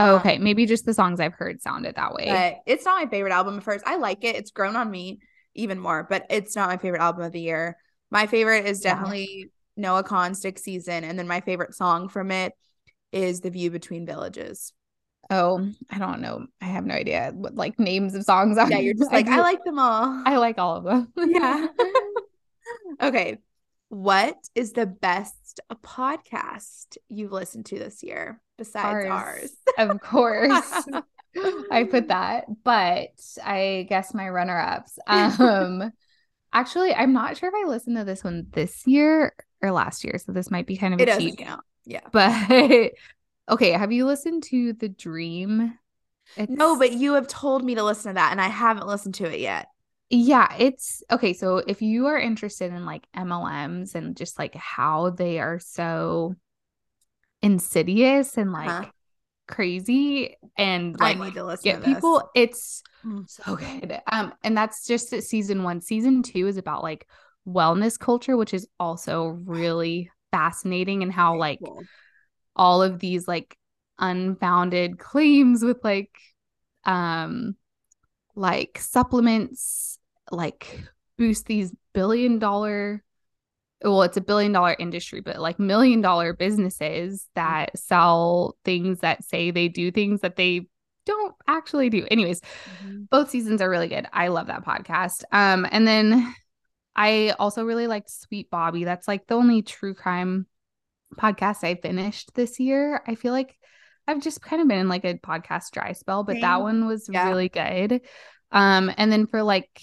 Oh, 0.00 0.16
okay, 0.16 0.36
um, 0.36 0.44
maybe 0.44 0.66
just 0.66 0.84
the 0.84 0.94
songs 0.94 1.20
I've 1.20 1.34
heard 1.34 1.62
sounded 1.62 1.96
that 1.96 2.12
way. 2.12 2.26
But 2.26 2.72
it's 2.72 2.84
not 2.84 3.02
my 3.02 3.10
favorite 3.10 3.32
album 3.32 3.58
of 3.58 3.64
hers. 3.64 3.82
I 3.86 3.96
like 3.96 4.24
it. 4.24 4.36
It's 4.36 4.50
grown 4.50 4.76
on 4.76 4.90
me 4.90 5.20
even 5.54 5.78
more, 5.78 6.06
but 6.08 6.26
it's 6.28 6.54
not 6.54 6.68
my 6.68 6.76
favorite 6.76 7.02
album 7.02 7.22
of 7.24 7.32
the 7.32 7.40
year. 7.40 7.76
My 8.10 8.26
favorite 8.26 8.66
is 8.66 8.80
definitely 8.80 9.28
yeah. 9.38 9.44
Noah 9.76 10.04
Kahan 10.04 10.34
Stick 10.34 10.58
Season, 10.58 11.04
and 11.04 11.18
then 11.18 11.26
my 11.26 11.40
favorite 11.40 11.74
song 11.74 12.08
from 12.08 12.30
it 12.30 12.52
is 13.12 13.40
The 13.40 13.50
View 13.50 13.70
Between 13.70 14.06
Villages. 14.06 14.72
Oh, 15.30 15.68
I 15.90 15.98
don't 15.98 16.20
know. 16.20 16.46
I 16.60 16.66
have 16.66 16.86
no 16.86 16.94
idea 16.94 17.32
what 17.34 17.54
like 17.54 17.78
names 17.78 18.14
of 18.14 18.24
songs 18.24 18.56
are. 18.56 18.70
Yeah, 18.70 18.78
you're 18.78 18.94
just 18.94 19.12
like, 19.12 19.28
I, 19.28 19.38
I 19.38 19.40
like 19.40 19.62
them 19.64 19.78
all. 19.78 20.22
I 20.24 20.36
like 20.36 20.58
all 20.58 20.76
of 20.76 20.84
them. 20.84 21.12
yeah. 21.16 21.66
okay. 23.02 23.38
What 23.90 24.36
is 24.54 24.72
the 24.72 24.86
best 24.86 25.60
podcast 25.82 26.96
you've 27.08 27.32
listened 27.32 27.66
to 27.66 27.78
this 27.78 28.02
year 28.02 28.40
besides 28.56 29.08
ours? 29.08 29.50
ours? 29.78 29.90
of 29.90 30.00
course. 30.00 30.88
I 31.70 31.84
put 31.84 32.08
that, 32.08 32.46
but 32.64 33.10
I 33.44 33.86
guess 33.88 34.14
my 34.14 34.28
runner 34.28 34.58
ups. 34.58 34.98
Um 35.06 35.92
Actually, 36.52 36.94
I'm 36.94 37.12
not 37.12 37.36
sure 37.36 37.50
if 37.50 37.54
I 37.54 37.68
listened 37.68 37.96
to 37.98 38.04
this 38.04 38.24
one 38.24 38.46
this 38.52 38.86
year 38.86 39.34
or 39.62 39.70
last 39.70 40.02
year, 40.04 40.16
so 40.18 40.32
this 40.32 40.50
might 40.50 40.66
be 40.66 40.76
kind 40.76 40.94
of 40.94 41.00
it 41.00 41.08
a 41.08 41.18
cheat. 41.18 41.38
count. 41.38 41.62
Yeah. 41.84 42.00
But 42.10 42.92
okay, 43.48 43.72
have 43.72 43.92
you 43.92 44.06
listened 44.06 44.42
to 44.44 44.72
The 44.74 44.88
Dream? 44.88 45.78
It's... 46.36 46.50
No, 46.50 46.78
but 46.78 46.92
you 46.92 47.14
have 47.14 47.26
told 47.26 47.64
me 47.64 47.74
to 47.74 47.82
listen 47.82 48.10
to 48.10 48.14
that 48.14 48.32
and 48.32 48.40
I 48.40 48.48
haven't 48.48 48.86
listened 48.86 49.14
to 49.16 49.32
it 49.32 49.40
yet. 49.40 49.68
Yeah, 50.10 50.54
it's 50.58 51.02
okay. 51.10 51.34
So 51.34 51.58
if 51.58 51.82
you 51.82 52.06
are 52.06 52.18
interested 52.18 52.72
in 52.72 52.86
like 52.86 53.06
MLMs 53.14 53.94
and 53.94 54.16
just 54.16 54.38
like 54.38 54.54
how 54.54 55.10
they 55.10 55.38
are 55.38 55.58
so 55.58 56.34
insidious 57.42 58.38
and 58.38 58.52
like 58.52 58.68
uh-huh. 58.68 58.90
crazy 59.46 60.36
and 60.56 60.98
like 60.98 61.18
I 61.18 61.24
need 61.24 61.34
to 61.34 61.44
listen 61.44 61.64
get 61.64 61.84
to 61.84 61.94
people, 61.94 62.30
it's 62.34 62.82
mm. 63.04 63.28
so 63.28 63.56
good. 63.56 64.00
Um, 64.10 64.32
and 64.42 64.56
that's 64.56 64.86
just 64.86 65.10
season 65.22 65.62
one. 65.62 65.82
Season 65.82 66.22
two 66.22 66.46
is 66.46 66.56
about 66.56 66.82
like 66.82 67.06
wellness 67.46 67.98
culture, 67.98 68.36
which 68.36 68.54
is 68.54 68.66
also 68.80 69.38
really 69.44 70.10
fascinating 70.30 71.02
and 71.02 71.12
how 71.12 71.36
like 71.36 71.58
cool. 71.62 71.82
All 72.58 72.82
of 72.82 72.98
these 72.98 73.28
like 73.28 73.56
unfounded 73.98 74.98
claims 74.98 75.62
with 75.62 75.78
like 75.82 76.16
um 76.84 77.56
like 78.34 78.78
supplements 78.78 79.98
like 80.30 80.80
boost 81.16 81.46
these 81.46 81.74
billion 81.92 82.38
dollar 82.38 83.02
well 83.82 84.02
it's 84.02 84.16
a 84.16 84.20
billion 84.20 84.52
dollar 84.52 84.76
industry 84.78 85.20
but 85.20 85.38
like 85.38 85.58
million 85.58 86.00
dollar 86.00 86.32
businesses 86.32 87.26
that 87.34 87.76
sell 87.76 88.56
things 88.64 89.00
that 89.00 89.24
say 89.24 89.50
they 89.50 89.68
do 89.68 89.90
things 89.90 90.20
that 90.20 90.36
they 90.36 90.66
don't 91.06 91.34
actually 91.46 91.88
do. 91.88 92.06
Anyways 92.10 92.40
mm-hmm. 92.40 93.04
both 93.10 93.30
seasons 93.30 93.62
are 93.62 93.70
really 93.70 93.88
good. 93.88 94.06
I 94.12 94.28
love 94.28 94.46
that 94.48 94.64
podcast. 94.64 95.24
Um 95.32 95.66
and 95.70 95.86
then 95.86 96.34
i 96.94 97.34
also 97.38 97.64
really 97.64 97.86
liked 97.86 98.10
sweet 98.10 98.50
bobby. 98.50 98.84
That's 98.84 99.08
like 99.08 99.26
the 99.26 99.34
only 99.34 99.62
true 99.62 99.94
crime 99.94 100.46
podcast 101.16 101.64
i 101.64 101.74
finished 101.74 102.34
this 102.34 102.60
year 102.60 103.02
i 103.06 103.14
feel 103.14 103.32
like 103.32 103.56
i've 104.06 104.20
just 104.20 104.42
kind 104.42 104.62
of 104.62 104.68
been 104.68 104.78
in 104.78 104.88
like 104.88 105.04
a 105.04 105.14
podcast 105.14 105.70
dry 105.72 105.92
spell 105.92 106.24
but 106.24 106.34
Same. 106.34 106.42
that 106.42 106.62
one 106.62 106.86
was 106.86 107.08
yeah. 107.10 107.28
really 107.28 107.48
good 107.48 108.00
um 108.52 108.90
and 108.96 109.10
then 109.10 109.26
for 109.26 109.42
like 109.42 109.80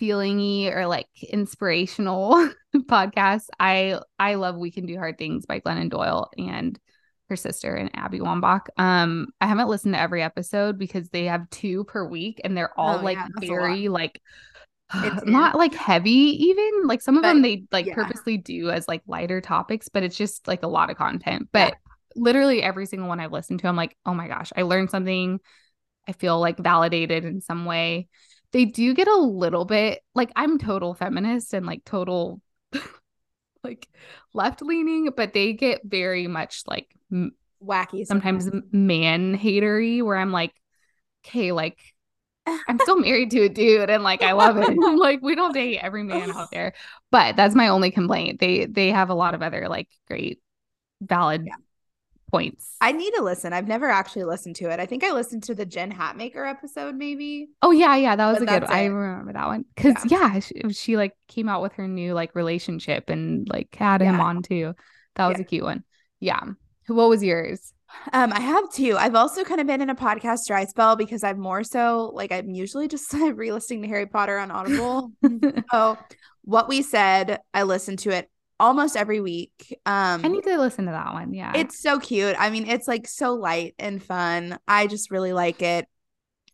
feelingy 0.00 0.74
or 0.74 0.86
like 0.86 1.08
inspirational 1.30 2.50
podcasts. 2.76 3.46
I 3.58 4.00
I 4.18 4.34
love 4.34 4.56
We 4.56 4.70
Can 4.70 4.86
Do 4.86 4.96
Hard 4.96 5.18
Things 5.18 5.46
by 5.46 5.60
Glennon 5.60 5.90
Doyle 5.90 6.30
and 6.36 6.78
her 7.28 7.36
sister 7.36 7.74
and 7.74 7.90
Abby 7.94 8.20
Wambach. 8.20 8.66
Um, 8.76 9.28
I 9.40 9.46
haven't 9.46 9.68
listened 9.68 9.94
to 9.94 10.00
every 10.00 10.22
episode 10.22 10.78
because 10.78 11.08
they 11.08 11.24
have 11.24 11.48
two 11.50 11.84
per 11.84 12.06
week 12.06 12.40
and 12.44 12.56
they're 12.56 12.78
all 12.78 12.98
oh, 12.98 13.02
like 13.02 13.16
yeah, 13.16 13.28
very 13.40 13.88
like 13.88 14.20
it's 14.94 15.24
not 15.26 15.56
like 15.56 15.74
heavy 15.74 16.10
even 16.10 16.86
like 16.86 17.00
some 17.00 17.16
of 17.16 17.22
but, 17.22 17.28
them 17.28 17.42
they 17.42 17.64
like 17.72 17.86
yeah. 17.86 17.94
purposely 17.94 18.36
do 18.36 18.70
as 18.70 18.86
like 18.88 19.02
lighter 19.06 19.40
topics 19.40 19.88
but 19.88 20.02
it's 20.02 20.16
just 20.16 20.46
like 20.46 20.62
a 20.62 20.68
lot 20.68 20.90
of 20.90 20.96
content 20.96 21.48
but 21.52 21.72
yeah. 21.72 21.92
literally 22.16 22.62
every 22.62 22.86
single 22.86 23.08
one 23.08 23.20
i've 23.20 23.32
listened 23.32 23.60
to 23.60 23.66
i'm 23.66 23.76
like 23.76 23.96
oh 24.04 24.14
my 24.14 24.28
gosh 24.28 24.52
i 24.56 24.62
learned 24.62 24.90
something 24.90 25.40
i 26.06 26.12
feel 26.12 26.38
like 26.38 26.58
validated 26.58 27.24
in 27.24 27.40
some 27.40 27.64
way 27.64 28.08
they 28.54 28.64
do 28.64 28.94
get 28.94 29.08
a 29.08 29.16
little 29.16 29.64
bit 29.64 30.00
like 30.14 30.30
I'm 30.36 30.58
total 30.58 30.94
feminist 30.94 31.54
and 31.54 31.66
like 31.66 31.84
total 31.84 32.40
like 33.64 33.88
left 34.32 34.62
leaning, 34.62 35.10
but 35.16 35.32
they 35.32 35.54
get 35.54 35.80
very 35.84 36.28
much 36.28 36.62
like 36.64 36.86
wacky, 37.12 38.06
sometimes, 38.06 38.44
sometimes 38.44 38.64
man 38.70 39.36
hatery, 39.36 40.02
where 40.02 40.16
I'm 40.16 40.30
like, 40.30 40.52
okay, 41.26 41.50
like 41.50 41.78
I'm 42.46 42.78
still 42.80 42.98
married 42.98 43.30
to 43.32 43.42
a 43.42 43.48
dude 43.48 43.90
and 43.90 44.02
like 44.02 44.22
I 44.22 44.32
love 44.32 44.56
it. 44.56 44.68
I'm 44.84 44.96
like, 44.96 45.20
we 45.22 45.34
don't 45.34 45.52
date 45.52 45.78
every 45.78 46.02
man 46.02 46.30
out 46.30 46.50
there. 46.50 46.74
But 47.10 47.36
that's 47.36 47.54
my 47.54 47.68
only 47.68 47.90
complaint. 47.90 48.40
They 48.40 48.66
they 48.66 48.90
have 48.90 49.10
a 49.10 49.14
lot 49.14 49.34
of 49.34 49.42
other 49.42 49.68
like 49.68 49.88
great 50.08 50.40
valid 51.00 51.44
yeah 51.46 51.54
points. 52.34 52.76
I 52.80 52.90
need 52.90 53.12
to 53.12 53.22
listen. 53.22 53.52
I've 53.52 53.68
never 53.68 53.88
actually 53.88 54.24
listened 54.24 54.56
to 54.56 54.68
it. 54.70 54.80
I 54.80 54.86
think 54.86 55.04
I 55.04 55.12
listened 55.12 55.44
to 55.44 55.54
the 55.54 55.64
Jen 55.64 55.92
Hatmaker 55.92 56.48
episode, 56.48 56.96
maybe. 56.96 57.50
Oh 57.62 57.70
yeah, 57.70 57.94
yeah, 57.94 58.16
that 58.16 58.26
was 58.26 58.40
but 58.40 58.48
a 58.48 58.60
good. 58.60 58.62
One. 58.64 58.72
I 58.72 58.84
remember 58.86 59.32
that 59.34 59.46
one 59.46 59.64
because 59.74 59.94
yeah, 60.10 60.34
yeah 60.34 60.40
she, 60.40 60.72
she, 60.72 60.96
like 60.96 61.16
came 61.28 61.48
out 61.48 61.62
with 61.62 61.74
her 61.74 61.86
new 61.86 62.12
like 62.12 62.34
relationship 62.34 63.08
and 63.08 63.48
like 63.48 63.72
had 63.76 64.00
yeah. 64.00 64.08
him 64.08 64.20
on 64.20 64.42
too. 64.42 64.74
That 65.14 65.28
was 65.28 65.38
a 65.38 65.44
cute 65.44 65.62
one. 65.62 65.84
Yeah. 66.18 66.42
What 66.88 67.08
was 67.08 67.22
yours? 67.22 67.72
Um, 68.12 68.32
I 68.32 68.40
have 68.40 68.70
two. 68.70 68.96
I've 68.96 69.14
also 69.14 69.44
kind 69.44 69.60
of 69.60 69.66
been 69.66 69.80
in 69.80 69.90
a 69.90 69.94
podcast 69.94 70.46
dry 70.46 70.64
spell 70.64 70.96
because 70.96 71.24
I'm 71.24 71.38
more 71.38 71.64
so 71.64 72.10
like 72.14 72.32
I'm 72.32 72.50
usually 72.50 72.88
just 72.88 73.12
re-listening 73.14 73.82
to 73.82 73.88
Harry 73.88 74.06
Potter 74.06 74.38
on 74.38 74.50
Audible. 74.50 75.12
so 75.70 75.98
what 76.42 76.68
we 76.68 76.82
said, 76.82 77.40
I 77.52 77.62
listened 77.62 78.00
to 78.00 78.10
it 78.10 78.30
almost 78.60 78.96
every 78.96 79.20
week. 79.20 79.78
Um 79.86 80.24
I 80.24 80.28
need 80.28 80.44
to 80.44 80.58
listen 80.58 80.86
to 80.86 80.92
that 80.92 81.12
one. 81.12 81.32
Yeah. 81.34 81.52
It's 81.54 81.80
so 81.80 81.98
cute. 81.98 82.36
I 82.38 82.50
mean, 82.50 82.68
it's 82.68 82.86
like 82.86 83.08
so 83.08 83.34
light 83.34 83.74
and 83.78 84.02
fun. 84.02 84.58
I 84.68 84.86
just 84.86 85.10
really 85.10 85.32
like 85.32 85.62
it. 85.62 85.86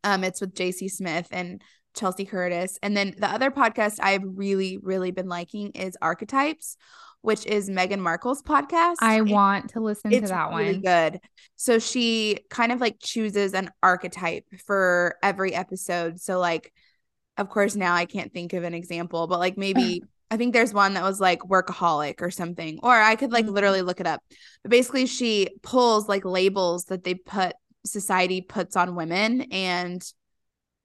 Um 0.04 0.24
it's 0.24 0.40
with 0.40 0.54
JC 0.54 0.90
Smith 0.90 1.28
and 1.30 1.62
Chelsea 1.94 2.24
Curtis. 2.24 2.78
And 2.82 2.96
then 2.96 3.14
the 3.18 3.28
other 3.28 3.50
podcast 3.50 3.98
I've 4.00 4.22
really 4.24 4.78
really 4.78 5.10
been 5.10 5.28
liking 5.28 5.72
is 5.72 5.96
Archetypes, 6.00 6.76
which 7.22 7.46
is 7.46 7.68
Meghan 7.68 8.00
Markle's 8.00 8.42
podcast. 8.42 8.96
I 9.00 9.16
and 9.16 9.30
want 9.30 9.70
to 9.70 9.80
listen 9.80 10.10
to 10.10 10.20
that 10.20 10.50
really 10.50 10.72
one. 10.72 10.80
Good. 10.80 11.20
So 11.56 11.78
she 11.78 12.38
kind 12.50 12.72
of 12.72 12.80
like 12.80 12.96
chooses 13.00 13.54
an 13.54 13.70
archetype 13.82 14.44
for 14.66 15.16
every 15.22 15.54
episode. 15.54 16.20
So 16.20 16.38
like 16.38 16.72
of 17.36 17.48
course 17.48 17.74
now 17.74 17.94
I 17.94 18.04
can't 18.04 18.32
think 18.32 18.52
of 18.52 18.64
an 18.64 18.74
example, 18.74 19.26
but 19.26 19.38
like 19.38 19.56
maybe 19.56 20.02
I 20.30 20.36
think 20.36 20.52
there's 20.52 20.72
one 20.72 20.94
that 20.94 21.02
was 21.02 21.20
like 21.20 21.40
workaholic 21.40 22.22
or 22.22 22.30
something, 22.30 22.78
or 22.82 22.94
I 22.94 23.16
could 23.16 23.32
like 23.32 23.46
mm-hmm. 23.46 23.54
literally 23.54 23.82
look 23.82 24.00
it 24.00 24.06
up. 24.06 24.22
But 24.62 24.70
basically, 24.70 25.06
she 25.06 25.48
pulls 25.62 26.08
like 26.08 26.24
labels 26.24 26.84
that 26.84 27.02
they 27.02 27.14
put 27.14 27.54
society 27.84 28.40
puts 28.40 28.76
on 28.76 28.94
women 28.94 29.42
and 29.50 30.02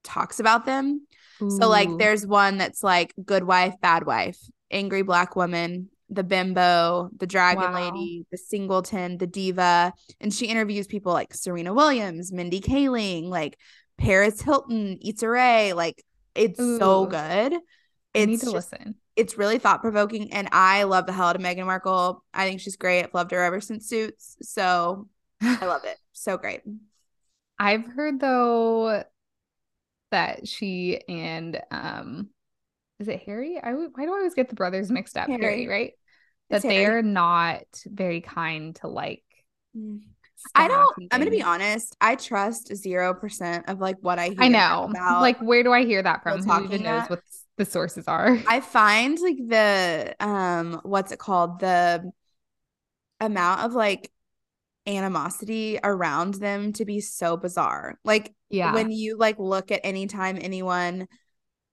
talks 0.03 0.39
about 0.39 0.65
them. 0.65 1.05
Ooh. 1.43 1.51
So, 1.51 1.69
like, 1.69 1.89
there's 1.99 2.25
one 2.25 2.57
that's 2.57 2.81
like 2.81 3.13
good 3.23 3.43
wife, 3.43 3.75
bad 3.81 4.05
wife, 4.05 4.39
angry 4.71 5.03
black 5.03 5.35
woman, 5.35 5.89
the 6.09 6.23
bimbo, 6.23 7.09
the 7.17 7.27
dragon 7.27 7.71
wow. 7.71 7.91
lady, 7.91 8.25
the 8.31 8.37
singleton, 8.37 9.17
the 9.17 9.27
diva. 9.27 9.93
And 10.19 10.33
she 10.33 10.47
interviews 10.47 10.87
people 10.87 11.13
like 11.13 11.33
Serena 11.33 11.73
Williams, 11.73 12.31
Mindy 12.31 12.61
Kaling, 12.61 13.29
like 13.29 13.57
Paris 13.97 14.41
Hilton, 14.41 14.99
Issa 15.03 15.27
Rae. 15.27 15.73
Like, 15.73 16.03
it's 16.35 16.59
Ooh. 16.59 16.77
so 16.77 17.05
good. 17.05 17.53
It's 18.13 18.23
I 18.23 18.25
need 18.25 18.39
to 18.39 18.45
just, 18.45 18.53
listen 18.53 18.95
it's 19.15 19.37
really 19.37 19.59
thought 19.59 19.81
provoking, 19.81 20.33
and 20.33 20.49
I 20.51 20.83
love 20.83 21.05
the 21.05 21.13
hell 21.13 21.27
out 21.27 21.35
of 21.35 21.41
Meghan 21.41 21.65
Markle. 21.65 22.23
I 22.33 22.47
think 22.47 22.59
she's 22.59 22.75
great. 22.75 23.03
I've 23.03 23.13
loved 23.13 23.31
her 23.31 23.41
ever 23.41 23.61
since 23.61 23.87
Suits, 23.87 24.37
so 24.41 25.07
I 25.41 25.65
love 25.65 25.83
it. 25.85 25.97
So 26.17 26.37
great. 26.37 26.61
I've 27.59 27.85
heard 27.85 28.21
though 28.21 29.03
that 30.11 30.47
she 30.47 31.01
and 31.09 31.61
um, 31.69 32.29
is 32.99 33.07
it 33.07 33.23
Harry? 33.25 33.59
I 33.61 33.73
why 33.73 34.05
do 34.05 34.13
I 34.13 34.17
always 34.17 34.33
get 34.33 34.49
the 34.49 34.55
brothers 34.55 34.91
mixed 34.91 35.17
up? 35.17 35.27
Harry, 35.27 35.41
Harry 35.41 35.67
right? 35.67 35.93
That 36.49 36.61
they 36.61 36.85
are 36.85 37.01
not 37.01 37.63
very 37.85 38.21
kind 38.21 38.75
to 38.77 38.87
like. 38.87 39.23
Mm. 39.75 40.01
I 40.53 40.67
don't. 40.67 40.95
I'm 41.11 41.19
gonna 41.19 41.31
be 41.31 41.41
honest. 41.41 41.95
I 41.99 42.15
trust 42.15 42.75
zero 42.75 43.13
percent 43.13 43.67
of 43.67 43.79
like 43.79 43.97
what 44.01 44.19
I 44.19 44.27
hear. 44.27 44.41
I 44.41 44.47
know. 44.47 44.91
like, 44.93 45.39
where 45.39 45.63
do 45.63 45.71
I 45.73 45.85
hear 45.85 46.03
that 46.03 46.21
from? 46.21 46.43
Who 46.43 46.65
even 46.65 46.83
knows 46.83 47.09
what 47.09 47.21
the 47.57 47.65
sources 47.65 48.07
are. 48.07 48.37
I 48.47 48.59
find 48.59 49.19
like 49.19 49.37
the 49.37 50.15
um 50.19 50.81
what's 50.83 51.11
it 51.11 51.19
called? 51.19 51.59
The 51.59 52.11
amount 53.19 53.61
of 53.61 53.73
like 53.73 54.11
animosity 54.87 55.79
around 55.83 56.35
them 56.35 56.73
to 56.73 56.85
be 56.85 56.99
so 56.99 57.37
bizarre. 57.37 57.97
Like 58.03 58.33
yeah. 58.49 58.73
when 58.73 58.91
you 58.91 59.17
like 59.17 59.39
look 59.39 59.71
at 59.71 59.81
any 59.83 60.07
time 60.07 60.37
anyone 60.39 61.07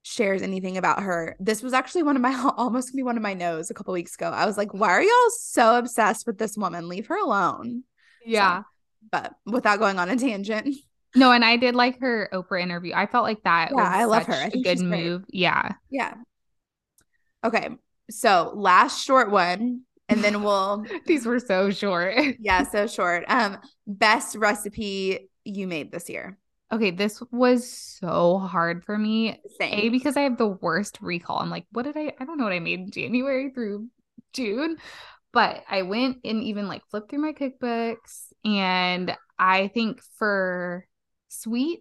shares 0.03 0.43
anything 0.43 0.77
about 0.77 1.03
her. 1.03 1.37
This 1.39 1.63
was 1.63 1.73
actually 1.73 2.03
one 2.03 2.17
of 2.17 2.23
my 2.23 2.35
almost 2.57 2.89
gonna 2.89 2.97
be 2.97 3.03
one 3.03 3.17
of 3.17 3.23
my 3.23 3.35
no's 3.35 3.71
a 3.71 3.75
couple 3.75 3.93
weeks 3.93 4.15
ago. 4.15 4.31
I 4.31 4.47
was 4.47 4.57
like, 4.57 4.75
why 4.75 4.91
are 4.91 5.03
y'all 5.03 5.31
so 5.39 5.79
obsessed 5.79 6.27
with 6.27 6.39
this 6.39 6.57
woman? 6.57 6.89
Leave 6.89 7.07
her 7.07 7.17
alone. 7.19 7.85
Yeah. 8.25 8.61
So, 8.61 8.65
but 9.11 9.35
without 9.47 9.79
going 9.79 9.99
on 9.99 10.09
a 10.11 10.17
tangent. 10.17 10.75
No, 11.15 11.31
and 11.31 11.45
I 11.45 11.59
did 11.59 11.75
like 11.75 12.01
her 12.01 12.31
Oprah 12.33 12.63
interview. 12.63 12.95
I 12.95 13.05
felt 13.05 13.25
like 13.25 13.43
that. 13.43 13.71
Yeah, 13.71 13.83
I 13.83 14.05
love 14.05 14.25
her. 14.25 14.33
I 14.33 14.47
a 14.47 14.63
good 14.63 14.81
move. 14.81 15.25
Yeah. 15.29 15.73
Yeah. 15.91 16.15
Okay. 17.45 17.69
So 18.11 18.53
last 18.55 19.05
short 19.05 19.31
one, 19.31 19.83
and 20.09 20.25
then 20.25 20.43
we'll 20.43 20.87
these 21.05 21.27
were 21.27 21.39
so 21.39 21.71
short. 21.71 22.15
yeah, 22.41 22.63
so 22.65 22.87
short. 22.87 23.25
Um, 23.29 23.59
best 23.87 24.37
recipe 24.37 25.29
you 25.45 25.67
made 25.67 25.93
this 25.93 26.09
year. 26.09 26.39
Okay, 26.73 26.91
this 26.91 27.23
was 27.31 27.69
so 27.69 28.39
hard 28.39 28.85
for 28.85 28.97
me. 28.97 29.41
Same. 29.61 29.75
A 29.75 29.89
because 29.91 30.17
I 30.17 30.23
have 30.23 30.39
the 30.39 30.49
worst 30.49 30.99
recall. 31.03 31.39
I'm 31.39 31.51
like, 31.51 31.67
what 31.73 31.83
did 31.83 31.97
I 31.97 32.15
I 32.19 32.25
don't 32.25 32.39
know 32.39 32.45
what 32.45 32.53
I 32.53 32.61
made 32.61 32.93
January 32.93 33.51
through 33.51 33.89
June. 34.33 34.77
But 35.33 35.65
I 35.71 35.83
went 35.83 36.19
and 36.25 36.43
even 36.43 36.69
like 36.69 36.83
flipped 36.91 37.11
through 37.11 37.21
my 37.21 37.33
cookbooks 37.33 38.33
and 38.45 39.17
I 39.39 39.69
think 39.69 40.03
for 40.19 40.87
sweet 41.29 41.81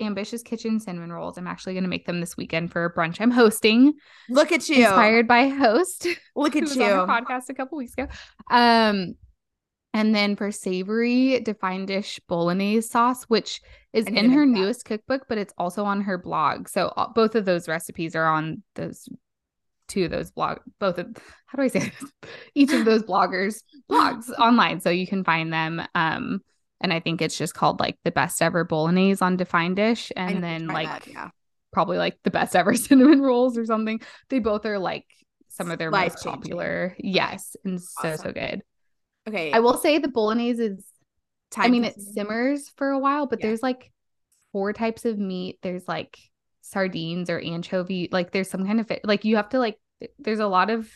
Ambitious 0.00 0.42
Kitchen 0.42 0.80
cinnamon 0.80 1.12
rolls. 1.12 1.36
I'm 1.36 1.48
actually 1.48 1.74
going 1.74 1.84
to 1.84 1.90
make 1.90 2.06
them 2.06 2.20
this 2.20 2.36
weekend 2.36 2.72
for 2.72 2.84
a 2.84 2.92
brunch 2.92 3.20
I'm 3.20 3.32
hosting. 3.32 3.94
Look 4.30 4.52
at 4.52 4.68
you. 4.68 4.84
Inspired 4.84 5.26
by 5.26 5.48
host. 5.48 6.06
Look 6.36 6.56
at 6.56 6.74
you. 6.74 6.84
On 6.84 7.08
podcast 7.08 7.48
a 7.48 7.54
couple 7.54 7.78
weeks 7.78 7.94
ago. 7.94 8.06
Um, 8.50 9.14
and 9.94 10.12
then 10.12 10.34
for 10.34 10.50
savory, 10.50 11.38
defined 11.40 11.86
dish 11.86 12.20
bolognese 12.28 12.88
sauce, 12.88 13.22
which 13.24 13.62
is 13.92 14.06
in 14.06 14.30
her 14.32 14.44
newest 14.44 14.84
cookbook, 14.84 15.26
but 15.28 15.38
it's 15.38 15.54
also 15.56 15.84
on 15.84 16.02
her 16.02 16.18
blog. 16.18 16.68
So 16.68 16.88
uh, 16.88 17.08
both 17.14 17.36
of 17.36 17.44
those 17.44 17.68
recipes 17.68 18.16
are 18.16 18.26
on 18.26 18.64
those 18.74 19.08
two 19.86 20.06
of 20.06 20.10
those 20.10 20.30
blog 20.30 20.58
both 20.80 20.98
of 20.98 21.06
how 21.46 21.56
do 21.56 21.62
I 21.62 21.68
say 21.68 21.78
this? 22.00 22.10
each 22.54 22.72
of 22.72 22.86
those 22.86 23.02
bloggers 23.02 23.62
blogs 23.88 24.30
online. 24.38 24.80
So 24.80 24.90
you 24.90 25.06
can 25.06 25.24
find 25.24 25.52
them. 25.52 25.82
Um 25.94 26.40
and 26.80 26.92
I 26.92 27.00
think 27.00 27.22
it's 27.22 27.38
just 27.38 27.54
called 27.54 27.80
like 27.80 27.96
the 28.02 28.10
best 28.10 28.42
ever 28.42 28.64
bolognese 28.64 29.22
on 29.22 29.36
defined 29.36 29.76
dish. 29.76 30.10
And 30.16 30.42
then 30.42 30.66
like 30.66 30.88
that, 30.88 31.06
yeah. 31.06 31.28
probably 31.72 31.98
like 31.98 32.18
the 32.24 32.30
best 32.30 32.56
ever 32.56 32.74
cinnamon 32.74 33.20
rolls 33.20 33.56
or 33.56 33.64
something. 33.66 34.00
They 34.30 34.38
both 34.38 34.66
are 34.66 34.78
like 34.78 35.06
some 35.50 35.70
of 35.70 35.78
their 35.78 35.90
Life 35.90 36.14
most 36.14 36.24
popular. 36.24 36.96
Yes. 36.98 37.56
And 37.64 37.74
awesome. 37.74 38.16
so 38.16 38.22
so 38.24 38.32
good. 38.32 38.62
Okay. 39.28 39.52
I 39.52 39.60
will 39.60 39.76
say 39.76 39.98
the 39.98 40.08
bolognese 40.08 40.62
is 40.62 40.84
Time 41.50 41.66
I 41.66 41.68
mean 41.68 41.84
it 41.84 42.00
simmers 42.00 42.70
for 42.76 42.90
a 42.90 42.98
while, 42.98 43.26
but 43.26 43.38
yeah. 43.38 43.46
there's 43.46 43.62
like 43.62 43.92
four 44.50 44.72
types 44.72 45.04
of 45.04 45.18
meat. 45.18 45.58
There's 45.62 45.86
like 45.86 46.18
sardines 46.62 47.30
or 47.30 47.38
anchovy. 47.38 48.08
Like 48.10 48.32
there's 48.32 48.50
some 48.50 48.66
kind 48.66 48.80
of 48.80 48.90
like 49.04 49.24
you 49.24 49.36
have 49.36 49.50
to 49.50 49.60
like 49.60 49.78
there's 50.18 50.40
a 50.40 50.48
lot 50.48 50.70
of 50.70 50.90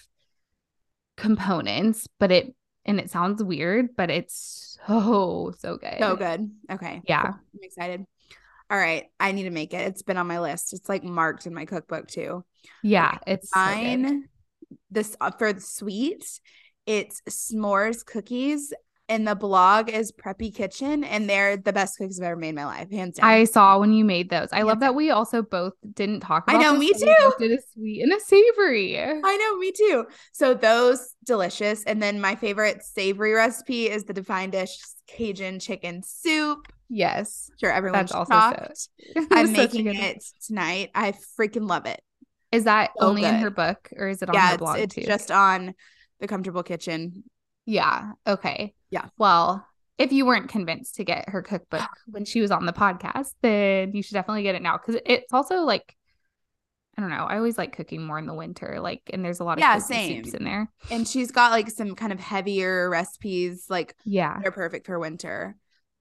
components, 1.16 2.08
but 2.18 2.32
it 2.32 2.54
and 2.84 2.98
it 2.98 3.10
sounds 3.10 3.42
weird, 3.42 3.94
but 3.96 4.10
it's 4.10 4.78
so 4.84 5.52
so 5.58 5.76
good. 5.76 5.96
So 6.00 6.16
good. 6.16 6.50
Okay. 6.72 7.02
Yeah. 7.06 7.22
Cool. 7.22 7.34
I'm 7.34 7.62
excited. 7.62 8.04
All 8.70 8.78
right. 8.78 9.04
I 9.20 9.32
need 9.32 9.44
to 9.44 9.50
make 9.50 9.72
it. 9.74 9.86
It's 9.86 10.02
been 10.02 10.16
on 10.16 10.26
my 10.26 10.40
list. 10.40 10.72
It's 10.72 10.88
like 10.88 11.04
marked 11.04 11.46
in 11.46 11.54
my 11.54 11.66
cookbook 11.66 12.08
too. 12.08 12.44
Yeah. 12.82 13.12
Okay. 13.14 13.32
It's 13.32 13.50
fine. 13.50 14.22
So 14.70 14.76
this 14.90 15.16
uh, 15.20 15.30
for 15.30 15.52
the 15.52 15.60
sweet, 15.60 16.24
it's 16.88 17.20
s'mores 17.28 18.04
cookies 18.04 18.72
and 19.10 19.26
the 19.26 19.34
blog 19.34 19.88
is 19.88 20.12
Preppy 20.12 20.54
Kitchen, 20.54 21.02
and 21.02 21.30
they're 21.30 21.56
the 21.56 21.72
best 21.72 21.96
cookies 21.96 22.20
I've 22.20 22.26
ever 22.26 22.36
made 22.36 22.50
in 22.50 22.54
my 22.56 22.66
life, 22.66 22.90
hands 22.90 23.16
down. 23.16 23.28
I 23.28 23.44
saw 23.44 23.78
when 23.78 23.92
you 23.92 24.04
made 24.04 24.28
those. 24.28 24.48
I 24.52 24.58
hands 24.58 24.66
love 24.66 24.80
that 24.80 24.94
we 24.94 25.10
also 25.10 25.40
both 25.40 25.72
didn't 25.94 26.20
talk 26.20 26.44
about. 26.46 26.60
I 26.60 26.62
know, 26.62 26.76
me 26.76 26.92
too. 26.92 27.32
Did 27.38 27.52
a 27.52 27.58
sweet 27.72 28.02
and 28.02 28.12
a 28.12 28.20
savory. 28.20 28.98
I 29.00 29.36
know, 29.36 29.56
me 29.56 29.72
too. 29.72 30.06
So 30.32 30.52
those 30.52 31.14
delicious, 31.24 31.84
and 31.84 32.02
then 32.02 32.20
my 32.20 32.34
favorite 32.34 32.82
savory 32.82 33.32
recipe 33.32 33.88
is 33.88 34.04
the 34.04 34.12
defined 34.12 34.52
dish 34.52 34.76
Cajun 35.06 35.58
chicken 35.58 36.02
soup. 36.02 36.68
Yes, 36.90 37.50
sure, 37.60 37.72
everyone's 37.72 38.12
also 38.12 38.32
shocked. 38.32 38.76
So. 39.14 39.26
I'm 39.30 39.52
making 39.52 39.86
it 39.86 40.22
tonight. 40.46 40.90
I 40.94 41.14
freaking 41.38 41.66
love 41.66 41.86
it. 41.86 42.02
Is 42.52 42.64
that 42.64 42.90
so 42.98 43.06
only 43.06 43.22
good. 43.22 43.34
in 43.34 43.40
her 43.40 43.50
book, 43.50 43.88
or 43.96 44.08
is 44.08 44.20
it 44.20 44.28
on 44.28 44.34
yeah, 44.34 44.50
her 44.50 44.58
blog 44.58 44.78
it's, 44.80 44.94
too? 44.94 45.00
It's 45.00 45.08
just 45.08 45.30
on 45.30 45.74
the 46.20 46.28
Comfortable 46.28 46.62
Kitchen 46.62 47.24
yeah. 47.68 48.12
Okay. 48.26 48.74
Yeah. 48.88 49.04
Well, 49.18 49.66
if 49.98 50.10
you 50.10 50.24
weren't 50.24 50.48
convinced 50.48 50.94
to 50.94 51.04
get 51.04 51.28
her 51.28 51.42
cookbook 51.42 51.82
when 52.06 52.24
she 52.24 52.40
was 52.40 52.50
on 52.50 52.64
the 52.64 52.72
podcast, 52.72 53.34
then 53.42 53.92
you 53.94 54.02
should 54.02 54.14
definitely 54.14 54.42
get 54.42 54.54
it 54.54 54.62
now 54.62 54.78
because 54.78 54.98
it's 55.04 55.34
also 55.34 55.56
like 55.56 55.94
I 56.96 57.02
don't 57.02 57.10
know. 57.10 57.26
I 57.26 57.36
always 57.36 57.58
like 57.58 57.76
cooking 57.76 58.02
more 58.02 58.18
in 58.18 58.26
the 58.26 58.34
winter, 58.34 58.80
like, 58.80 59.02
and 59.12 59.24
there's 59.24 59.38
a 59.38 59.44
lot 59.44 59.58
of 59.58 59.60
yeah, 59.60 59.78
same. 59.78 60.24
soups 60.24 60.34
in 60.34 60.44
there. 60.44 60.68
And 60.90 61.06
she's 61.06 61.30
got 61.30 61.52
like 61.52 61.70
some 61.70 61.94
kind 61.94 62.10
of 62.10 62.18
heavier 62.18 62.88
recipes, 62.88 63.66
like 63.68 63.94
yeah, 64.06 64.38
they're 64.42 64.50
perfect 64.50 64.86
for 64.86 64.98
winter. 64.98 65.54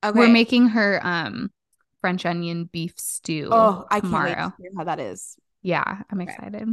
Okay, 0.03 0.18
we're 0.18 0.30
making 0.30 0.70
her 0.70 1.01
um 1.03 1.51
French 1.99 2.26
onion 2.26 2.70
beef 2.72 2.93
stew. 2.97 3.49
Oh, 3.51 3.86
I 3.91 3.99
can't 3.99 4.13
wait 4.13 4.36
to 4.36 4.53
hear 4.57 4.72
how 4.78 4.86
that 4.86 5.01
is. 5.01 5.36
Yeah, 5.61 6.01
I'm 6.09 6.22
okay. 6.22 6.32
excited. 6.32 6.68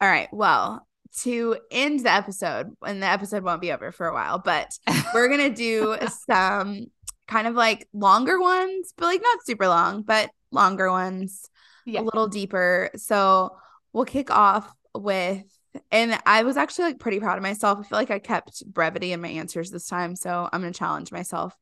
All 0.00 0.08
right. 0.08 0.28
Well, 0.32 0.86
to 1.18 1.56
end 1.70 2.00
the 2.00 2.12
episode, 2.12 2.76
and 2.84 3.02
the 3.02 3.06
episode 3.06 3.42
won't 3.42 3.60
be 3.60 3.72
over 3.72 3.92
for 3.92 4.06
a 4.06 4.14
while, 4.14 4.38
but 4.38 4.70
we're 5.14 5.28
gonna 5.28 5.54
do 5.54 5.96
some 6.26 6.86
kind 7.26 7.46
of 7.46 7.54
like 7.54 7.88
longer 7.92 8.40
ones, 8.40 8.92
but 8.96 9.06
like 9.06 9.22
not 9.22 9.44
super 9.44 9.68
long, 9.68 10.02
but 10.02 10.30
longer 10.50 10.90
ones, 10.90 11.48
yeah. 11.86 12.00
a 12.00 12.02
little 12.02 12.28
deeper. 12.28 12.90
So 12.96 13.56
we'll 13.92 14.04
kick 14.04 14.30
off 14.30 14.72
with 14.94 15.44
and 15.90 16.18
I 16.26 16.42
was 16.42 16.56
actually 16.56 16.86
like 16.86 16.98
pretty 16.98 17.20
proud 17.20 17.36
of 17.36 17.42
myself. 17.42 17.78
I 17.78 17.82
feel 17.82 17.98
like 17.98 18.10
I 18.10 18.18
kept 18.18 18.64
brevity 18.66 19.12
in 19.12 19.20
my 19.20 19.28
answers 19.28 19.70
this 19.70 19.86
time, 19.86 20.16
so 20.16 20.48
I'm 20.52 20.60
gonna 20.60 20.72
challenge 20.72 21.12
myself 21.12 21.56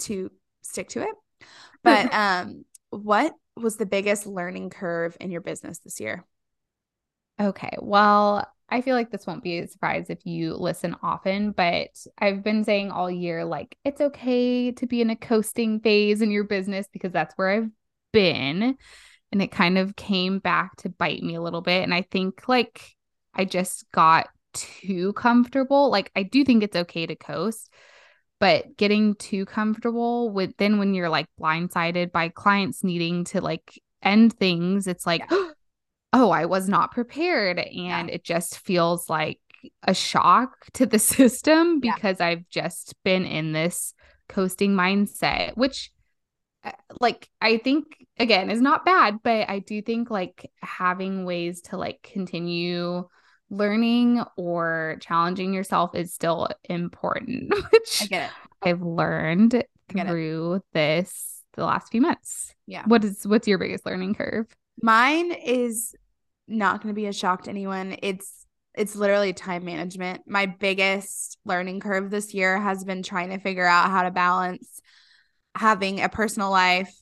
to 0.00 0.30
stick 0.62 0.88
to 0.90 1.02
it. 1.02 1.14
But 1.84 2.12
um, 2.12 2.64
what 2.90 3.32
was 3.56 3.76
the 3.76 3.86
biggest 3.86 4.26
learning 4.26 4.70
curve 4.70 5.16
in 5.20 5.30
your 5.30 5.40
business 5.40 5.78
this 5.78 6.00
year? 6.00 6.24
Okay, 7.40 7.70
well, 7.78 8.44
I 8.70 8.82
feel 8.82 8.94
like 8.94 9.10
this 9.10 9.26
won't 9.26 9.42
be 9.42 9.58
a 9.58 9.66
surprise 9.66 10.10
if 10.10 10.26
you 10.26 10.54
listen 10.54 10.94
often, 11.02 11.52
but 11.52 11.88
I've 12.18 12.44
been 12.44 12.64
saying 12.64 12.90
all 12.90 13.10
year, 13.10 13.44
like, 13.44 13.76
it's 13.84 14.00
okay 14.00 14.72
to 14.72 14.86
be 14.86 15.00
in 15.00 15.08
a 15.10 15.16
coasting 15.16 15.80
phase 15.80 16.20
in 16.20 16.30
your 16.30 16.44
business 16.44 16.86
because 16.92 17.12
that's 17.12 17.34
where 17.36 17.48
I've 17.48 17.70
been. 18.12 18.76
And 19.32 19.42
it 19.42 19.50
kind 19.50 19.78
of 19.78 19.96
came 19.96 20.38
back 20.38 20.76
to 20.78 20.90
bite 20.90 21.22
me 21.22 21.34
a 21.34 21.40
little 21.40 21.62
bit. 21.62 21.82
And 21.82 21.94
I 21.94 22.02
think, 22.02 22.46
like, 22.46 22.94
I 23.34 23.46
just 23.46 23.90
got 23.92 24.28
too 24.52 25.14
comfortable. 25.14 25.90
Like, 25.90 26.10
I 26.14 26.22
do 26.22 26.44
think 26.44 26.62
it's 26.62 26.76
okay 26.76 27.06
to 27.06 27.16
coast, 27.16 27.70
but 28.38 28.76
getting 28.76 29.14
too 29.14 29.46
comfortable 29.46 30.30
with 30.30 30.56
then 30.58 30.78
when 30.78 30.92
you're 30.92 31.08
like 31.08 31.26
blindsided 31.40 32.12
by 32.12 32.28
clients 32.28 32.84
needing 32.84 33.24
to 33.24 33.40
like 33.40 33.80
end 34.02 34.34
things, 34.34 34.86
it's 34.86 35.06
like, 35.06 35.24
yeah. 35.30 35.48
oh, 36.12 36.30
I 36.30 36.46
was 36.46 36.68
not 36.68 36.92
prepared. 36.92 37.58
And 37.58 37.74
yeah. 37.74 38.06
it 38.06 38.24
just 38.24 38.58
feels 38.58 39.08
like 39.08 39.40
a 39.82 39.94
shock 39.94 40.66
to 40.74 40.86
the 40.86 40.98
system 40.98 41.80
because 41.80 42.20
yeah. 42.20 42.26
I've 42.26 42.48
just 42.48 42.94
been 43.04 43.24
in 43.24 43.52
this 43.52 43.94
coasting 44.28 44.74
mindset, 44.74 45.56
which, 45.56 45.90
uh, 46.64 46.72
like, 47.00 47.28
I 47.40 47.58
think 47.58 47.84
again 48.18 48.50
is 48.50 48.60
not 48.60 48.84
bad, 48.84 49.18
but 49.22 49.48
I 49.48 49.60
do 49.60 49.80
think 49.82 50.10
like 50.10 50.50
having 50.62 51.24
ways 51.24 51.62
to 51.62 51.76
like 51.76 52.02
continue 52.02 53.08
learning 53.50 54.22
or 54.36 54.96
challenging 55.00 55.54
yourself 55.54 55.94
is 55.94 56.12
still 56.12 56.48
important, 56.64 57.52
which 57.70 58.02
I 58.02 58.06
get 58.06 58.30
it. 58.30 58.68
I've 58.68 58.82
learned 58.82 59.64
through 59.90 60.60
this 60.72 61.42
the 61.54 61.64
last 61.64 61.90
few 61.90 62.00
months. 62.00 62.54
Yeah. 62.66 62.82
What 62.86 63.04
is 63.04 63.26
what's 63.26 63.48
your 63.48 63.58
biggest 63.58 63.86
learning 63.86 64.14
curve? 64.14 64.46
Mine 64.82 65.32
is 65.32 65.94
not 66.46 66.82
going 66.82 66.94
to 66.94 66.98
be 66.98 67.06
a 67.06 67.12
shock 67.12 67.44
to 67.44 67.50
anyone. 67.50 67.96
It's 68.02 68.46
it's 68.74 68.94
literally 68.94 69.32
time 69.32 69.64
management. 69.64 70.22
My 70.26 70.46
biggest 70.46 71.36
learning 71.44 71.80
curve 71.80 72.10
this 72.10 72.32
year 72.32 72.58
has 72.60 72.84
been 72.84 73.02
trying 73.02 73.30
to 73.30 73.38
figure 73.38 73.66
out 73.66 73.90
how 73.90 74.04
to 74.04 74.10
balance 74.10 74.80
having 75.56 76.00
a 76.00 76.08
personal 76.08 76.50
life, 76.50 76.94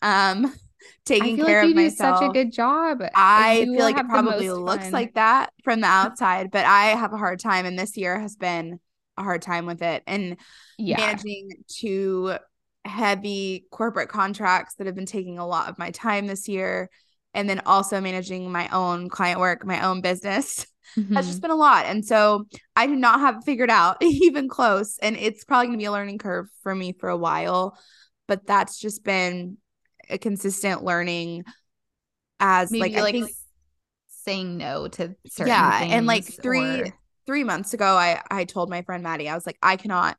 um, 0.00 0.54
taking 1.04 1.36
care 1.36 1.62
like 1.62 1.70
of 1.70 1.76
myself. 1.76 2.20
such 2.20 2.30
a 2.30 2.32
good 2.32 2.52
job. 2.52 3.02
I 3.16 3.64
feel 3.64 3.80
like 3.80 3.98
it 3.98 4.06
probably 4.06 4.50
looks 4.50 4.84
fun. 4.84 4.92
like 4.92 5.14
that 5.14 5.52
from 5.64 5.80
the 5.80 5.88
outside, 5.88 6.52
but 6.52 6.64
I 6.64 6.86
have 6.86 7.12
a 7.12 7.18
hard 7.18 7.40
time, 7.40 7.66
and 7.66 7.76
this 7.76 7.96
year 7.96 8.18
has 8.18 8.36
been 8.36 8.78
a 9.16 9.22
hard 9.22 9.42
time 9.42 9.66
with 9.66 9.82
it. 9.82 10.04
And 10.06 10.36
yeah. 10.78 10.98
managing 10.98 11.50
two 11.68 12.36
heavy 12.84 13.66
corporate 13.70 14.08
contracts 14.08 14.74
that 14.74 14.86
have 14.86 14.94
been 14.94 15.06
taking 15.06 15.38
a 15.38 15.46
lot 15.46 15.68
of 15.68 15.78
my 15.78 15.90
time 15.90 16.26
this 16.26 16.48
year 16.48 16.90
and 17.34 17.48
then 17.48 17.60
also 17.66 18.00
managing 18.00 18.50
my 18.50 18.68
own 18.68 19.08
client 19.08 19.40
work, 19.40 19.64
my 19.66 19.84
own 19.84 20.00
business 20.00 20.66
mm-hmm. 20.96 21.14
has 21.16 21.26
just 21.26 21.42
been 21.42 21.50
a 21.50 21.56
lot. 21.56 21.86
And 21.86 22.04
so 22.04 22.46
I 22.76 22.86
do 22.86 22.96
not 22.96 23.20
have 23.20 23.36
it 23.36 23.44
figured 23.44 23.70
out 23.70 23.96
even 24.00 24.48
close. 24.48 24.98
And 24.98 25.16
it's 25.16 25.44
probably 25.44 25.66
going 25.66 25.78
to 25.78 25.82
be 25.82 25.86
a 25.86 25.92
learning 25.92 26.18
curve 26.18 26.46
for 26.62 26.74
me 26.74 26.92
for 26.92 27.08
a 27.08 27.16
while. 27.16 27.76
But 28.26 28.46
that's 28.46 28.78
just 28.78 29.04
been 29.04 29.58
a 30.08 30.18
consistent 30.18 30.82
learning 30.82 31.44
as 32.40 32.70
Maybe 32.70 32.94
like, 32.94 33.02
like 33.02 33.14
think 33.14 33.30
saying 34.24 34.56
no 34.56 34.88
to 34.88 35.14
certain 35.26 35.48
yeah 35.48 35.82
and 35.82 36.06
like 36.06 36.24
three 36.24 36.80
or... 36.80 36.98
three 37.26 37.44
months 37.44 37.74
ago 37.74 37.94
i 37.94 38.20
i 38.30 38.44
told 38.44 38.70
my 38.70 38.80
friend 38.82 39.02
maddie 39.02 39.28
i 39.28 39.34
was 39.34 39.44
like 39.44 39.58
i 39.62 39.76
cannot 39.76 40.16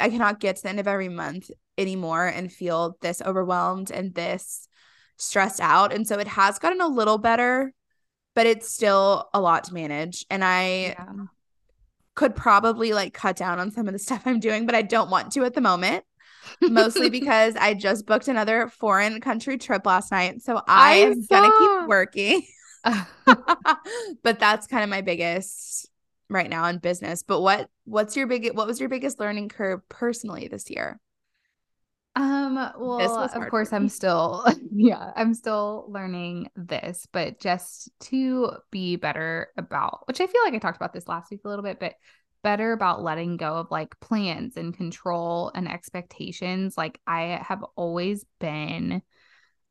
i 0.00 0.08
cannot 0.08 0.40
get 0.40 0.56
to 0.56 0.62
the 0.62 0.68
end 0.70 0.80
of 0.80 0.88
every 0.88 1.10
month 1.10 1.50
anymore 1.76 2.26
and 2.26 2.50
feel 2.50 2.96
this 3.02 3.20
overwhelmed 3.20 3.90
and 3.90 4.14
this 4.14 4.65
stressed 5.16 5.60
out. 5.60 5.92
And 5.92 6.06
so 6.06 6.18
it 6.18 6.28
has 6.28 6.58
gotten 6.58 6.80
a 6.80 6.88
little 6.88 7.18
better, 7.18 7.72
but 8.34 8.46
it's 8.46 8.70
still 8.70 9.28
a 9.32 9.40
lot 9.40 9.64
to 9.64 9.74
manage. 9.74 10.26
And 10.30 10.44
I 10.44 10.94
yeah. 10.98 11.12
could 12.14 12.34
probably 12.34 12.92
like 12.92 13.14
cut 13.14 13.36
down 13.36 13.58
on 13.58 13.70
some 13.70 13.86
of 13.86 13.92
the 13.92 13.98
stuff 14.06 14.22
I'm 14.26 14.40
doing, 14.40 14.66
but 14.66 14.74
I 14.74 14.82
don't 14.82 15.10
want 15.10 15.32
to 15.32 15.44
at 15.44 15.54
the 15.54 15.60
moment. 15.60 16.04
Mostly 16.60 17.10
because 17.10 17.56
I 17.56 17.74
just 17.74 18.06
booked 18.06 18.28
another 18.28 18.68
foreign 18.68 19.20
country 19.20 19.58
trip 19.58 19.84
last 19.84 20.12
night. 20.12 20.42
So 20.42 20.56
I, 20.56 20.62
I 20.68 20.94
am 20.96 21.22
saw. 21.22 21.40
gonna 21.40 21.52
keep 21.58 21.88
working. 21.88 22.46
but 24.22 24.38
that's 24.38 24.66
kind 24.66 24.84
of 24.84 24.90
my 24.90 25.00
biggest 25.00 25.90
right 26.28 26.48
now 26.48 26.66
in 26.66 26.78
business. 26.78 27.22
But 27.22 27.40
what 27.40 27.68
what's 27.84 28.16
your 28.16 28.26
big 28.26 28.54
what 28.54 28.66
was 28.66 28.80
your 28.80 28.88
biggest 28.88 29.18
learning 29.18 29.48
curve 29.48 29.80
personally 29.88 30.48
this 30.48 30.70
year? 30.70 31.00
Um 32.16 32.54
well, 32.78 33.28
of 33.34 33.48
course 33.50 33.72
I'm 33.74 33.88
still 33.90 34.44
yeah, 34.72 35.12
I'm 35.14 35.34
still 35.34 35.84
learning 35.88 36.48
this, 36.56 37.06
but 37.12 37.38
just 37.38 37.90
to 38.00 38.52
be 38.70 38.96
better 38.96 39.48
about 39.58 40.08
which 40.08 40.20
I 40.20 40.26
feel 40.26 40.40
like 40.42 40.54
I 40.54 40.58
talked 40.58 40.78
about 40.78 40.94
this 40.94 41.08
last 41.08 41.30
week 41.30 41.42
a 41.44 41.48
little 41.48 41.62
bit, 41.62 41.78
but 41.78 41.94
better 42.42 42.72
about 42.72 43.02
letting 43.02 43.36
go 43.36 43.54
of 43.56 43.70
like 43.70 43.98
plans 44.00 44.56
and 44.56 44.74
control 44.74 45.52
and 45.54 45.68
expectations. 45.68 46.78
Like 46.78 47.00
I 47.06 47.40
have 47.42 47.62
always 47.76 48.24
been 48.40 49.02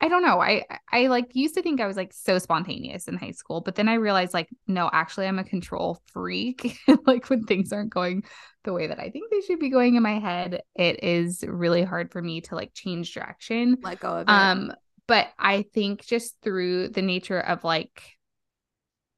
I 0.01 0.07
don't 0.09 0.23
know. 0.23 0.41
I 0.41 0.65
I 0.91 1.07
like 1.07 1.35
used 1.35 1.55
to 1.55 1.61
think 1.61 1.79
I 1.79 1.87
was 1.87 1.97
like 1.97 2.13
so 2.13 2.37
spontaneous 2.37 3.07
in 3.07 3.17
high 3.17 3.31
school, 3.31 3.61
but 3.61 3.75
then 3.75 3.87
I 3.87 3.95
realized 3.95 4.33
like 4.33 4.49
no, 4.67 4.89
actually 4.91 5.27
I'm 5.27 5.39
a 5.39 5.43
control 5.43 6.01
freak. 6.07 6.77
like 7.05 7.29
when 7.29 7.45
things 7.45 7.71
aren't 7.71 7.93
going 7.93 8.23
the 8.63 8.73
way 8.73 8.87
that 8.87 8.99
I 8.99 9.09
think 9.09 9.31
they 9.31 9.41
should 9.41 9.59
be 9.59 9.69
going 9.69 9.95
in 9.95 10.03
my 10.03 10.19
head, 10.19 10.61
it 10.75 11.03
is 11.03 11.43
really 11.47 11.83
hard 11.83 12.11
for 12.11 12.21
me 12.21 12.41
to 12.41 12.55
like 12.55 12.73
change 12.73 13.13
direction. 13.13 13.77
Let 13.81 13.99
go 13.99 14.09
of 14.09 14.27
it. 14.27 14.31
Um 14.31 14.73
but 15.07 15.27
I 15.39 15.63
think 15.73 16.05
just 16.05 16.35
through 16.41 16.89
the 16.89 17.01
nature 17.01 17.39
of 17.39 17.63
like 17.63 18.01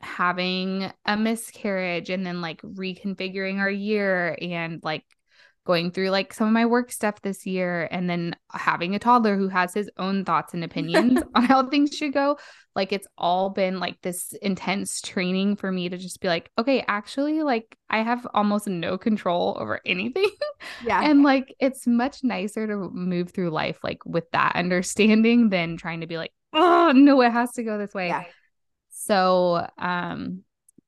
having 0.02 0.92
a 1.06 1.18
miscarriage 1.18 2.10
and 2.10 2.26
then 2.26 2.42
like 2.42 2.62
reconfiguring 2.62 3.58
our 3.58 3.70
year 3.70 4.38
and 4.40 4.80
like 4.84 5.04
going 5.68 5.92
through 5.92 6.10
like 6.10 6.34
some 6.34 6.48
of 6.48 6.54
my 6.54 6.66
work 6.66 6.92
stuff 6.92 7.22
this 7.22 7.46
year 7.46 7.90
and 7.92 8.10
then 8.10 8.34
having 8.52 8.96
a 8.96 9.00
toddler 9.00 9.36
who 9.36 9.50
has 9.50 9.74
his 9.74 9.92
own 9.98 10.24
thoughts 10.24 10.54
and 10.54 10.64
opinions 10.64 11.22
on 11.36 11.44
how 11.44 11.68
things 11.68 11.94
should 11.96 12.14
go 12.14 12.38
like 12.74 12.94
it's 12.94 13.08
all 13.18 13.50
been 13.50 13.80
like 13.80 14.02
this 14.02 14.34
intense 14.42 15.02
training 15.02 15.58
for 15.58 15.70
me 15.70 15.90
to 15.90 15.98
just 15.98 16.22
be 16.22 16.30
like 16.30 16.50
okay 16.58 16.86
actually 16.88 17.44
like 17.44 17.78
i 17.90 18.02
have 18.02 18.26
almost 18.34 18.68
no 18.68 18.98
control 18.98 19.58
over 19.60 19.82
anything 19.86 20.30
yeah 20.86 21.02
and 21.04 21.22
like 21.24 21.54
it's 21.60 21.86
much 21.86 22.24
nicer 22.24 22.66
to 22.66 22.90
move 22.94 23.32
through 23.32 23.50
life 23.50 23.78
like 23.84 24.04
with 24.06 24.32
that 24.32 24.56
understanding 24.56 25.50
than 25.50 25.76
trying 25.76 26.00
to 26.00 26.08
be 26.08 26.18
like 26.18 26.32
oh 26.54 26.94
no 26.96 27.22
it 27.22 27.32
has 27.32 27.52
to 27.52 27.64
go 27.64 27.78
this 27.78 27.94
way 27.94 28.08
yeah. 28.08 28.24
so 28.90 29.68
um 29.78 30.44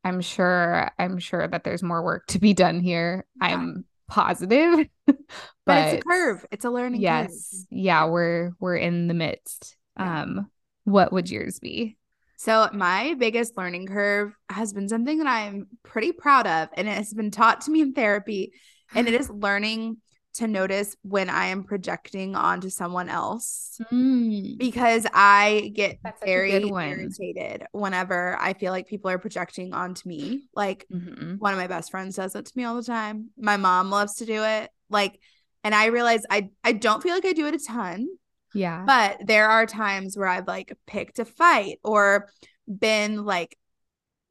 i'm 0.06 0.22
sure 0.22 0.90
i'm 0.98 1.20
sure 1.20 1.46
that 1.46 1.66
there's 1.66 1.84
more 1.84 2.02
work 2.02 2.26
to 2.28 2.40
be 2.40 2.54
done 2.54 2.80
here 2.80 3.26
yeah. 3.42 3.48
i'm 3.48 3.84
positive. 4.10 4.88
but, 5.06 5.18
but, 5.66 5.94
it's 5.94 6.04
a 6.04 6.08
curve. 6.08 6.46
It's 6.52 6.66
a 6.66 6.70
learning 6.70 7.02
yes, 7.02 7.28
curve. 7.28 7.68
Yeah, 7.70 8.06
we're 8.06 8.52
we're 8.60 8.76
in 8.76 9.08
the 9.08 9.14
midst. 9.14 9.78
Yeah. 9.98 10.24
Um, 10.24 10.52
what 10.84 11.14
would 11.14 11.30
yours 11.30 11.60
be? 11.60 11.98
So 12.38 12.70
my 12.74 13.16
biggest 13.18 13.58
learning 13.58 13.88
curve 13.88 14.34
has 14.50 14.74
been 14.74 14.88
something 14.88 15.18
that 15.18 15.28
I'm 15.28 15.68
pretty 15.84 16.12
proud 16.12 16.48
of, 16.48 16.70
and 16.76 16.88
it 16.88 16.94
has 16.94 17.14
been 17.14 17.32
taught 17.32 17.62
to 17.62 17.72
me 17.72 17.82
in 17.82 17.94
therapy, 17.94 18.54
and 18.96 19.08
it 19.08 19.14
is 19.14 19.30
learning 19.30 19.98
to 20.36 20.48
notice 20.48 20.96
when 21.02 21.30
I 21.30 21.48
am 21.48 21.64
projecting 21.64 22.36
onto 22.36 22.70
someone 22.70 23.10
else 23.10 23.80
mm. 23.92 24.58
because 24.58 25.08
I 25.14 25.72
get 25.74 26.00
very 26.24 26.54
irritated 26.54 27.66
whenever 27.72 28.38
I 28.40 28.54
feel 28.54 28.72
like 28.72 28.88
people 28.88 29.10
are 29.10 29.18
projecting 29.18 29.74
onto 29.74 30.08
me. 30.08 30.44
Like 30.56 30.86
mm-hmm. 30.92 31.36
one 31.36 31.54
of 31.54 31.60
my 31.60 31.68
best 31.68 31.92
friends 31.92 32.16
does 32.16 32.36
it 32.36 32.46
to 32.46 32.54
me 32.56 32.64
all 32.64 32.76
the 32.76 32.84
time. 32.84 33.30
My 33.38 33.58
mom 33.58 33.90
loves 33.90 34.16
to 34.16 34.26
do 34.26 34.44
it. 34.44 34.70
Like, 34.90 35.20
and 35.64 35.76
I 35.76 35.88
realize 35.88 36.24
I 36.30 36.50
I 36.64 36.72
don't 36.72 37.04
feel 37.04 37.14
like 37.14 37.26
I 37.26 37.34
do 37.34 37.48
it 37.48 37.56
a 37.56 37.60
ton. 37.60 38.08
Yeah. 38.54 38.84
But 38.86 39.18
there 39.26 39.50
are 39.50 39.66
times 39.66 40.18
where 40.18 40.28
I've 40.28 40.48
like 40.48 40.76
picked 40.88 41.20
a 41.20 41.26
fight 41.26 41.80
or 41.84 42.30
been 42.68 43.26
like 43.26 43.58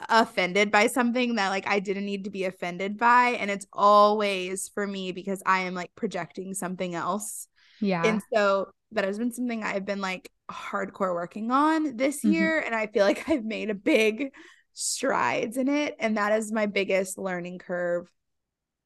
offended 0.08 0.70
by 0.70 0.86
something 0.86 1.34
that 1.34 1.48
like 1.48 1.66
I 1.66 1.80
didn't 1.80 2.06
need 2.06 2.24
to 2.24 2.30
be 2.30 2.44
offended 2.44 2.98
by 2.98 3.30
and 3.30 3.50
it's 3.50 3.66
always 3.72 4.68
for 4.68 4.86
me 4.86 5.12
because 5.12 5.42
I 5.44 5.60
am 5.60 5.74
like 5.74 5.90
projecting 5.96 6.54
something 6.54 6.94
else. 6.94 7.48
Yeah. 7.80 8.04
And 8.04 8.22
so 8.32 8.68
that 8.92 9.04
has 9.04 9.18
been 9.18 9.32
something 9.32 9.64
I've 9.64 9.84
been 9.84 10.00
like 10.00 10.30
hardcore 10.50 11.14
working 11.14 11.50
on 11.50 11.96
this 11.96 12.18
mm-hmm. 12.18 12.32
year 12.32 12.60
and 12.60 12.74
I 12.74 12.86
feel 12.86 13.04
like 13.04 13.28
I've 13.28 13.44
made 13.44 13.70
a 13.70 13.74
big 13.74 14.32
strides 14.72 15.56
in 15.56 15.68
it 15.68 15.96
and 15.98 16.16
that 16.16 16.32
is 16.32 16.52
my 16.52 16.66
biggest 16.66 17.18
learning 17.18 17.58
curve 17.58 18.08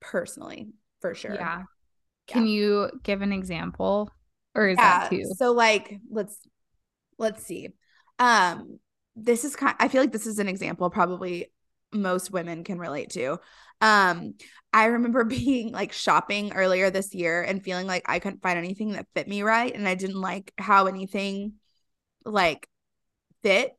personally, 0.00 0.68
for 1.00 1.14
sure. 1.14 1.34
Yeah. 1.34 1.64
Can 2.26 2.46
yeah. 2.46 2.52
you 2.52 2.90
give 3.02 3.20
an 3.20 3.32
example 3.32 4.10
or 4.54 4.68
is 4.68 4.78
yeah. 4.78 5.00
that 5.00 5.10
too? 5.10 5.24
So 5.36 5.52
like 5.52 5.98
let's 6.10 6.38
let's 7.18 7.44
see. 7.44 7.68
Um 8.18 8.78
this 9.16 9.44
is 9.44 9.56
kind 9.56 9.76
I 9.78 9.88
feel 9.88 10.00
like 10.00 10.12
this 10.12 10.26
is 10.26 10.38
an 10.38 10.48
example 10.48 10.88
probably 10.90 11.50
most 11.92 12.30
women 12.30 12.64
can 12.64 12.78
relate 12.78 13.10
to. 13.10 13.38
Um, 13.80 14.34
I 14.72 14.86
remember 14.86 15.24
being 15.24 15.72
like 15.72 15.92
shopping 15.92 16.52
earlier 16.52 16.90
this 16.90 17.14
year 17.14 17.42
and 17.42 17.62
feeling 17.62 17.86
like 17.86 18.04
I 18.06 18.18
couldn't 18.18 18.42
find 18.42 18.58
anything 18.58 18.92
that 18.92 19.06
fit 19.14 19.28
me 19.28 19.42
right 19.42 19.74
and 19.74 19.88
I 19.88 19.94
didn't 19.94 20.20
like 20.20 20.52
how 20.58 20.86
anything 20.86 21.54
like 22.24 22.68
fit. 23.42 23.72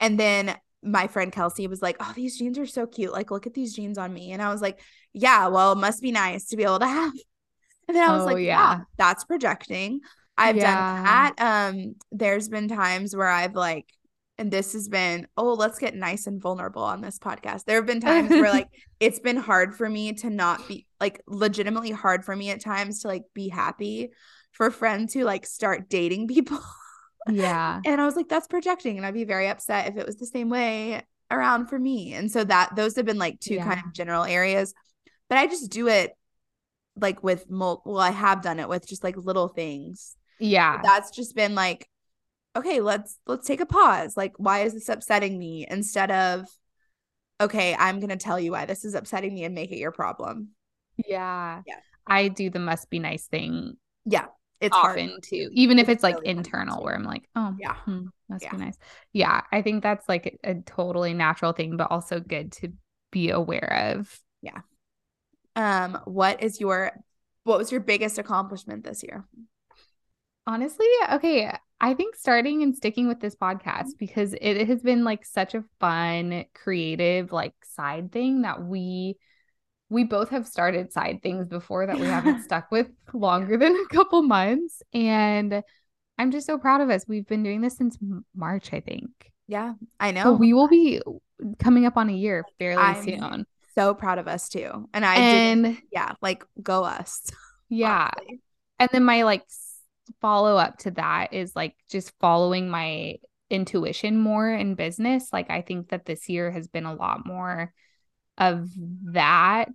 And 0.00 0.18
then 0.18 0.56
my 0.82 1.08
friend 1.08 1.32
Kelsey 1.32 1.66
was 1.66 1.82
like, 1.82 1.96
"Oh, 2.00 2.12
these 2.14 2.38
jeans 2.38 2.58
are 2.58 2.66
so 2.66 2.86
cute. 2.86 3.12
Like 3.12 3.30
look 3.30 3.46
at 3.46 3.54
these 3.54 3.74
jeans 3.74 3.98
on 3.98 4.12
me." 4.12 4.32
And 4.32 4.40
I 4.40 4.50
was 4.50 4.62
like, 4.62 4.80
"Yeah, 5.12 5.48
well, 5.48 5.72
it 5.72 5.78
must 5.78 6.00
be 6.00 6.12
nice 6.12 6.46
to 6.48 6.56
be 6.56 6.64
able 6.64 6.78
to 6.80 6.86
have." 6.86 7.12
And 7.88 7.96
then 7.96 8.06
I 8.06 8.12
was 8.12 8.24
oh, 8.24 8.26
like, 8.26 8.36
yeah. 8.36 8.42
yeah, 8.42 8.80
that's 8.96 9.24
projecting." 9.24 10.00
I've 10.36 10.56
yeah. 10.56 10.62
done 10.74 11.04
that. 11.04 11.34
Um 11.40 11.94
there's 12.12 12.48
been 12.48 12.68
times 12.68 13.16
where 13.16 13.26
I've 13.26 13.56
like 13.56 13.86
and 14.38 14.50
this 14.50 14.72
has 14.72 14.88
been 14.88 15.26
oh 15.36 15.52
let's 15.54 15.78
get 15.78 15.94
nice 15.94 16.26
and 16.26 16.40
vulnerable 16.40 16.82
on 16.82 17.00
this 17.00 17.18
podcast. 17.18 17.64
There 17.64 17.76
have 17.76 17.86
been 17.86 18.00
times 18.02 18.30
where 18.30 18.50
like 18.50 18.68
it's 19.00 19.18
been 19.18 19.36
hard 19.36 19.74
for 19.74 19.88
me 19.88 20.12
to 20.14 20.30
not 20.30 20.66
be 20.68 20.86
like 21.00 21.20
legitimately 21.26 21.90
hard 21.90 22.24
for 22.24 22.34
me 22.34 22.50
at 22.50 22.62
times 22.62 23.02
to 23.02 23.08
like 23.08 23.24
be 23.34 23.48
happy 23.48 24.10
for 24.52 24.70
friends 24.70 25.12
who 25.12 25.24
like 25.24 25.44
start 25.44 25.88
dating 25.88 26.28
people. 26.28 26.60
Yeah. 27.28 27.80
And 27.86 28.00
i 28.00 28.06
was 28.06 28.16
like 28.16 28.28
that's 28.28 28.46
projecting 28.46 28.96
and 28.96 29.04
i'd 29.04 29.12
be 29.12 29.24
very 29.24 29.48
upset 29.48 29.88
if 29.88 29.96
it 29.96 30.06
was 30.06 30.16
the 30.16 30.26
same 30.26 30.48
way 30.48 31.02
around 31.30 31.66
for 31.66 31.78
me. 31.78 32.14
And 32.14 32.30
so 32.30 32.44
that 32.44 32.74
those 32.74 32.96
have 32.96 33.04
been 33.04 33.18
like 33.18 33.40
two 33.40 33.54
yeah. 33.54 33.64
kind 33.64 33.82
of 33.84 33.92
general 33.92 34.24
areas. 34.24 34.72
But 35.28 35.38
i 35.38 35.46
just 35.46 35.70
do 35.70 35.88
it 35.88 36.12
like 36.96 37.22
with 37.22 37.48
mul- 37.50 37.82
well 37.84 38.00
i 38.00 38.10
have 38.10 38.42
done 38.42 38.58
it 38.58 38.68
with 38.68 38.88
just 38.88 39.04
like 39.04 39.16
little 39.16 39.48
things. 39.48 40.16
Yeah. 40.38 40.76
But 40.76 40.84
that's 40.84 41.10
just 41.10 41.34
been 41.34 41.54
like 41.54 41.88
okay, 42.56 42.80
let's 42.80 43.18
let's 43.26 43.46
take 43.46 43.60
a 43.60 43.66
pause. 43.66 44.16
Like, 44.16 44.34
why 44.36 44.60
is 44.60 44.74
this 44.74 44.88
upsetting 44.88 45.38
me? 45.38 45.66
Instead 45.68 46.10
of, 46.10 46.46
okay, 47.40 47.74
I'm 47.78 48.00
gonna 48.00 48.16
tell 48.16 48.38
you 48.38 48.52
why 48.52 48.66
this 48.66 48.84
is 48.84 48.94
upsetting 48.94 49.34
me 49.34 49.44
and 49.44 49.54
make 49.54 49.70
it 49.70 49.78
your 49.78 49.92
problem. 49.92 50.50
Yeah. 51.06 51.62
Yeah. 51.66 51.76
I 52.06 52.28
do 52.28 52.50
the 52.50 52.58
must 52.58 52.90
be 52.90 52.98
nice 52.98 53.26
thing. 53.26 53.76
Yeah. 54.04 54.26
It's 54.60 54.74
often 54.74 55.10
hard. 55.10 55.22
too. 55.22 55.50
Even 55.52 55.78
if 55.78 55.88
it's, 55.88 55.98
it's 55.98 56.02
like 56.02 56.16
really 56.16 56.30
internal 56.30 56.82
where 56.82 56.94
I'm 56.94 57.04
like, 57.04 57.28
oh 57.36 57.54
yeah, 57.60 57.74
hmm, 57.84 58.06
must 58.28 58.42
yeah. 58.42 58.50
be 58.50 58.56
nice. 58.56 58.76
Yeah. 59.12 59.42
I 59.52 59.62
think 59.62 59.84
that's 59.84 60.08
like 60.08 60.38
a, 60.44 60.50
a 60.50 60.54
totally 60.62 61.14
natural 61.14 61.52
thing, 61.52 61.76
but 61.76 61.92
also 61.92 62.18
good 62.18 62.50
to 62.52 62.72
be 63.12 63.30
aware 63.30 63.94
of. 63.94 64.20
Yeah. 64.42 64.60
Um, 65.54 66.00
what 66.06 66.42
is 66.42 66.60
your 66.60 66.92
what 67.44 67.58
was 67.58 67.70
your 67.70 67.80
biggest 67.80 68.18
accomplishment 68.18 68.84
this 68.84 69.02
year? 69.02 69.24
Honestly, 70.46 70.86
okay. 71.12 71.56
I 71.80 71.94
think 71.94 72.16
starting 72.16 72.62
and 72.62 72.76
sticking 72.76 73.06
with 73.06 73.20
this 73.20 73.36
podcast 73.36 73.82
mm-hmm. 73.82 73.98
because 73.98 74.34
it 74.40 74.66
has 74.66 74.82
been 74.82 75.04
like 75.04 75.24
such 75.24 75.54
a 75.54 75.64
fun, 75.80 76.44
creative, 76.54 77.32
like 77.32 77.54
side 77.64 78.12
thing 78.12 78.42
that 78.42 78.62
we 78.62 79.16
we 79.90 80.04
both 80.04 80.30
have 80.30 80.46
started 80.46 80.92
side 80.92 81.22
things 81.22 81.48
before 81.48 81.86
that 81.86 81.98
we 81.98 82.06
haven't 82.06 82.42
stuck 82.44 82.70
with 82.70 82.88
longer 83.14 83.56
than 83.56 83.74
a 83.74 83.94
couple 83.94 84.22
months. 84.22 84.82
And 84.92 85.62
I'm 86.18 86.30
just 86.30 86.46
so 86.46 86.58
proud 86.58 86.80
of 86.80 86.90
us. 86.90 87.04
We've 87.08 87.26
been 87.26 87.42
doing 87.42 87.62
this 87.62 87.76
since 87.76 87.96
March, 88.34 88.72
I 88.72 88.80
think. 88.80 89.08
Yeah, 89.46 89.74
I 89.98 90.10
know. 90.10 90.24
So 90.24 90.32
we 90.32 90.52
will 90.52 90.68
be 90.68 91.00
coming 91.58 91.86
up 91.86 91.96
on 91.96 92.10
a 92.10 92.12
year 92.12 92.44
fairly 92.58 92.82
I'm 92.82 93.02
soon. 93.02 93.46
So 93.74 93.94
proud 93.94 94.18
of 94.18 94.28
us 94.28 94.48
too. 94.48 94.88
And 94.92 95.06
I 95.06 95.14
and 95.14 95.78
yeah, 95.92 96.12
like 96.20 96.44
go 96.62 96.84
us. 96.84 97.22
Yeah. 97.70 98.08
Honestly. 98.16 98.40
And 98.78 98.88
then 98.92 99.04
my 99.04 99.24
like 99.24 99.42
follow 100.20 100.56
up 100.56 100.78
to 100.78 100.90
that 100.92 101.32
is 101.32 101.54
like 101.54 101.74
just 101.90 102.12
following 102.20 102.68
my 102.68 103.16
intuition 103.50 104.18
more 104.18 104.50
in 104.50 104.74
business. 104.74 105.28
Like 105.32 105.50
I 105.50 105.62
think 105.62 105.90
that 105.90 106.06
this 106.06 106.28
year 106.28 106.50
has 106.50 106.68
been 106.68 106.86
a 106.86 106.94
lot 106.94 107.26
more 107.26 107.72
of 108.36 108.68
that. 109.12 109.70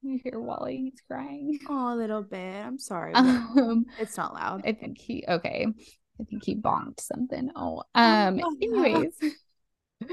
Can 0.00 0.12
you 0.12 0.20
hear 0.22 0.40
Wally? 0.40 0.90
He's 0.90 1.02
crying. 1.08 1.58
Oh, 1.68 1.94
a 1.94 1.96
little 1.96 2.22
bit. 2.22 2.64
I'm 2.64 2.78
sorry. 2.78 3.14
Um, 3.14 3.86
it's 3.98 4.16
not 4.16 4.34
loud. 4.34 4.62
I 4.64 4.72
think 4.72 4.98
he 4.98 5.24
okay. 5.28 5.66
I 6.20 6.24
think 6.24 6.44
he 6.44 6.54
bonked 6.54 7.00
something. 7.00 7.50
Oh, 7.56 7.82
um, 7.94 8.40
anyways. 8.62 9.18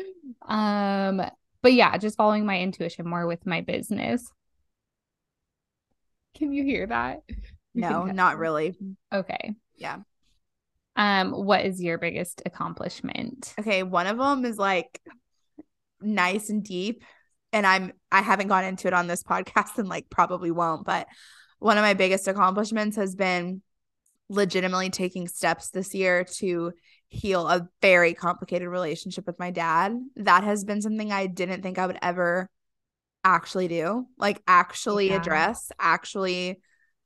um, 0.48 1.22
but 1.62 1.74
yeah, 1.74 1.98
just 1.98 2.18
following 2.18 2.46
my 2.46 2.60
intuition 2.60 3.08
more 3.08 3.28
with 3.28 3.46
my 3.46 3.62
business. 3.62 4.32
Can 6.36 6.52
you 6.52 6.64
hear 6.64 6.88
that? 6.88 7.22
No, 7.74 8.06
not 8.06 8.38
really. 8.38 8.76
Okay. 9.12 9.54
Yeah. 9.76 10.00
Um, 10.96 11.32
what 11.32 11.66
is 11.66 11.82
your 11.82 11.98
biggest 11.98 12.42
accomplishment? 12.46 13.54
Okay, 13.60 13.84
one 13.84 14.08
of 14.08 14.18
them 14.18 14.46
is 14.46 14.58
like 14.58 15.02
nice 16.02 16.50
and 16.50 16.64
deep, 16.64 17.04
and 17.52 17.66
I'm 17.66 17.94
I 18.12 18.22
haven't 18.22 18.48
gone 18.48 18.64
into 18.64 18.88
it 18.88 18.94
on 18.94 19.08
this 19.08 19.24
podcast 19.30 19.78
and 19.78 19.90
like 19.90 20.10
probably 20.10 20.52
won't, 20.52 20.86
but 20.86 21.08
one 21.60 21.78
of 21.78 21.82
my 21.82 21.94
biggest 21.94 22.28
accomplishments 22.28 22.98
has 22.98 23.16
been 23.16 23.62
legitimately 24.30 24.90
taking 24.90 25.28
steps 25.28 25.70
this 25.70 25.94
year 25.94 26.24
to 26.26 26.74
heal 27.08 27.48
a 27.48 27.68
very 27.82 28.14
complicated 28.14 28.68
relationship 28.68 29.26
with 29.26 29.40
my 29.40 29.52
dad. 29.52 29.94
That 30.16 30.44
has 30.44 30.64
been 30.64 30.82
something 30.82 31.12
I 31.12 31.28
didn't 31.28 31.62
think 31.62 31.78
I 31.78 31.88
would 31.88 32.00
ever 32.02 32.50
actually 33.24 33.68
do, 33.68 34.08
like 34.18 34.42
actually 34.48 35.10
yeah. 35.10 35.16
address, 35.16 35.72
actually 35.80 36.60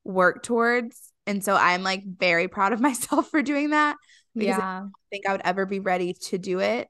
work 0.07 0.43
towards. 0.43 1.11
And 1.25 1.43
so 1.43 1.55
I'm 1.55 1.83
like 1.83 2.03
very 2.05 2.47
proud 2.47 2.73
of 2.73 2.79
myself 2.81 3.29
for 3.29 3.41
doing 3.41 3.71
that 3.71 3.97
because 4.33 4.57
yeah. 4.57 4.59
I 4.59 4.79
don't 4.79 4.91
think 5.11 5.27
I 5.27 5.33
would 5.33 5.41
ever 5.43 5.65
be 5.65 5.79
ready 5.79 6.13
to 6.13 6.37
do 6.37 6.59
it. 6.59 6.87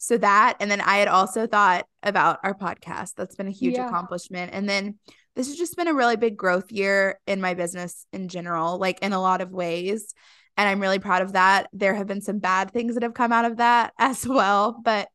So 0.00 0.16
that, 0.18 0.56
and 0.60 0.70
then 0.70 0.80
I 0.80 0.98
had 0.98 1.08
also 1.08 1.48
thought 1.48 1.86
about 2.04 2.38
our 2.44 2.54
podcast. 2.54 3.14
That's 3.16 3.34
been 3.34 3.48
a 3.48 3.52
huge 3.52 3.74
yeah. 3.74 3.88
accomplishment. 3.88 4.52
And 4.54 4.68
then 4.68 4.96
this 5.34 5.48
has 5.48 5.56
just 5.56 5.76
been 5.76 5.88
a 5.88 5.94
really 5.94 6.16
big 6.16 6.36
growth 6.36 6.70
year 6.70 7.18
in 7.26 7.40
my 7.40 7.54
business 7.54 8.06
in 8.12 8.28
general, 8.28 8.78
like 8.78 9.00
in 9.02 9.12
a 9.12 9.20
lot 9.20 9.40
of 9.40 9.50
ways. 9.50 10.14
And 10.56 10.68
I'm 10.68 10.80
really 10.80 11.00
proud 11.00 11.22
of 11.22 11.32
that. 11.32 11.68
There 11.72 11.94
have 11.94 12.06
been 12.06 12.20
some 12.20 12.38
bad 12.38 12.72
things 12.72 12.94
that 12.94 13.02
have 13.02 13.14
come 13.14 13.32
out 13.32 13.44
of 13.44 13.56
that 13.56 13.92
as 13.98 14.26
well, 14.26 14.80
but 14.84 15.08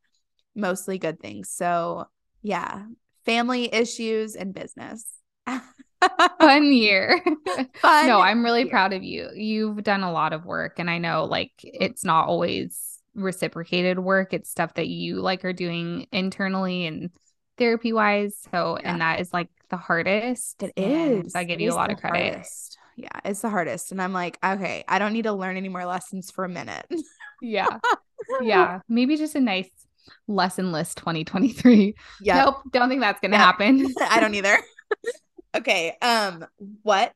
mostly 0.54 0.98
good 0.98 1.18
things. 1.18 1.50
So, 1.50 2.06
yeah, 2.42 2.84
family 3.24 3.72
issues 3.72 4.34
and 4.36 4.54
business. 4.54 5.06
Fun 6.40 6.72
year. 6.72 7.20
Fun. 7.80 8.06
no, 8.06 8.20
I'm 8.20 8.44
really 8.44 8.62
year. 8.62 8.70
proud 8.70 8.92
of 8.92 9.02
you. 9.02 9.28
You've 9.34 9.82
done 9.82 10.02
a 10.02 10.12
lot 10.12 10.32
of 10.32 10.44
work 10.44 10.78
and 10.78 10.90
I 10.90 10.98
know 10.98 11.24
like 11.24 11.52
it's 11.62 12.04
not 12.04 12.28
always 12.28 13.00
reciprocated 13.14 13.98
work. 13.98 14.32
It's 14.32 14.50
stuff 14.50 14.74
that 14.74 14.88
you 14.88 15.16
like 15.20 15.44
are 15.44 15.52
doing 15.52 16.06
internally 16.12 16.86
and 16.86 17.10
therapy 17.58 17.92
wise. 17.92 18.36
So, 18.50 18.78
yeah. 18.80 18.92
and 18.92 19.00
that 19.00 19.20
is 19.20 19.32
like 19.32 19.48
the 19.70 19.76
hardest. 19.76 20.62
It 20.62 20.72
is. 20.76 21.34
I 21.34 21.44
give 21.44 21.60
it 21.60 21.64
you 21.64 21.72
a 21.72 21.74
lot 21.74 21.90
of 21.90 21.98
credit. 21.98 22.32
Hardest. 22.32 22.78
Yeah, 22.96 23.08
it's 23.24 23.40
the 23.40 23.50
hardest. 23.50 23.92
And 23.92 24.00
I'm 24.00 24.12
like, 24.12 24.38
okay, 24.44 24.84
I 24.86 24.98
don't 24.98 25.12
need 25.12 25.22
to 25.22 25.32
learn 25.32 25.56
any 25.56 25.68
more 25.68 25.84
lessons 25.84 26.30
for 26.30 26.44
a 26.44 26.48
minute. 26.48 26.86
yeah. 27.42 27.78
Yeah. 28.40 28.80
Maybe 28.88 29.18
just 29.18 29.34
a 29.34 29.40
nice 29.40 29.68
lesson 30.28 30.72
list 30.72 30.96
2023. 30.96 31.94
Yeah. 32.22 32.44
Nope. 32.44 32.62
Don't 32.72 32.88
think 32.88 33.02
that's 33.02 33.20
gonna 33.20 33.36
happen. 33.36 33.86
I 34.00 34.18
don't 34.18 34.34
either. 34.34 34.56
Okay. 35.54 35.96
Um, 36.02 36.44
what 36.82 37.12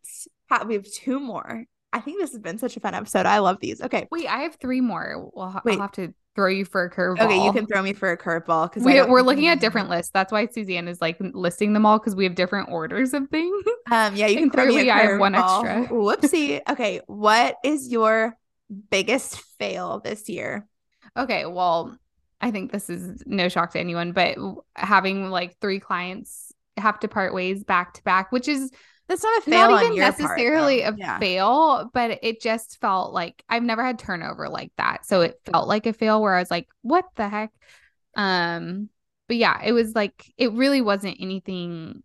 we 0.67 0.75
have 0.75 0.85
two 0.85 1.21
more. 1.21 1.65
I 1.93 2.01
think 2.01 2.21
this 2.21 2.33
has 2.33 2.41
been 2.41 2.59
such 2.59 2.77
a 2.77 2.81
fun 2.81 2.95
episode. 2.95 3.27
I 3.27 3.39
love 3.39 3.59
these. 3.61 3.81
Okay. 3.81 4.07
Wait, 4.11 4.27
I 4.27 4.41
have 4.41 4.57
three 4.57 4.81
more. 4.81 5.31
Well, 5.33 5.61
Wait. 5.65 5.75
I'll 5.75 5.83
have 5.83 5.93
to 5.93 6.13
throw 6.39 6.49
you 6.49 6.65
for 6.65 6.85
a 6.85 6.91
curveball. 6.91 7.23
Okay, 7.23 7.45
you 7.45 7.53
can 7.53 7.67
throw 7.67 7.83
me 7.83 7.93
for 7.93 8.13
a 8.13 8.17
curveball 8.17 8.71
because 8.71 8.85
we, 8.85 8.97
are 8.97 9.23
looking 9.23 9.49
at 9.49 9.59
different 9.59 9.89
lists. 9.89 10.13
That's 10.13 10.31
why 10.31 10.47
Susannah 10.47 10.89
is 10.89 11.01
like 11.01 11.17
listing 11.19 11.73
them 11.73 11.85
all 11.85 11.99
because 11.99 12.15
we 12.15 12.23
have 12.25 12.37
different 12.37 12.69
orders 12.71 13.13
of 13.13 13.29
things. 13.29 13.65
Um, 13.91 14.15
yeah, 14.15 14.27
you 14.27 14.37
can 14.37 14.51
throw 14.51 14.67
me. 14.67 14.89
A 14.89 14.93
I 14.93 14.99
have 14.99 15.19
one 15.19 15.35
extra. 15.35 15.89
Whoopsie. 15.89 16.61
Okay, 16.71 17.01
what 17.07 17.57
is 17.65 17.89
your 17.89 18.37
biggest 18.91 19.41
fail 19.59 19.99
this 19.99 20.29
year? 20.29 20.69
Okay, 21.17 21.47
well, 21.47 21.97
I 22.41 22.51
think 22.51 22.71
this 22.71 22.89
is 22.89 23.23
no 23.27 23.49
shock 23.49 23.73
to 23.73 23.81
anyone, 23.81 24.13
but 24.13 24.37
having 24.77 25.31
like 25.31 25.59
three 25.59 25.81
clients 25.81 26.48
have 26.81 27.01
to 27.01 27.09
part 27.09 27.35
ways 27.35 27.65
back 27.65 27.95
to 27.95 28.03
back, 28.05 28.33
which 28.33 28.49
is 28.49 28.71
that's 29.09 29.23
not 29.23 29.39
a 29.39 29.43
fail. 29.43 29.71
Not 29.71 29.85
even 29.85 29.99
necessarily 29.99 30.83
part, 30.83 30.95
a 30.95 30.99
yeah. 30.99 31.19
fail, 31.19 31.91
but 31.95 32.19
it 32.23 32.43
just 32.43 32.79
felt 32.81 33.15
like 33.15 33.43
I've 33.49 33.63
never 33.63 33.83
had 33.85 33.99
turnover 33.99 34.49
like 34.49 34.71
that. 34.77 35.07
So 35.07 35.23
it 35.23 35.41
felt 35.51 35.67
like 35.67 35.87
a 35.87 35.95
fail 35.95 36.21
where 36.21 36.35
I 36.35 36.41
was 36.41 36.51
like, 36.51 36.69
what 36.83 37.07
the 37.17 37.29
heck? 37.29 37.51
Um, 38.15 38.91
but 39.27 39.39
yeah, 39.39 39.63
it 39.65 39.73
was 39.73 39.95
like 39.95 40.31
it 40.37 40.53
really 40.53 40.83
wasn't 40.83 41.17
anything 41.21 42.03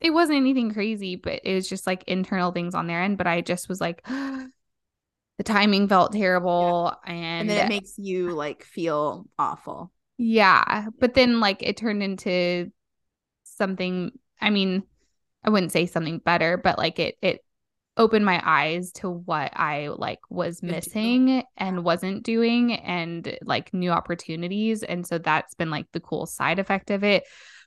it 0.00 0.10
wasn't 0.10 0.36
anything 0.36 0.72
crazy, 0.72 1.16
but 1.16 1.40
it 1.44 1.54
was 1.54 1.68
just 1.68 1.86
like 1.86 2.04
internal 2.06 2.52
things 2.52 2.74
on 2.74 2.86
their 2.86 3.02
end. 3.02 3.18
But 3.18 3.26
I 3.26 3.40
just 3.40 3.68
was 3.68 3.80
like 3.80 4.06
the 4.06 5.42
timing 5.42 5.88
felt 5.88 6.12
terrible 6.12 6.94
yeah. 7.06 7.12
and, 7.12 7.40
and 7.40 7.50
then 7.50 7.66
it 7.66 7.68
makes 7.68 7.98
you 7.98 8.30
like 8.30 8.62
feel 8.62 9.26
awful. 9.38 9.90
Yeah. 10.18 10.86
But 11.00 11.14
then 11.14 11.40
like 11.40 11.62
it 11.62 11.76
turned 11.76 12.02
into 12.02 12.70
something 13.56 14.12
I 14.40 14.50
mean, 14.50 14.82
I 15.44 15.50
wouldn't 15.50 15.72
say 15.72 15.86
something 15.86 16.18
better, 16.18 16.56
but 16.56 16.78
like 16.78 16.98
it 16.98 17.16
it 17.22 17.44
opened 17.96 18.24
my 18.24 18.42
eyes 18.44 18.90
to 18.92 19.08
what 19.08 19.52
I 19.54 19.88
like 19.88 20.18
was 20.28 20.62
missing 20.62 21.44
and 21.56 21.84
wasn't 21.84 22.24
doing 22.24 22.74
and 22.74 23.38
like 23.42 23.72
new 23.72 23.90
opportunities. 23.90 24.82
And 24.82 25.06
so 25.06 25.18
that's 25.18 25.54
been 25.54 25.70
like 25.70 25.86
the 25.92 26.00
cool 26.00 26.26
side 26.26 26.58
effect 26.58 26.90
of 26.90 27.04
it. 27.04 27.24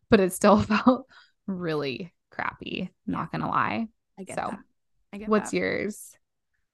But 0.10 0.20
it 0.20 0.34
still 0.34 0.62
felt 0.62 1.08
really 1.46 2.14
crappy, 2.30 2.92
not 3.06 3.32
gonna 3.32 3.50
lie. 3.50 3.88
I 4.20 4.24
get 4.24 4.36
so 4.36 4.48
that. 4.50 4.60
I 5.14 5.18
get 5.18 5.30
what's 5.30 5.52
that. 5.52 5.58
yours? 5.58 6.12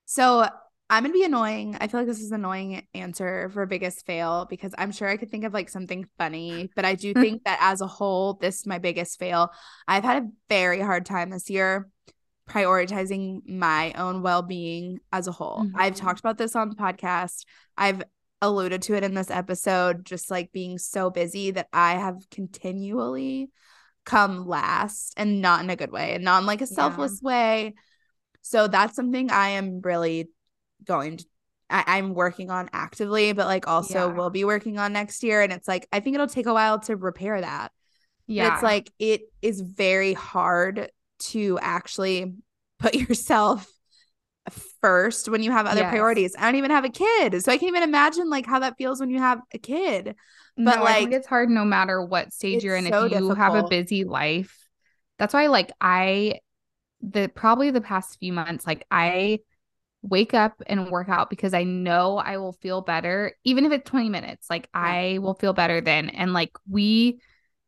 So 0.06 0.48
I'm 0.90 1.04
gonna 1.04 1.14
be 1.14 1.24
annoying. 1.24 1.78
I 1.80 1.88
feel 1.88 2.02
like 2.02 2.08
this 2.08 2.20
is 2.20 2.32
an 2.32 2.42
annoying 2.42 2.86
answer 2.94 3.50
for 3.50 3.66
biggest 3.66 4.06
fail 4.06 4.46
because 4.50 4.74
I'm 4.78 4.92
sure 4.92 5.08
I 5.08 5.18
could 5.18 5.32
think 5.32 5.44
of 5.44 5.54
like 5.54 5.70
something 5.70 6.08
funny, 6.18 6.70
but 6.76 6.86
I 6.86 6.96
do 6.96 7.14
think 7.14 7.44
that 7.46 7.58
as 7.62 7.82
a 7.82 7.88
whole, 7.88 8.34
this 8.36 8.60
is 8.60 8.68
my 8.68 8.80
biggest 8.80 9.18
fail. 9.18 9.52
I've 9.88 10.04
had 10.04 10.24
a 10.24 10.28
very 10.50 10.82
hard 10.82 11.06
time 11.06 11.30
this 11.30 11.50
year 11.50 11.90
prioritizing 12.50 13.48
my 13.48 13.94
own 13.94 14.22
well-being 14.22 15.00
as 15.12 15.28
a 15.28 15.32
whole. 15.32 15.60
Mm-hmm. 15.60 15.78
I've 15.80 15.96
talked 15.96 16.20
about 16.20 16.38
this 16.38 16.56
on 16.56 16.70
the 16.70 16.76
podcast. 16.76 17.46
I've 17.78 18.04
alluded 18.42 18.82
to 18.84 18.96
it 18.96 19.04
in 19.04 19.14
this 19.14 19.32
episode, 19.32 20.06
just 20.06 20.30
like 20.30 20.52
being 20.52 20.78
so 20.78 21.10
busy 21.10 21.52
that 21.52 21.70
I 21.72 21.94
have 21.94 22.30
continually 22.30 23.50
come 24.06 24.46
last 24.46 25.14
and 25.16 25.42
not 25.42 25.64
in 25.64 25.70
a 25.70 25.78
good 25.78 25.92
way 25.92 26.16
and 26.16 26.26
not 26.26 26.42
in 26.42 26.46
like 26.46 26.62
a 26.62 26.68
selfless 26.68 27.22
yeah. 27.24 27.28
way. 27.28 27.74
So 28.42 28.68
that's 28.68 28.96
something 28.96 29.32
I 29.32 29.52
am 29.52 29.80
really 29.82 30.30
going 30.86 31.18
to 31.18 31.26
I, 31.70 31.98
am 31.98 32.14
working 32.14 32.52
on 32.52 32.70
actively, 32.72 33.34
but 33.34 33.48
like 33.48 33.68
also 33.68 34.08
yeah. 34.08 34.14
will 34.14 34.30
be 34.30 34.46
working 34.46 34.78
on 34.78 34.94
next 34.94 35.24
year. 35.24 35.42
And 35.42 35.52
it's 35.52 35.68
like 35.68 35.88
I 35.92 36.00
think 36.00 36.14
it'll 36.14 36.28
take 36.28 36.46
a 36.46 36.54
while 36.54 36.80
to 36.82 36.96
repair 36.96 37.42
that. 37.42 37.72
Yeah. 38.28 38.50
But 38.50 38.54
it's 38.54 38.64
like 38.64 38.92
it 39.00 39.22
is 39.42 39.62
very 39.62 40.14
hard 40.14 40.92
to 41.20 41.58
actually 41.62 42.36
put 42.80 42.94
yourself 43.10 43.68
first 44.82 45.30
when 45.30 45.42
you 45.42 45.52
have 45.52 45.66
other 45.66 45.82
yes. 45.82 45.90
priorities. 45.90 46.36
I 46.38 46.44
don't 46.44 46.56
even 46.56 46.72
have 46.72 46.86
a 46.86 46.90
kid. 46.90 47.42
So 47.44 47.52
I 47.52 47.58
can't 47.58 47.70
even 47.70 47.84
imagine 47.84 48.30
like 48.30 48.46
how 48.46 48.60
that 48.60 48.78
feels 48.78 49.00
when 49.00 49.10
you 49.10 49.20
have 49.20 49.40
a 49.54 49.58
kid. 49.58 50.16
But 50.56 50.78
no, 50.78 50.84
like 50.84 51.12
it's 51.12 51.28
hard 51.28 51.50
no 51.50 51.66
matter 51.66 52.04
what 52.04 52.34
stage 52.34 52.64
you're 52.64 52.76
in. 52.76 52.86
So 52.86 53.06
if 53.06 53.12
you 53.12 53.18
difficult. 53.18 53.38
have 53.38 53.56
a 53.56 53.68
busy 53.68 54.04
life. 54.04 54.60
That's 55.18 55.34
why 55.34 55.48
like 55.48 55.72
I 55.82 56.40
the 57.02 57.32
probably 57.34 57.72
the 57.72 57.82
past 57.82 58.20
few 58.20 58.34
months, 58.34 58.68
like 58.68 58.86
I 58.92 59.40
wake 60.04 60.34
up 60.34 60.62
and 60.68 60.92
work 60.92 61.10
out 61.10 61.30
because 61.30 61.54
I 61.54 61.64
know 61.64 62.18
I 62.18 62.38
will 62.38 62.54
feel 62.54 62.82
better, 62.82 63.34
even 63.44 63.66
if 63.66 63.72
it's 63.72 63.90
20 63.90 64.10
minutes. 64.10 64.48
Like 64.50 64.70
I 64.74 65.18
will 65.22 65.34
feel 65.34 65.54
better 65.54 65.82
then. 65.82 66.10
And 66.10 66.34
like 66.34 66.52
we 66.70 67.22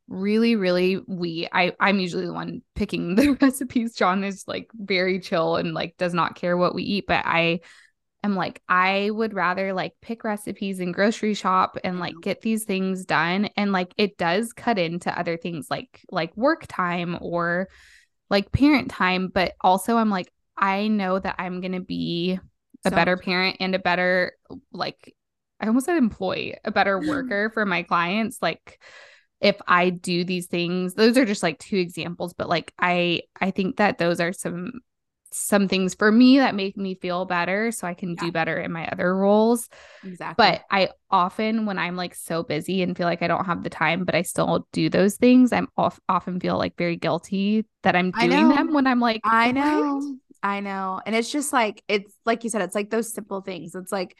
really, 0.07 0.55
really 0.55 0.99
we 1.07 1.47
I 1.51 1.73
I'm 1.79 1.99
usually 1.99 2.25
the 2.25 2.33
one 2.33 2.61
picking 2.75 3.15
the 3.15 3.31
recipes. 3.41 3.95
John 3.95 4.23
is 4.23 4.43
like 4.47 4.69
very 4.73 5.19
chill 5.19 5.55
and 5.55 5.73
like 5.73 5.97
does 5.97 6.13
not 6.13 6.35
care 6.35 6.57
what 6.57 6.75
we 6.75 6.83
eat, 6.83 7.05
but 7.07 7.25
I 7.25 7.61
am 8.21 8.35
like 8.35 8.61
I 8.67 9.11
would 9.11 9.33
rather 9.33 9.71
like 9.71 9.93
pick 10.01 10.23
recipes 10.25 10.79
and 10.81 10.93
grocery 10.93 11.35
shop 11.35 11.77
and 11.83 11.99
like 11.99 12.15
get 12.21 12.41
these 12.41 12.65
things 12.65 13.05
done. 13.05 13.45
And 13.55 13.71
like 13.71 13.93
it 13.97 14.17
does 14.17 14.51
cut 14.51 14.77
into 14.77 15.17
other 15.17 15.37
things 15.37 15.67
like 15.71 16.01
like 16.11 16.35
work 16.35 16.65
time 16.67 17.17
or 17.21 17.69
like 18.29 18.51
parent 18.51 18.91
time, 18.91 19.29
but 19.29 19.53
also 19.61 19.95
I'm 19.95 20.09
like 20.09 20.31
I 20.57 20.87
know 20.87 21.19
that 21.19 21.35
I'm 21.37 21.61
going 21.61 21.73
to 21.73 21.81
be 21.81 22.39
a 22.85 22.89
so 22.89 22.95
better 22.95 23.17
parent 23.17 23.57
and 23.59 23.75
a 23.75 23.79
better, 23.79 24.33
like, 24.71 25.15
I 25.59 25.67
almost 25.67 25.85
said 25.85 25.97
employee, 25.97 26.57
a 26.63 26.71
better 26.71 26.99
worker 26.99 27.49
for 27.53 27.65
my 27.65 27.83
clients. 27.83 28.39
Like, 28.41 28.81
if 29.41 29.57
I 29.67 29.89
do 29.89 30.23
these 30.23 30.47
things, 30.47 30.93
those 30.93 31.17
are 31.17 31.25
just 31.25 31.43
like 31.43 31.59
two 31.59 31.77
examples, 31.77 32.33
but 32.33 32.49
like, 32.49 32.73
I, 32.79 33.21
I 33.39 33.51
think 33.51 33.77
that 33.77 33.97
those 33.97 34.19
are 34.19 34.33
some, 34.33 34.81
some 35.31 35.67
things 35.67 35.93
for 35.93 36.09
me 36.09 36.37
that 36.37 36.55
make 36.55 36.77
me 36.77 36.95
feel 36.95 37.25
better 37.25 37.71
so 37.71 37.85
I 37.85 37.93
can 37.93 38.11
yeah. 38.11 38.21
do 38.21 38.31
better 38.31 38.57
in 38.57 38.71
my 38.71 38.87
other 38.87 39.13
roles. 39.15 39.67
Exactly. 40.03 40.35
But 40.37 40.61
I 40.71 40.89
often, 41.09 41.65
when 41.65 41.77
I'm 41.77 41.97
like 41.97 42.15
so 42.15 42.43
busy 42.43 42.81
and 42.81 42.95
feel 42.95 43.05
like 43.07 43.21
I 43.21 43.27
don't 43.27 43.45
have 43.45 43.61
the 43.61 43.69
time, 43.69 44.05
but 44.05 44.15
I 44.15 44.21
still 44.21 44.67
do 44.71 44.89
those 44.89 45.17
things, 45.17 45.51
I'm 45.51 45.67
off, 45.75 45.99
often 46.07 46.39
feel 46.39 46.57
like 46.57 46.77
very 46.77 46.95
guilty 46.95 47.65
that 47.83 47.95
I'm 47.95 48.11
doing 48.11 48.49
them 48.49 48.73
when 48.73 48.87
I'm 48.87 49.01
like, 49.01 49.21
I 49.25 49.51
know. 49.51 50.17
I 50.45 50.59
know. 50.59 51.01
And 51.03 51.15
it's 51.15 51.31
just 51.31 51.51
like, 51.51 51.83
it's 51.87 52.13
like 52.23 52.43
you 52.43 52.51
said, 52.51 52.61
it's 52.61 52.75
like 52.75 52.91
those 52.91 53.11
simple 53.11 53.41
things. 53.41 53.73
It's 53.73 53.91
like 53.91 54.15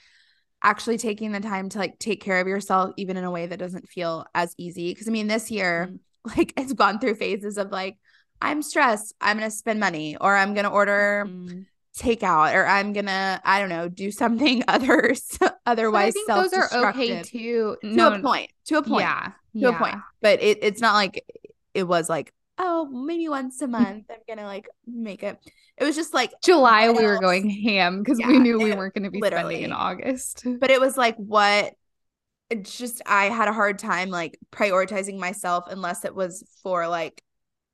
actually 0.64 0.98
taking 0.98 1.32
the 1.32 1.40
time 1.40 1.70
to 1.70 1.78
like 1.78 2.00
take 2.00 2.20
care 2.20 2.42
of 2.42 2.48
yourself, 2.48 2.94
even 2.98 3.16
in 3.16 3.24
a 3.24 3.30
way 3.30 3.46
that 3.46 3.60
doesn't 3.60 3.88
feel 3.88 4.26
as 4.34 4.56
easy. 4.58 4.96
Cause 4.96 5.08
I 5.08 5.12
mean, 5.12 5.28
this 5.28 5.52
year, 5.52 5.88
mm-hmm. 5.88 6.38
like 6.40 6.52
it's 6.58 6.74
gone 6.74 6.98
through 6.98 7.14
phases 7.14 7.60
of 7.60 7.72
like, 7.72 7.98
I'm 8.42 8.64
stressed. 8.64 9.14
I'm 9.22 9.38
going 9.38 9.48
to 9.48 9.56
spend 9.56 9.80
money 9.80 10.18
or 10.20 10.36
I'm 10.36 10.56
going 10.56 10.64
to 10.66 10.72
order 10.72 11.26
mm-hmm. 11.28 11.62
takeout 11.96 12.56
or 12.56 12.66
I'm 12.66 12.92
going 12.92 13.06
to, 13.06 13.40
I 13.46 13.60
don't 13.60 13.70
know, 13.70 13.88
do 13.88 14.10
something 14.10 14.64
others 14.68 15.38
otherwise. 15.68 16.16
those 16.28 16.54
are 16.54 16.90
okay 16.90 17.22
too. 17.22 17.78
To 17.82 17.88
no, 17.88 18.14
a 18.14 18.20
point, 18.20 18.50
to 18.66 18.80
a 18.80 18.82
point. 18.82 19.02
Yeah. 19.04 19.26
To 19.28 19.32
yeah. 19.54 19.70
a 19.70 19.78
point. 19.78 19.98
But 20.24 20.42
it, 20.42 20.58
it's 20.64 20.82
not 20.82 20.96
like 20.96 21.24
it 21.76 21.84
was 21.84 22.10
like 22.10 22.34
oh, 22.58 22.86
maybe 22.86 23.28
once 23.30 23.62
a 23.62 23.68
month 23.68 24.06
I'm 24.10 24.18
gonna 24.28 24.46
like 24.46 24.68
make 24.88 25.24
it. 25.24 25.38
It 25.78 25.84
was 25.84 25.96
just 25.96 26.14
like 26.14 26.32
July 26.42 26.90
we 26.90 27.06
were 27.06 27.20
going 27.20 27.50
ham 27.50 28.02
because 28.02 28.20
yeah, 28.20 28.28
we 28.28 28.40
knew 28.40 28.58
we 28.58 28.74
weren't 28.74 28.94
gonna 28.94 29.12
be 29.12 29.20
literally. 29.20 29.56
spending 29.56 29.64
in 29.64 29.74
August. 29.74 30.46
But 30.60 30.72
it 30.72 30.80
was 30.80 30.98
like 30.98 31.16
what 31.18 31.74
it's 32.50 32.78
just 32.78 33.02
I 33.06 33.26
had 33.26 33.48
a 33.48 33.54
hard 33.54 33.80
time 33.80 34.10
like 34.10 34.38
prioritizing 34.52 35.18
myself 35.18 35.66
unless 35.68 36.06
it 36.06 36.16
was 36.16 36.44
for 36.64 36.88
like 36.88 37.22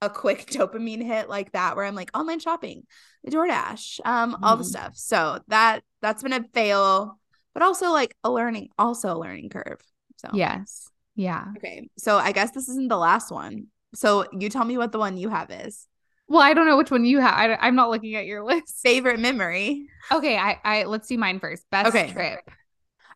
a 0.01 0.09
quick 0.09 0.45
dopamine 0.51 1.03
hit 1.03 1.29
like 1.29 1.51
that 1.51 1.75
where 1.75 1.85
I'm 1.85 1.95
like 1.95 2.15
online 2.17 2.39
shopping, 2.39 2.83
the 3.23 3.31
DoorDash, 3.31 3.99
um, 4.03 4.33
mm-hmm. 4.33 4.43
all 4.43 4.57
the 4.57 4.63
mm-hmm. 4.63 4.69
stuff. 4.69 4.97
So 4.97 5.39
that 5.49 5.81
that's 6.01 6.23
been 6.23 6.33
a 6.33 6.43
fail, 6.53 7.19
but 7.53 7.63
also 7.63 7.91
like 7.91 8.15
a 8.23 8.31
learning, 8.31 8.69
also 8.77 9.15
a 9.15 9.19
learning 9.19 9.49
curve. 9.49 9.79
So 10.17 10.29
yes. 10.33 10.89
Yeah. 11.15 11.45
Okay. 11.57 11.89
So 11.97 12.17
I 12.17 12.31
guess 12.31 12.51
this 12.51 12.69
isn't 12.69 12.87
the 12.87 12.97
last 12.97 13.31
one. 13.31 13.67
So 13.93 14.25
you 14.31 14.49
tell 14.49 14.65
me 14.65 14.77
what 14.77 14.91
the 14.91 14.99
one 14.99 15.17
you 15.17 15.29
have 15.29 15.51
is. 15.51 15.87
Well, 16.31 16.41
I 16.41 16.53
don't 16.53 16.65
know 16.65 16.77
which 16.77 16.89
one 16.89 17.03
you 17.03 17.19
have. 17.19 17.33
I, 17.33 17.67
am 17.67 17.75
not 17.75 17.89
looking 17.89 18.15
at 18.15 18.25
your 18.25 18.41
list. 18.45 18.81
Favorite 18.81 19.19
memory. 19.19 19.87
Okay, 20.09 20.37
I, 20.37 20.59
I 20.63 20.83
let's 20.85 21.09
do 21.09 21.17
mine 21.17 21.41
first. 21.41 21.69
Best 21.69 21.89
okay. 21.89 22.09
trip. 22.09 22.39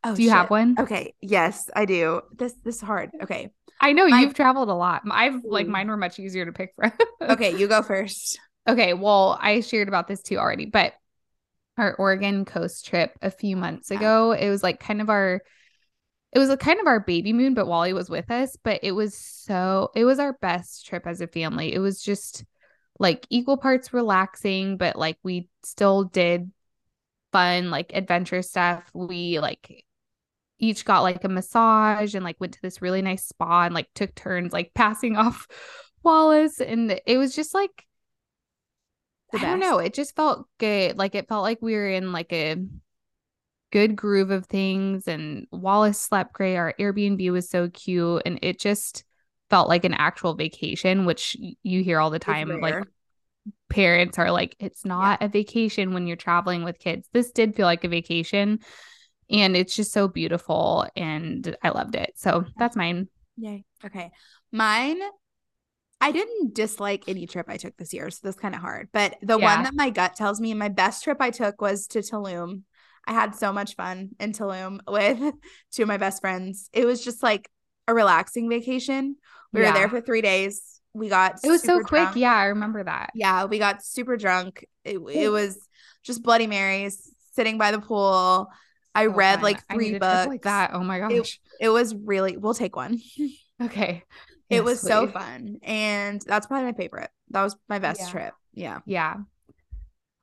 Oh, 0.03 0.13
do 0.13 0.21
you 0.21 0.27
shit. 0.27 0.37
have 0.37 0.49
one? 0.49 0.75
Okay. 0.77 1.13
Yes, 1.21 1.69
I 1.73 1.85
do. 1.85 2.21
This 2.37 2.53
this 2.65 2.75
is 2.75 2.81
hard. 2.81 3.11
Okay. 3.23 3.51
I 3.79 3.93
know 3.93 4.05
My, 4.07 4.19
you've 4.19 4.33
traveled 4.33 4.67
a 4.67 4.73
lot. 4.73 5.03
I've 5.09 5.45
like 5.45 5.65
hmm. 5.65 5.71
mine 5.71 5.87
were 5.87 5.95
much 5.95 6.19
easier 6.19 6.45
to 6.45 6.51
pick 6.51 6.73
from. 6.75 6.91
okay, 7.21 7.57
you 7.57 7.69
go 7.69 7.81
first. 7.81 8.37
Okay, 8.67 8.93
well, 8.93 9.39
I 9.41 9.61
shared 9.61 9.87
about 9.87 10.09
this 10.09 10.21
too 10.21 10.35
already, 10.35 10.65
but 10.65 10.93
our 11.77 11.95
Oregon 11.95 12.43
coast 12.43 12.85
trip 12.85 13.17
a 13.21 13.31
few 13.31 13.55
months 13.55 13.91
ago, 13.91 14.33
it 14.33 14.49
was 14.49 14.61
like 14.61 14.81
kind 14.81 14.99
of 14.99 15.09
our 15.09 15.41
it 16.33 16.39
was 16.39 16.49
a 16.49 16.57
kind 16.57 16.81
of 16.81 16.87
our 16.87 16.99
baby 16.99 17.31
moon, 17.31 17.53
but 17.53 17.65
Wally 17.65 17.93
was 17.93 18.09
with 18.09 18.29
us. 18.29 18.57
But 18.61 18.81
it 18.83 18.91
was 18.91 19.15
so, 19.15 19.91
it 19.95 20.03
was 20.03 20.19
our 20.19 20.33
best 20.33 20.85
trip 20.85 21.07
as 21.07 21.21
a 21.21 21.27
family. 21.27 21.73
It 21.73 21.79
was 21.79 22.01
just 22.01 22.43
like 22.99 23.25
equal 23.29 23.57
parts 23.57 23.93
relaxing, 23.93 24.77
but 24.77 24.95
like 24.95 25.17
we 25.23 25.49
still 25.63 26.05
did 26.05 26.51
fun, 27.31 27.69
like 27.69 27.91
adventure 27.93 28.41
stuff. 28.41 28.89
We 28.93 29.39
like 29.39 29.83
each 30.59 30.85
got 30.85 31.01
like 31.01 31.23
a 31.23 31.29
massage 31.29 32.15
and 32.15 32.23
like 32.23 32.39
went 32.39 32.53
to 32.53 32.61
this 32.61 32.81
really 32.81 33.01
nice 33.01 33.25
spa 33.25 33.63
and 33.63 33.75
like 33.75 33.89
took 33.93 34.15
turns 34.15 34.53
like 34.53 34.73
passing 34.75 35.17
off 35.17 35.47
Wallace. 36.03 36.61
And 36.61 36.99
it 37.05 37.17
was 37.17 37.35
just 37.35 37.53
like, 37.53 37.85
I 39.33 39.37
don't 39.39 39.59
know. 39.59 39.79
It 39.79 39.93
just 39.93 40.15
felt 40.15 40.47
good. 40.59 40.97
Like 40.97 41.13
it 41.13 41.27
felt 41.27 41.43
like 41.43 41.61
we 41.61 41.73
were 41.73 41.89
in 41.89 42.13
like 42.13 42.31
a 42.31 42.55
good 43.71 43.97
groove 43.97 44.31
of 44.31 44.45
things 44.45 45.09
and 45.09 45.47
Wallace 45.51 45.99
slept 45.99 46.31
great. 46.31 46.55
Our 46.55 46.73
Airbnb 46.79 47.29
was 47.31 47.49
so 47.49 47.69
cute 47.69 48.21
and 48.25 48.39
it 48.41 48.59
just 48.59 49.03
felt 49.49 49.69
like 49.69 49.85
an 49.85 49.93
actual 49.93 50.33
vacation, 50.33 51.05
which 51.05 51.37
you 51.61 51.83
hear 51.83 51.99
all 51.99 52.09
the 52.09 52.19
time. 52.19 52.49
Like 52.59 52.83
parents 53.69 54.17
are 54.17 54.31
like, 54.31 54.55
it's 54.59 54.85
not 54.85 55.19
yeah. 55.21 55.27
a 55.27 55.29
vacation 55.29 55.93
when 55.93 56.07
you're 56.07 56.15
traveling 56.15 56.63
with 56.63 56.79
kids. 56.79 57.07
This 57.13 57.31
did 57.31 57.55
feel 57.55 57.65
like 57.65 57.83
a 57.83 57.89
vacation 57.89 58.59
and 59.29 59.55
it's 59.55 59.75
just 59.75 59.91
so 59.91 60.07
beautiful 60.07 60.87
and 60.95 61.55
I 61.61 61.69
loved 61.69 61.95
it. 61.95 62.13
So 62.15 62.45
that's 62.57 62.75
mine. 62.75 63.07
Yay. 63.37 63.65
Okay. 63.83 64.11
Mine 64.51 64.99
I 66.01 66.11
didn't 66.11 66.53
dislike 66.53 67.05
any 67.07 67.25
trip 67.25 67.47
I 67.49 67.57
took 67.57 67.75
this 67.77 67.93
year, 67.93 68.09
so 68.09 68.19
that's 68.23 68.37
kind 68.37 68.53
of 68.53 68.61
hard. 68.61 68.89
But 68.91 69.15
the 69.21 69.39
yeah. 69.39 69.55
one 69.55 69.63
that 69.63 69.73
my 69.73 69.89
gut 69.89 70.15
tells 70.15 70.41
me 70.41 70.53
my 70.53 70.69
best 70.69 71.03
trip 71.03 71.17
I 71.19 71.31
took 71.31 71.61
was 71.61 71.87
to 71.87 71.99
Tulum. 71.99 72.63
I 73.07 73.13
had 73.13 73.35
so 73.35 73.53
much 73.53 73.75
fun 73.75 74.09
in 74.19 74.33
Tulum 74.33 74.79
with 74.87 75.19
two 75.71 75.83
of 75.83 75.87
my 75.87 75.97
best 75.97 76.21
friends. 76.21 76.69
It 76.73 76.85
was 76.85 77.03
just 77.03 77.23
like 77.23 77.49
a 77.87 77.93
relaxing 77.93 78.49
vacation. 78.49 79.15
We 79.53 79.61
yeah. 79.61 79.71
were 79.71 79.77
there 79.77 79.89
for 79.89 80.01
three 80.01 80.21
days. 80.21 80.81
We 80.93 81.09
got 81.09 81.39
it 81.43 81.49
was 81.49 81.63
so 81.63 81.79
quick. 81.79 82.03
Drunk. 82.03 82.15
Yeah, 82.15 82.33
I 82.33 82.45
remember 82.45 82.83
that. 82.83 83.11
Yeah, 83.13 83.45
we 83.45 83.59
got 83.59 83.83
super 83.83 84.17
drunk. 84.17 84.65
It, 84.83 84.99
it 85.11 85.29
was 85.29 85.57
just 86.03 86.23
Bloody 86.23 86.47
Marys 86.47 87.11
sitting 87.33 87.57
by 87.57 87.71
the 87.71 87.79
pool. 87.79 88.47
I 88.93 89.07
oh, 89.07 89.09
read 89.09 89.43
like 89.43 89.59
three 89.67 89.99
books 89.99 90.27
like 90.27 90.43
that. 90.43 90.71
Oh 90.73 90.83
my 90.83 90.99
gosh, 90.99 91.39
it, 91.59 91.65
it 91.65 91.69
was 91.69 91.93
really. 91.93 92.37
We'll 92.37 92.53
take 92.53 92.77
one. 92.77 93.01
okay, 93.61 94.03
it 94.49 94.55
yes, 94.55 94.63
was 94.63 94.79
please. 94.79 94.87
so 94.87 95.07
fun, 95.07 95.57
and 95.63 96.21
that's 96.25 96.47
probably 96.47 96.71
my 96.71 96.77
favorite. 96.77 97.09
That 97.31 97.43
was 97.43 97.57
my 97.67 97.79
best 97.79 97.99
yeah. 97.99 98.09
trip. 98.09 98.33
Yeah, 98.53 98.79
yeah. 98.85 99.15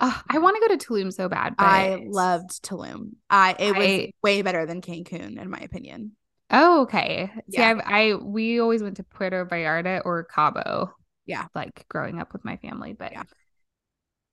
I 0.00 0.38
want 0.38 0.56
to 0.56 0.68
go 0.68 0.76
to 0.76 0.84
Tulum 0.84 1.12
so 1.12 1.28
bad. 1.28 1.54
I 1.58 2.04
loved 2.08 2.64
Tulum. 2.64 3.12
I 3.30 3.54
it 3.56 3.76
was 3.76 3.86
I, 3.86 4.12
way 4.22 4.42
better 4.42 4.66
than 4.66 4.80
Cancun 4.80 5.40
in 5.40 5.48
my 5.48 5.60
opinion. 5.60 6.16
Oh, 6.52 6.82
okay. 6.82 7.30
Yeah, 7.48 7.74
See, 7.74 7.80
I 7.84 8.14
we 8.14 8.60
always 8.60 8.82
went 8.82 8.98
to 8.98 9.04
Puerto 9.04 9.46
Vallarta 9.46 10.02
or 10.04 10.24
Cabo. 10.24 10.94
Yeah, 11.24 11.46
like 11.54 11.86
growing 11.88 12.20
up 12.20 12.32
with 12.32 12.44
my 12.44 12.56
family. 12.58 12.92
But 12.92 13.12
yeah. 13.12 13.24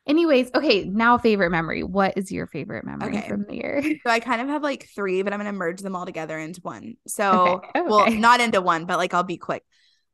Anyways, 0.05 0.49
okay, 0.55 0.85
now 0.85 1.17
favorite 1.19 1.51
memory. 1.51 1.83
What 1.83 2.17
is 2.17 2.31
your 2.31 2.47
favorite 2.47 2.83
memory 2.83 3.17
okay. 3.17 3.27
from 3.27 3.45
the 3.47 3.55
year? 3.55 3.83
So 4.03 4.11
I 4.11 4.19
kind 4.19 4.41
of 4.41 4.47
have 4.47 4.63
like 4.63 4.87
three, 4.95 5.21
but 5.21 5.33
I'm 5.33 5.39
gonna 5.39 5.53
merge 5.53 5.81
them 5.81 5.95
all 5.95 6.05
together 6.05 6.37
into 6.37 6.61
one. 6.61 6.95
So 7.07 7.61
okay. 7.65 7.79
Okay. 7.79 7.89
well, 7.89 8.11
not 8.11 8.41
into 8.41 8.59
one, 8.59 8.85
but 8.85 8.97
like 8.97 9.13
I'll 9.13 9.23
be 9.23 9.37
quick. 9.37 9.63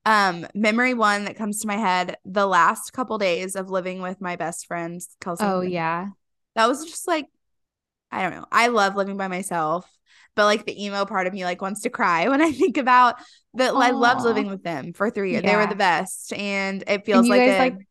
Um, 0.06 0.45
memory 0.53 0.93
one 0.93 1.26
that 1.26 1.38
comes 1.38 1.62
to 1.62 1.68
my 1.68 1.78
head: 1.78 2.18
the 2.26 2.45
last 2.45 2.91
couple 2.91 3.18
days 3.18 3.56
of 3.56 3.70
living 3.70 4.01
with 4.01 4.20
my 4.20 4.36
best 4.36 4.68
friends, 4.68 5.16
Kelsey. 5.22 5.45
Oh 5.45 5.62
yeah, 5.62 6.10
that 6.56 6.68
was 6.68 6.84
just 6.84 7.08
like, 7.08 7.28
I 8.12 8.22
don't 8.22 8.32
know. 8.32 8.45
I 8.51 8.68
love 8.68 8.95
living 8.95 9.18
by 9.18 9.30
myself, 9.30 9.89
but 10.36 10.46
like 10.46 10.66
the 10.66 10.84
emo 10.84 11.06
part 11.06 11.28
of 11.28 11.34
me 11.34 11.44
like 11.44 11.62
wants 11.62 11.82
to 11.82 11.90
cry 11.90 12.28
when 12.30 12.42
I 12.42 12.52
think 12.52 12.78
about 12.78 13.16
that. 13.56 13.74
I 13.74 13.92
loved 13.92 14.22
living 14.22 14.48
with 14.48 14.64
them 14.64 14.94
for 14.94 15.10
three 15.10 15.32
years. 15.32 15.44
Yeah. 15.44 15.52
They 15.52 15.58
were 15.58 15.68
the 15.68 15.76
best, 15.76 16.34
and 16.34 16.84
it 16.88 17.06
feels 17.06 17.22
and 17.22 17.30
like, 17.30 17.40
guys, 17.42 17.56
a, 17.56 17.60
like 17.60 17.88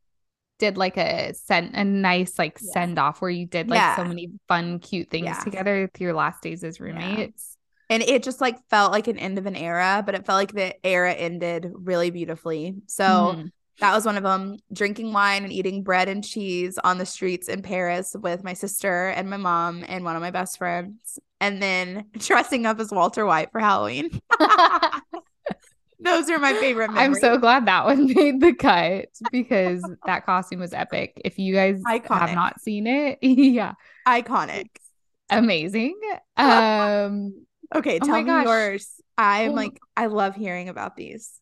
did 0.58 0.76
like 0.76 0.96
a 0.96 1.34
send 1.34 1.74
a 1.74 1.84
nice 1.84 2.38
like 2.38 2.58
yeah. 2.62 2.72
send 2.72 2.98
off 2.98 3.20
where 3.20 3.30
you 3.30 3.46
did 3.46 3.68
like 3.68 3.78
yeah. 3.78 3.96
so 3.96 4.04
many 4.04 4.30
fun 4.48 4.78
cute 4.78 5.10
things 5.10 5.36
together 5.42 5.82
with 5.82 6.00
your 6.00 6.14
last 6.14 6.42
days 6.42 6.62
as 6.62 6.80
roommates 6.80 7.56
and 7.90 8.02
it 8.02 8.22
just 8.22 8.40
like 8.40 8.56
felt 8.70 8.92
like 8.92 9.08
an 9.08 9.18
end 9.18 9.36
of 9.36 9.46
an 9.46 9.56
era 9.56 10.02
but 10.06 10.14
it 10.14 10.24
felt 10.24 10.36
like 10.36 10.52
the 10.52 10.74
era 10.86 11.12
ended 11.12 11.70
really 11.74 12.10
beautifully 12.10 12.76
so 12.86 13.34
mm. 13.36 13.50
That 13.80 13.92
was 13.94 14.06
one 14.06 14.16
of 14.16 14.22
them 14.22 14.56
drinking 14.72 15.12
wine 15.12 15.42
and 15.44 15.52
eating 15.52 15.82
bread 15.82 16.08
and 16.08 16.24
cheese 16.24 16.78
on 16.84 16.98
the 16.98 17.06
streets 17.06 17.48
in 17.48 17.62
paris 17.62 18.14
with 18.20 18.44
my 18.44 18.52
sister 18.52 19.08
and 19.08 19.28
my 19.28 19.36
mom 19.36 19.84
and 19.88 20.04
one 20.04 20.16
of 20.16 20.22
my 20.22 20.30
best 20.30 20.58
friends 20.58 21.18
and 21.40 21.62
then 21.62 22.04
dressing 22.18 22.66
up 22.66 22.78
as 22.80 22.90
walter 22.90 23.24
white 23.26 23.50
for 23.52 23.60
halloween 23.60 24.10
those 26.00 26.28
are 26.28 26.38
my 26.38 26.52
favorite 26.54 26.88
memories. 26.88 27.16
i'm 27.16 27.20
so 27.20 27.38
glad 27.38 27.66
that 27.66 27.84
one 27.84 28.06
made 28.14 28.40
the 28.40 28.54
cut 28.54 29.08
because 29.32 29.82
that 30.06 30.24
costume 30.26 30.60
was 30.60 30.72
epic 30.72 31.20
if 31.24 31.38
you 31.38 31.54
guys 31.54 31.80
Iconic. 31.86 32.18
have 32.18 32.34
not 32.34 32.60
seen 32.60 32.86
it 32.86 33.18
yeah 33.22 33.72
iconic 34.06 34.68
amazing 35.30 35.98
um 36.36 37.34
Okay, 37.74 37.98
oh 38.00 38.06
tell 38.06 38.18
me 38.18 38.24
gosh. 38.24 38.44
yours. 38.44 38.88
I'm 39.18 39.48
well, 39.48 39.56
like, 39.56 39.80
I 39.96 40.06
love 40.06 40.36
hearing 40.36 40.68
about 40.68 40.96
these. 40.96 41.40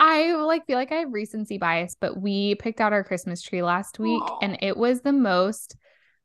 I 0.00 0.32
like 0.32 0.66
feel 0.66 0.78
like 0.78 0.92
I 0.92 0.96
have 0.96 1.12
recency 1.12 1.58
bias, 1.58 1.94
but 2.00 2.20
we 2.20 2.54
picked 2.54 2.80
out 2.80 2.94
our 2.94 3.04
Christmas 3.04 3.42
tree 3.42 3.62
last 3.62 3.98
week 3.98 4.22
Aww. 4.22 4.38
and 4.40 4.58
it 4.62 4.76
was 4.76 5.02
the 5.02 5.12
most 5.12 5.76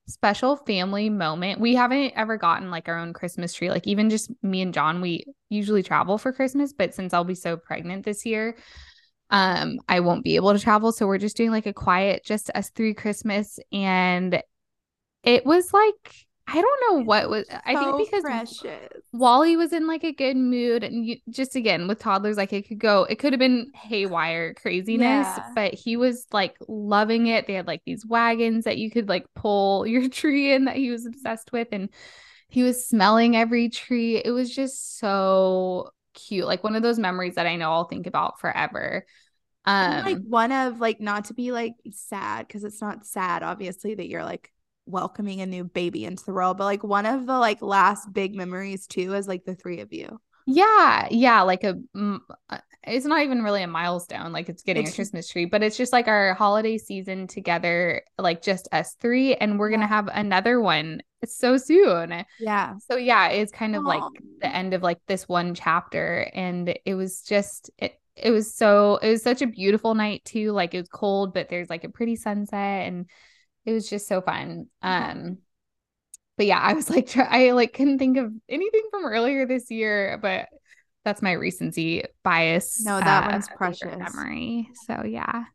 special 0.08 0.56
family 0.56 1.10
moment. 1.10 1.60
We 1.60 1.76
haven't 1.76 2.14
ever 2.16 2.38
gotten 2.38 2.72
like 2.72 2.88
our 2.88 2.98
own 2.98 3.12
Christmas 3.12 3.54
tree. 3.54 3.70
Like 3.70 3.86
even 3.86 4.10
just 4.10 4.32
me 4.42 4.62
and 4.62 4.74
John, 4.74 5.02
we 5.02 5.26
usually 5.50 5.84
travel 5.84 6.18
for 6.18 6.32
Christmas, 6.32 6.72
but 6.72 6.96
since 6.96 7.14
I'll 7.14 7.26
be 7.26 7.36
so 7.36 7.58
pregnant 7.58 8.06
this 8.06 8.26
year, 8.26 8.56
um 9.30 9.80
I 9.90 10.00
won't 10.00 10.24
be 10.24 10.38
able 10.38 10.54
to 10.54 10.60
travel, 10.60 10.94
so 10.94 11.06
we're 11.06 11.18
just 11.18 11.36
doing 11.36 11.52
like 11.52 11.66
a 11.66 11.74
quiet 11.74 12.24
just 12.24 12.50
us 12.56 12.70
three 12.70 12.94
Christmas 12.94 13.60
and 13.74 14.42
it 15.24 15.46
was 15.46 15.74
like 15.74 16.16
I 16.48 16.62
don't 16.62 16.82
know 16.90 17.04
what 17.04 17.30
was. 17.30 17.48
So 17.50 17.58
I 17.66 17.76
think 17.76 18.10
because 18.10 18.22
precious. 18.22 18.88
Wally 19.12 19.58
was 19.58 19.74
in 19.74 19.88
like 19.88 20.04
a 20.04 20.12
good 20.12 20.38
mood, 20.38 20.84
and 20.84 21.06
you, 21.06 21.18
just 21.30 21.56
again 21.56 21.88
with 21.88 22.00
toddlers, 22.00 22.38
like 22.38 22.54
it 22.54 22.68
could 22.68 22.80
go, 22.80 23.04
it 23.06 23.18
could 23.18 23.34
have 23.34 23.40
been 23.40 23.72
haywire 23.74 24.54
craziness, 24.54 25.28
yeah. 25.28 25.52
but 25.56 25.74
he 25.74 25.98
was 25.98 26.28
like 26.32 26.56
loving 26.68 27.28
it. 27.28 27.48
They 27.48 27.54
had 27.54 27.66
like 27.66 27.82
these 27.86 28.06
wagons 28.06 28.66
that 28.66 28.78
you 28.78 28.92
could 28.92 29.10
like 29.10 29.26
pull 29.36 29.88
your 29.88 30.08
tree 30.10 30.54
in 30.54 30.66
that 30.66 30.76
he 30.76 30.92
was 30.92 31.06
obsessed 31.06 31.52
with, 31.52 31.70
and 31.72 31.90
he 32.48 32.62
was 32.62 32.88
smelling 32.88 33.36
every 33.36 33.70
tree. 33.70 34.22
It 34.24 34.32
was 34.32 34.54
just 34.54 35.00
so 35.00 35.90
cute, 36.14 36.46
like 36.46 36.64
one 36.64 36.76
of 36.76 36.84
those 36.84 37.00
memories 37.00 37.36
that 37.36 37.48
I 37.48 37.56
know 37.56 37.72
I'll 37.72 37.86
think 37.86 38.06
about 38.06 38.40
forever. 38.40 39.06
Um, 39.66 40.06
like 40.06 40.20
one 40.20 40.52
of 40.52 40.80
like 40.80 41.02
not 41.02 41.26
to 41.26 41.34
be 41.34 41.52
like 41.52 41.74
sad 41.92 42.48
because 42.48 42.64
it's 42.64 42.82
not 42.82 43.04
sad, 43.04 43.42
obviously, 43.42 43.96
that 43.96 44.08
you're 44.08 44.24
like 44.24 44.52
welcoming 44.86 45.42
a 45.42 45.46
new 45.46 45.64
baby 45.64 46.06
into 46.06 46.24
the 46.26 46.34
world, 46.34 46.58
but 46.58 46.66
like 46.66 46.84
one 46.84 47.06
of 47.06 47.26
the 47.26 47.38
like 47.38 47.62
last 47.62 48.12
big 48.14 48.36
memories 48.36 48.88
too 48.88 49.14
is 49.14 49.28
like 49.28 49.46
the 49.46 49.56
three 49.56 49.80
of 49.80 49.92
you. 49.92 50.20
Yeah, 50.48 51.08
yeah, 51.10 51.42
like 51.42 51.64
a 51.64 51.76
uh, 51.96 52.58
it's 52.84 53.06
not 53.06 53.24
even 53.24 53.42
really 53.42 53.64
a 53.64 53.68
milestone 53.68 54.32
like 54.32 54.48
it's 54.48 54.62
getting 54.62 54.84
it's, 54.84 54.92
a 54.92 54.96
Christmas 54.96 55.28
tree, 55.28 55.46
but 55.46 55.64
it's 55.64 55.78
just 55.78 55.92
like 55.92 56.08
our 56.08 56.36
holiday 56.36 56.78
season 56.78 57.28
together, 57.28 58.04
like 58.20 58.44
just 58.44 58.68
us 58.72 58.96
three 59.02 59.34
and 59.36 59.58
we're 59.58 59.70
going 59.70 59.82
to 59.82 59.88
have 59.88 60.08
another 60.14 60.62
one 60.62 61.02
so 61.26 61.58
soon. 61.58 62.24
Yeah. 62.40 62.76
So 62.88 62.96
yeah, 62.96 63.30
it's 63.30 63.52
kind 63.52 63.76
of 63.76 63.84
Aww. 63.84 63.88
like 63.88 64.24
the 64.42 64.56
end 64.56 64.76
of 64.76 64.84
like 64.84 65.00
this 65.08 65.28
one 65.28 65.56
chapter 65.56 66.30
and 66.34 66.78
it 66.86 66.94
was 66.94 67.22
just 67.22 67.72
it 67.80 68.00
it 68.16 68.32
was 68.32 68.54
so 68.54 68.98
it 68.98 69.10
was 69.10 69.24
such 69.24 69.42
a 69.42 69.48
beautiful 69.48 69.96
night 69.96 70.24
too. 70.26 70.52
Like 70.52 70.74
it 70.74 70.80
was 70.80 70.90
cold, 70.90 71.34
but 71.34 71.50
there's 71.50 71.70
like 71.70 71.84
a 71.84 71.90
pretty 71.90 72.16
sunset 72.16 72.88
and 72.88 73.08
it 73.66 73.74
was 73.74 73.90
just 73.90 74.08
so 74.08 74.22
fun. 74.22 74.68
Um 74.82 75.40
but 76.38 76.46
yeah, 76.46 76.60
I 76.60 76.74
was 76.74 76.90
like 76.90 77.08
try, 77.08 77.28
I 77.30 77.52
like 77.52 77.74
couldn't 77.74 78.00
think 78.00 78.18
of 78.18 78.32
anything 78.50 78.84
from 78.92 79.06
earlier 79.06 79.46
this 79.46 79.72
year, 79.72 80.20
but 80.22 80.48
that's 81.06 81.22
my 81.22 81.34
recency 81.34 82.04
bias. 82.24 82.84
No, 82.84 83.00
that 83.00 83.28
uh, 83.28 83.32
one's 83.32 83.48
precious 83.56 83.96
memory. 83.96 84.70
So 84.88 85.04
yeah. 85.06 85.46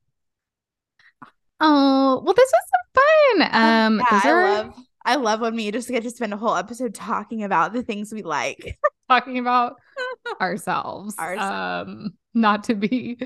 Oh, 1.63 2.23
well, 2.25 2.35
this 2.35 2.51
was 2.53 2.63
so 2.71 3.03
fun. 3.03 3.49
Um, 3.53 3.99
yeah, 3.99 4.21
I 4.25 4.33
love 4.33 4.75
I 5.05 5.17
love 5.17 5.41
when 5.41 5.57
we 5.57 5.71
just 5.71 5.89
get 5.89 6.03
to 6.05 6.11
spend 6.11 6.33
a 6.33 6.37
whole 6.37 6.55
episode 6.55 6.95
talking 6.95 7.43
about 7.43 7.73
the 7.73 7.83
things 7.83 8.13
we 8.13 8.23
like. 8.23 8.79
talking 9.11 9.39
about 9.39 9.75
ourselves. 10.41 11.19
ourselves. 11.19 11.91
Um, 11.91 12.11
not 12.33 12.65
to 12.65 12.75
be 12.75 13.19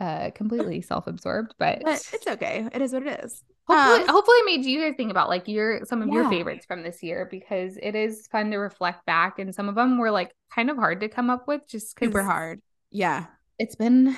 uh 0.00 0.30
completely 0.30 0.80
self-absorbed, 0.80 1.54
but, 1.58 1.82
but 1.84 2.02
it's 2.12 2.26
okay. 2.26 2.66
It 2.72 2.80
is 2.80 2.92
what 2.92 3.06
it 3.06 3.24
is. 3.24 3.42
Hopefully, 3.70 4.08
um, 4.08 4.08
hopefully 4.08 4.36
it 4.38 4.46
made 4.46 4.64
you 4.64 4.80
guys 4.80 4.94
think 4.96 5.10
about 5.10 5.28
like 5.28 5.48
your 5.48 5.84
some 5.84 6.02
of 6.02 6.08
yeah. 6.08 6.14
your 6.14 6.30
favorites 6.30 6.66
from 6.66 6.82
this 6.82 7.02
year 7.02 7.28
because 7.30 7.78
it 7.82 7.94
is 7.94 8.26
fun 8.28 8.50
to 8.50 8.58
reflect 8.58 9.06
back 9.06 9.38
and 9.38 9.54
some 9.54 9.68
of 9.68 9.74
them 9.74 9.98
were 9.98 10.10
like 10.10 10.34
kind 10.54 10.70
of 10.70 10.76
hard 10.76 11.00
to 11.00 11.08
come 11.08 11.30
up 11.30 11.46
with 11.46 11.62
just 11.68 11.98
super 11.98 12.22
hard. 12.22 12.60
Yeah. 12.90 13.26
It's 13.58 13.76
been 13.76 14.16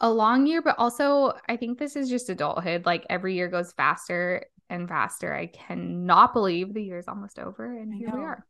a 0.00 0.10
long 0.10 0.46
year, 0.46 0.60
but 0.60 0.76
also 0.78 1.32
I 1.48 1.56
think 1.56 1.78
this 1.78 1.96
is 1.96 2.10
just 2.10 2.28
adulthood. 2.28 2.84
Like 2.84 3.06
every 3.08 3.34
year 3.34 3.48
goes 3.48 3.72
faster 3.72 4.46
and 4.68 4.88
faster. 4.88 5.32
I 5.32 5.46
cannot 5.46 6.32
believe 6.32 6.74
the 6.74 6.82
year 6.82 6.98
is 6.98 7.08
almost 7.08 7.38
over 7.38 7.76
and 7.76 7.94
here 7.94 8.10
we 8.12 8.20
are. 8.20 8.46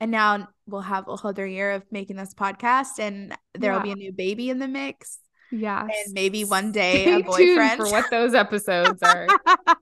And 0.00 0.10
now 0.10 0.48
we'll 0.66 0.80
have 0.80 1.08
a 1.08 1.16
whole 1.16 1.30
other 1.30 1.46
year 1.46 1.72
of 1.72 1.84
making 1.90 2.16
this 2.16 2.34
podcast 2.34 2.98
and 2.98 3.36
there 3.54 3.72
will 3.72 3.80
yeah. 3.80 3.84
be 3.84 3.92
a 3.92 3.96
new 3.96 4.12
baby 4.12 4.50
in 4.50 4.58
the 4.58 4.68
mix. 4.68 5.18
Yeah. 5.52 5.82
And 5.82 6.12
maybe 6.12 6.44
one 6.44 6.72
day 6.72 7.02
Stay 7.02 7.20
a 7.20 7.22
boyfriend. 7.22 7.76
for 7.76 7.90
what 7.90 8.10
those 8.10 8.34
episodes 8.34 9.02
are 9.02 9.26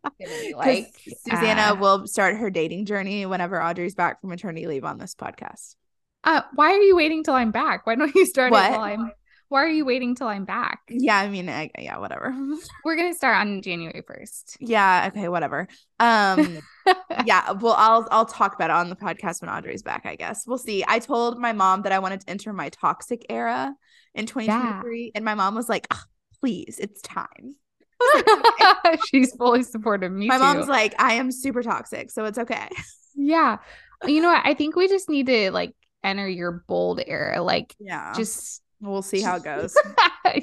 like. 0.56 0.94
Susannah 1.28 1.72
uh, 1.72 1.76
will 1.76 2.06
start 2.06 2.36
her 2.36 2.50
dating 2.50 2.86
journey 2.86 3.26
whenever 3.26 3.62
Audrey's 3.62 3.94
back 3.94 4.20
from 4.20 4.30
maternity 4.30 4.66
leave 4.66 4.84
on 4.84 4.98
this 4.98 5.14
podcast. 5.14 5.76
Uh, 6.24 6.42
why 6.54 6.72
are 6.72 6.82
you 6.82 6.96
waiting 6.96 7.22
till 7.22 7.34
I'm 7.34 7.50
back? 7.50 7.86
Why 7.86 7.94
don't 7.94 8.14
you 8.14 8.26
start 8.26 8.52
what? 8.52 8.70
it 8.70 8.72
while 8.72 8.80
I'm 8.80 9.12
why 9.48 9.64
are 9.64 9.68
you 9.68 9.86
waiting 9.86 10.14
till 10.14 10.28
I'm 10.28 10.44
back? 10.44 10.80
Yeah, 10.90 11.16
I 11.16 11.28
mean, 11.28 11.48
I, 11.48 11.70
yeah, 11.78 11.96
whatever. 11.96 12.34
We're 12.84 12.96
gonna 12.96 13.14
start 13.14 13.38
on 13.38 13.62
January 13.62 14.02
first. 14.06 14.58
Yeah. 14.60 15.08
Okay. 15.08 15.28
Whatever. 15.28 15.68
Um. 15.98 16.58
yeah. 17.24 17.52
Well, 17.52 17.74
I'll 17.76 18.06
I'll 18.10 18.26
talk 18.26 18.54
about 18.54 18.70
it 18.70 18.76
on 18.76 18.90
the 18.90 18.96
podcast 18.96 19.40
when 19.40 19.50
Audrey's 19.50 19.82
back. 19.82 20.04
I 20.04 20.16
guess 20.16 20.46
we'll 20.46 20.58
see. 20.58 20.84
I 20.86 20.98
told 20.98 21.38
my 21.38 21.52
mom 21.52 21.82
that 21.82 21.92
I 21.92 21.98
wanted 21.98 22.20
to 22.22 22.30
enter 22.30 22.52
my 22.52 22.68
toxic 22.68 23.24
era 23.30 23.74
in 24.18 24.26
2023, 24.26 25.04
yeah. 25.04 25.10
and 25.14 25.24
my 25.24 25.34
mom 25.34 25.54
was 25.54 25.68
like, 25.68 25.86
oh, 25.90 26.02
"Please, 26.40 26.78
it's 26.78 27.00
time." 27.02 27.56
She's 29.08 29.34
fully 29.34 29.62
supportive. 29.62 30.12
Me 30.12 30.26
my 30.26 30.36
too. 30.36 30.42
mom's 30.42 30.68
like, 30.68 30.94
"I 31.00 31.14
am 31.14 31.30
super 31.32 31.62
toxic, 31.62 32.10
so 32.10 32.24
it's 32.24 32.38
okay." 32.38 32.68
Yeah. 33.20 33.56
You 34.06 34.22
know 34.22 34.28
what? 34.28 34.46
I 34.46 34.54
think 34.54 34.76
we 34.76 34.86
just 34.86 35.08
need 35.08 35.26
to 35.26 35.50
like 35.50 35.74
enter 36.04 36.28
your 36.28 36.62
bold 36.68 37.00
era. 37.04 37.42
Like, 37.42 37.74
yeah, 37.80 38.12
just 38.14 38.62
We'll 38.80 39.02
see 39.02 39.20
how 39.20 39.36
it 39.36 39.44
goes. 39.44 39.76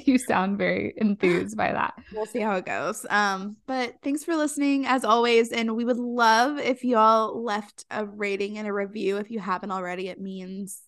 you 0.04 0.18
sound 0.18 0.58
very 0.58 0.92
enthused 0.96 1.56
by 1.56 1.72
that. 1.72 1.94
We'll 2.12 2.26
see 2.26 2.40
how 2.40 2.56
it 2.56 2.66
goes. 2.66 3.06
Um, 3.08 3.56
but 3.66 3.94
thanks 4.02 4.24
for 4.24 4.36
listening 4.36 4.86
as 4.86 5.04
always. 5.04 5.52
And 5.52 5.74
we 5.74 5.84
would 5.84 5.98
love 5.98 6.58
if 6.58 6.84
y'all 6.84 7.42
left 7.42 7.86
a 7.90 8.04
rating 8.04 8.58
and 8.58 8.68
a 8.68 8.72
review 8.72 9.16
if 9.16 9.30
you 9.30 9.38
haven't 9.38 9.70
already. 9.70 10.08
It 10.08 10.20
means 10.20 10.82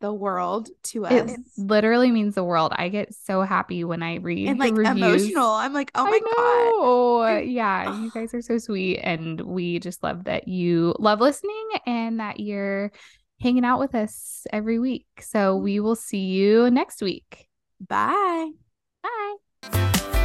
the 0.00 0.12
world 0.12 0.68
to 0.82 1.06
us. 1.06 1.32
It 1.32 1.40
literally 1.56 2.10
means 2.10 2.34
the 2.34 2.44
world. 2.44 2.72
I 2.76 2.88
get 2.88 3.14
so 3.14 3.42
happy 3.42 3.84
when 3.84 4.02
I 4.02 4.16
read 4.16 4.48
and 4.48 4.58
like 4.58 4.74
emotional. 4.74 5.50
I'm 5.50 5.72
like, 5.72 5.90
oh 5.94 6.04
my 6.04 6.20
god. 6.36 7.48
Yeah, 7.48 8.00
you 8.02 8.10
guys 8.10 8.34
are 8.34 8.42
so 8.42 8.58
sweet. 8.58 8.98
And 8.98 9.40
we 9.40 9.78
just 9.78 10.02
love 10.02 10.24
that 10.24 10.48
you 10.48 10.94
love 10.98 11.20
listening 11.20 11.68
and 11.86 12.20
that 12.20 12.40
you're 12.40 12.92
hanging 13.40 13.64
out 13.64 13.78
with 13.78 13.94
us 13.94 14.46
every 14.52 14.78
week. 14.78 15.06
So 15.20 15.56
we 15.56 15.76
mm-hmm. 15.76 15.84
will 15.84 15.96
see 15.96 16.26
you 16.26 16.70
next 16.70 17.00
week. 17.00 17.48
Bye. 17.80 18.50
Bye. 19.02 20.20